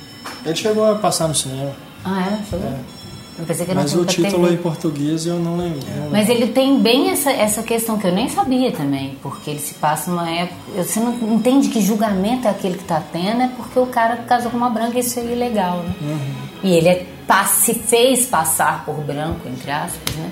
Ele 0.45 0.57
chegou 0.57 0.85
a 0.85 0.97
passar 0.97 1.29
no 1.29 1.35
cinema. 1.35 1.73
Ah, 2.05 2.33
é? 2.33 2.45
Chegou? 2.51 2.69
É. 2.69 3.02
Eu 3.39 3.47
pensei 3.47 3.64
que 3.64 3.74
Mas 3.74 3.95
o 3.95 4.05
título 4.05 4.45
TV. 4.45 4.55
em 4.55 4.57
português 4.59 5.26
eu 5.26 5.39
não 5.39 5.57
lembro. 5.57 5.80
Mas 6.11 6.28
ele 6.28 6.49
tem 6.49 6.78
bem 6.78 7.11
essa, 7.11 7.30
essa 7.30 7.62
questão 7.62 7.99
que 7.99 8.07
eu 8.07 8.12
nem 8.12 8.28
sabia 8.28 8.70
também, 8.72 9.16
porque 9.22 9.51
ele 9.51 9.59
se 9.59 9.74
passa 9.74 10.11
numa 10.11 10.30
época. 10.30 10.61
Você 10.76 11.01
não 11.01 11.14
entende 11.35 11.68
que 11.68 11.80
julgamento 11.80 12.47
é 12.47 12.51
aquele 12.51 12.74
que 12.74 12.83
está 12.83 13.01
tendo, 13.01 13.43
é 13.43 13.49
porque 13.57 13.78
o 13.78 13.87
cara 13.87 14.16
casou 14.18 14.51
com 14.51 14.57
uma 14.57 14.68
branca 14.68 14.99
e 14.99 15.01
isso 15.01 15.18
é 15.18 15.24
ilegal, 15.24 15.78
né? 15.78 15.95
Uhum. 16.03 16.33
E 16.62 16.74
ele 16.74 16.89
é, 16.89 17.07
se 17.47 17.74
fez 17.74 18.26
passar 18.26 18.85
por 18.85 18.97
branco, 18.97 19.49
entre 19.49 19.70
aspas, 19.70 20.14
né? 20.16 20.30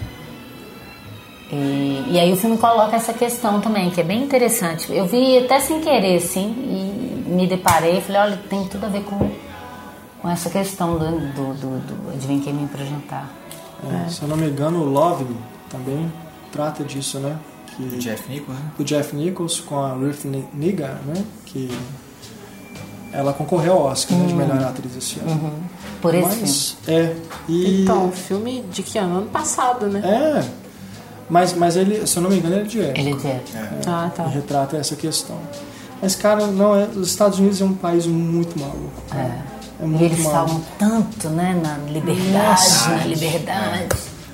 E, 1.52 2.04
e, 2.12 2.20
aí 2.20 2.32
o 2.32 2.36
filme 2.36 2.56
coloca 2.58 2.94
essa 2.94 3.12
questão 3.12 3.60
também, 3.60 3.90
que 3.90 4.00
é 4.00 4.04
bem 4.04 4.22
interessante. 4.22 4.92
Eu 4.92 5.06
vi 5.06 5.38
até 5.38 5.58
sem 5.58 5.80
querer, 5.80 6.16
assim, 6.16 6.46
e 6.46 7.30
me 7.30 7.46
deparei 7.46 7.98
e 7.98 8.00
falei, 8.00 8.20
olha, 8.20 8.40
tem 8.48 8.64
tudo 8.66 8.86
a 8.86 8.88
ver 8.88 9.02
com 9.02 9.28
com 10.20 10.28
essa 10.28 10.50
questão 10.50 10.98
do, 10.98 11.10
do, 11.10 11.54
do, 11.54 11.78
do 11.80 12.10
Adivinha 12.12 12.40
Quem 12.42 12.54
Me 12.54 12.64
Apresentar. 12.64 13.30
É, 13.82 14.06
é. 14.06 14.08
Se 14.08 14.22
eu 14.22 14.28
não 14.28 14.36
me 14.36 14.48
engano, 14.48 14.80
o 14.80 14.84
Love 14.84 15.26
também 15.68 16.10
trata 16.52 16.84
disso, 16.84 17.18
né? 17.18 17.36
Que, 17.76 17.82
do 17.84 17.98
Jeff 17.98 18.30
Nichols, 18.30 18.58
né? 18.58 18.70
Do 18.76 18.84
Jeff 18.84 19.16
Nichols 19.16 19.60
com 19.60 19.78
a 19.78 19.92
Ruth 19.92 20.24
Negga, 20.52 21.00
né? 21.06 21.24
Que 21.46 21.70
ela 23.12 23.32
concorreu 23.32 23.72
ao 23.72 23.82
Oscar 23.84 24.16
uhum. 24.16 24.22
né, 24.24 24.28
de 24.28 24.34
melhor 24.34 24.58
uhum. 24.58 24.68
atriz 24.68 24.96
esse 24.96 25.20
ano. 25.20 25.30
Uhum. 25.30 25.52
Por 26.00 26.14
esse 26.14 26.40
mas, 26.40 26.76
É. 26.86 27.16
E... 27.48 27.82
Então, 27.82 28.10
filme 28.12 28.64
de 28.70 28.82
que 28.82 28.98
ano? 28.98 29.18
Ano 29.18 29.26
passado, 29.30 29.86
né? 29.86 30.00
É. 30.04 30.60
Mas, 31.28 31.52
mas 31.54 31.76
ele, 31.76 32.06
se 32.06 32.16
eu 32.16 32.22
não 32.22 32.30
me 32.30 32.38
engano, 32.38 32.56
ele 32.56 32.64
é 32.64 32.66
de 32.66 32.80
época. 32.80 33.00
Ele 33.00 33.12
é 33.12 33.16
de 33.16 33.26
época. 33.26 33.58
É. 33.58 33.80
Ah, 33.86 34.10
tá. 34.14 34.26
E 34.26 34.30
retrata 34.30 34.76
essa 34.76 34.96
questão. 34.96 35.38
Mas, 36.02 36.14
cara, 36.16 36.46
não 36.46 36.74
é, 36.74 36.84
os 36.86 37.08
Estados 37.08 37.38
Unidos 37.38 37.60
é 37.60 37.64
um 37.64 37.74
país 37.74 38.06
muito 38.06 38.58
maluco. 38.58 39.02
É. 39.14 39.49
É 39.82 39.86
e 39.86 40.04
eles 40.04 40.22
mal. 40.24 40.32
falam 40.32 40.62
tanto, 40.78 41.28
né, 41.30 41.58
na 41.62 41.78
liberdade, 41.90 42.32
Nossa. 42.32 42.90
na 42.90 43.04
liberdade. 43.04 43.88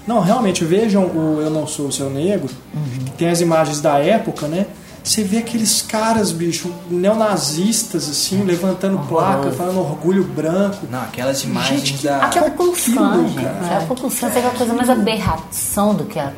Não, 0.06 0.20
realmente, 0.20 0.64
vejam 0.64 1.04
o 1.04 1.40
Eu 1.40 1.50
Não 1.50 1.66
Sou 1.66 1.88
o 1.88 1.92
Seu 1.92 2.08
Negro, 2.08 2.48
uhum. 2.74 3.04
que 3.04 3.10
tem 3.12 3.28
as 3.28 3.40
imagens 3.40 3.80
da 3.80 3.98
época, 3.98 4.46
né? 4.46 4.66
Você 5.06 5.22
vê 5.22 5.38
aqueles 5.38 5.82
caras, 5.82 6.32
bicho, 6.32 6.74
neonazistas, 6.90 8.08
assim, 8.08 8.42
levantando 8.42 8.98
placa, 9.06 9.52
falando 9.52 9.78
orgulho 9.78 10.24
branco. 10.24 10.84
Não, 10.90 11.00
aquelas 11.00 11.44
imagens 11.44 11.80
gente, 11.82 12.04
da. 12.04 12.24
Aquela 12.24 12.50
Ku 12.50 12.64
Klux 12.64 12.86
Klan, 12.86 13.28
gente. 13.28 13.46
A 13.46 13.86
Ku 13.86 13.94
Klux 13.94 14.18
Klan 14.18 14.28
é 14.28 14.30
aquela 14.32 14.50
coisa 14.50 14.74
mais 14.74 14.90
aberração 14.90 15.94
do 15.94 16.06
que 16.06 16.18
a 16.18 16.32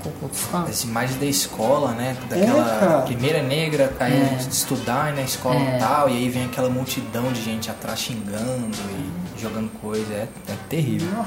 Klan. 0.50 0.64
As 0.68 0.84
imagens 0.84 1.18
da 1.18 1.24
escola, 1.24 1.92
né? 1.92 2.14
Daquela 2.28 3.00
é, 3.00 3.06
primeira 3.06 3.42
negra 3.42 3.90
a 3.98 4.10
é. 4.10 4.36
estudar 4.50 5.14
na 5.14 5.22
escola 5.22 5.56
é. 5.56 5.76
e 5.76 5.78
tal, 5.80 6.10
e 6.10 6.18
aí 6.18 6.28
vem 6.28 6.44
aquela 6.44 6.68
multidão 6.68 7.32
de 7.32 7.42
gente 7.42 7.70
atrás 7.70 7.98
xingando 8.00 8.68
e 8.90 9.40
jogando 9.40 9.70
coisa. 9.80 10.12
É, 10.12 10.28
é 10.46 10.54
terrível. 10.68 11.24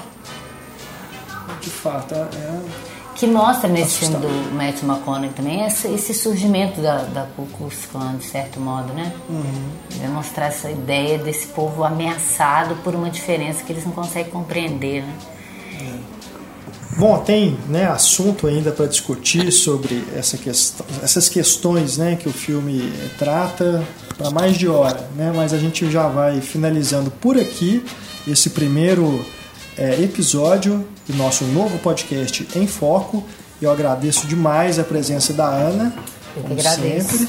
De 1.60 1.70
fato, 1.72 2.14
é 2.14 2.28
que 3.22 3.28
mostra 3.28 3.70
nesse 3.70 4.00
filme 4.00 4.16
do 4.16 4.56
Matt 4.56 4.82
McConaughey 4.82 5.30
também 5.30 5.64
esse, 5.64 5.88
esse 5.90 6.12
surgimento 6.12 6.82
da, 6.82 7.04
da 7.04 7.28
Ku 7.36 7.46
Klux 7.56 7.86
Klan, 7.86 8.16
de 8.16 8.26
certo 8.26 8.60
modo, 8.60 8.92
né? 8.94 9.14
Uhum. 9.30 9.70
Vai 10.00 10.08
mostrar 10.08 10.48
essa 10.48 10.72
ideia 10.72 11.20
desse 11.20 11.46
povo 11.46 11.84
ameaçado 11.84 12.74
por 12.78 12.96
uma 12.96 13.12
diferença 13.12 13.64
que 13.64 13.72
eles 13.72 13.86
não 13.86 13.92
conseguem 13.92 14.32
compreender, 14.32 15.04
né? 15.04 15.16
É. 15.80 16.98
Bom, 16.98 17.20
tem 17.20 17.60
né, 17.70 17.86
assunto 17.86 18.48
ainda 18.48 18.72
para 18.72 18.88
discutir 18.88 19.52
sobre 19.52 20.04
essa 20.16 20.36
questão, 20.36 20.84
essas 21.04 21.30
questões 21.30 21.98
né, 21.98 22.16
que 22.16 22.28
o 22.28 22.34
filme 22.34 22.92
trata 23.20 23.84
para 24.18 24.32
mais 24.32 24.58
de 24.58 24.68
hora, 24.68 25.08
né? 25.16 25.32
mas 25.36 25.54
a 25.54 25.60
gente 25.60 25.92
já 25.92 26.08
vai 26.08 26.42
finalizando 26.42 27.12
por 27.12 27.38
aqui 27.40 27.86
esse 28.28 28.50
primeiro 28.50 29.24
é, 29.78 30.02
episódio 30.02 30.88
do 31.08 31.16
nosso 31.16 31.44
novo 31.46 31.78
podcast 31.80 32.48
em 32.56 32.68
Foco. 32.68 33.24
Eu 33.62 33.72
agradeço 33.72 34.28
demais 34.28 34.80
a 34.80 34.84
presença 34.84 35.34
da 35.34 35.46
Ana, 35.46 35.94
Eu 36.36 36.44
como 36.44 36.60
sempre. 36.62 37.28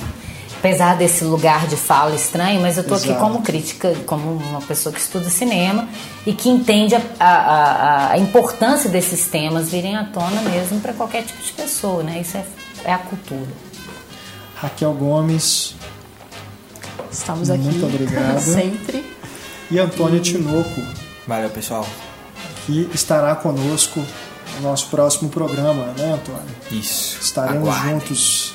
apesar 0.59 0.97
desse 0.97 1.25
lugar 1.25 1.67
de 1.67 1.77
fala 1.77 2.15
estranho, 2.15 2.61
mas 2.61 2.79
eu 2.79 2.85
tô 2.85 2.95
Exato. 2.95 3.13
aqui 3.13 3.21
como 3.21 3.43
crítica, 3.43 3.95
como 4.07 4.33
uma 4.33 4.63
pessoa 4.63 4.93
que 4.93 5.01
estuda 5.01 5.29
cinema 5.29 5.89
e 6.27 6.33
que 6.33 6.49
entende 6.49 6.95
a, 6.95 7.03
a, 7.21 8.13
a 8.13 8.19
importância 8.19 8.89
desses 8.89 9.27
temas 9.27 9.71
virem 9.71 9.97
à 9.97 10.05
tona 10.05 10.41
mesmo 10.43 10.81
para 10.81 10.93
qualquer 10.93 11.25
tipo 11.25 11.43
de 11.43 11.53
pessoa, 11.53 12.03
né? 12.03 12.21
Isso 12.21 12.37
é, 12.37 12.45
é 12.85 12.93
a 12.93 12.99
cultura. 12.99 13.49
Raquel 14.57 14.93
Gomes. 14.95 15.75
Estamos 17.11 17.51
aqui. 17.51 17.63
Muito 17.63 17.85
obrigado. 17.85 18.41
Sempre. 18.41 19.05
E 19.71 19.79
Antônio 19.79 20.17
e... 20.17 20.21
Tinoco. 20.21 20.81
Valeu, 21.27 21.51
pessoal. 21.51 21.87
Que 22.67 22.89
estará 22.95 23.35
conosco 23.35 24.05
no 24.57 24.63
nosso 24.69 24.89
próximo 24.89 25.29
programa, 25.29 25.87
né, 25.97 26.15
Antônio? 26.15 26.43
Isso. 26.71 27.19
Estaremos 27.21 27.75
juntos 27.77 28.55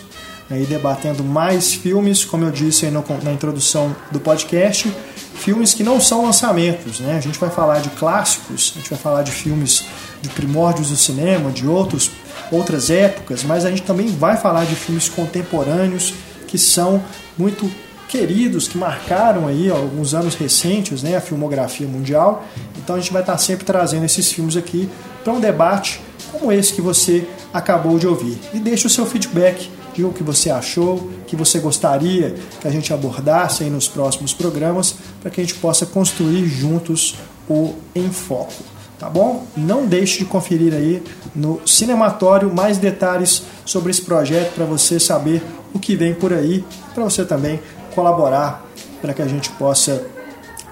aí 0.49 0.65
debatendo 0.65 1.23
mais 1.23 1.73
filmes, 1.73 2.23
como 2.23 2.45
eu 2.45 2.51
disse 2.51 2.85
aí 2.85 2.91
no, 2.91 3.03
na 3.21 3.34
introdução 3.34 3.93
do 4.11 4.19
podcast, 4.19 4.93
filmes 5.35 5.73
que 5.73 5.84
não 5.84 5.99
são 5.99 6.25
lançamentos, 6.25 6.99
né? 6.99 7.17
A 7.17 7.19
gente 7.19 7.38
vai 7.38 7.49
falar 7.49 7.79
de 7.79 7.89
clássicos, 7.91 8.71
a 8.75 8.79
gente 8.79 8.89
vai 8.89 8.99
falar 8.99 9.23
de 9.23 9.31
filmes 9.31 9.84
de 10.21 10.29
primórdios 10.29 10.89
do 10.89 10.95
cinema, 10.95 11.51
de 11.51 11.67
outros 11.67 12.11
outras 12.51 12.89
épocas, 12.89 13.43
mas 13.43 13.65
a 13.65 13.69
gente 13.69 13.81
também 13.81 14.07
vai 14.07 14.38
falar 14.38 14.65
de 14.65 14.75
filmes 14.75 15.09
contemporâneos 15.09 16.13
que 16.47 16.57
são 16.57 17.03
muito 17.38 17.69
queridos, 18.07 18.67
que 18.67 18.77
marcaram 18.77 19.47
aí 19.47 19.69
ó, 19.69 19.77
alguns 19.77 20.13
anos 20.13 20.35
recentes, 20.35 21.03
né, 21.03 21.17
a 21.17 21.21
filmografia 21.21 21.88
mundial. 21.88 22.45
Então 22.77 22.95
a 22.95 22.99
gente 22.99 23.11
vai 23.11 23.21
estar 23.21 23.38
sempre 23.38 23.65
trazendo 23.65 24.05
esses 24.05 24.31
filmes 24.31 24.55
aqui 24.55 24.89
para 25.23 25.34
um 25.34 25.39
debate 25.39 26.01
como 26.31 26.51
esse 26.51 26.73
que 26.73 26.81
você 26.81 27.27
acabou 27.53 27.97
de 27.99 28.07
ouvir. 28.07 28.38
E 28.53 28.59
deixe 28.59 28.88
o 28.88 28.89
seu 28.89 29.05
feedback 29.05 29.69
o 30.03 30.13
que 30.13 30.23
você 30.23 30.49
achou, 30.49 31.09
que 31.25 31.35
você 31.35 31.59
gostaria 31.59 32.35
que 32.59 32.67
a 32.67 32.71
gente 32.71 32.93
abordasse 32.93 33.63
aí 33.63 33.69
nos 33.69 33.88
próximos 33.88 34.34
programas, 34.34 34.95
para 35.21 35.31
que 35.31 35.41
a 35.41 35.43
gente 35.43 35.55
possa 35.55 35.85
construir 35.85 36.45
juntos 36.47 37.15
o 37.49 37.75
Foco. 38.11 38.53
Tá 38.99 39.09
bom? 39.09 39.45
Não 39.55 39.85
deixe 39.85 40.19
de 40.19 40.25
conferir 40.25 40.73
aí 40.73 41.03
no 41.35 41.61
Cinematório 41.65 42.53
mais 42.53 42.77
detalhes 42.77 43.43
sobre 43.63 43.91
esse 43.91 44.01
projeto 44.01 44.53
para 44.55 44.65
você 44.65 44.99
saber 44.99 45.41
o 45.73 45.79
que 45.79 45.95
vem 45.95 46.15
por 46.15 46.34
aí, 46.34 46.65
para 46.95 47.03
você 47.03 47.23
também 47.23 47.59
colaborar 47.97 48.63
para 49.01 49.11
que 49.11 49.23
a 49.23 49.27
gente 49.27 49.49
possa 49.49 50.05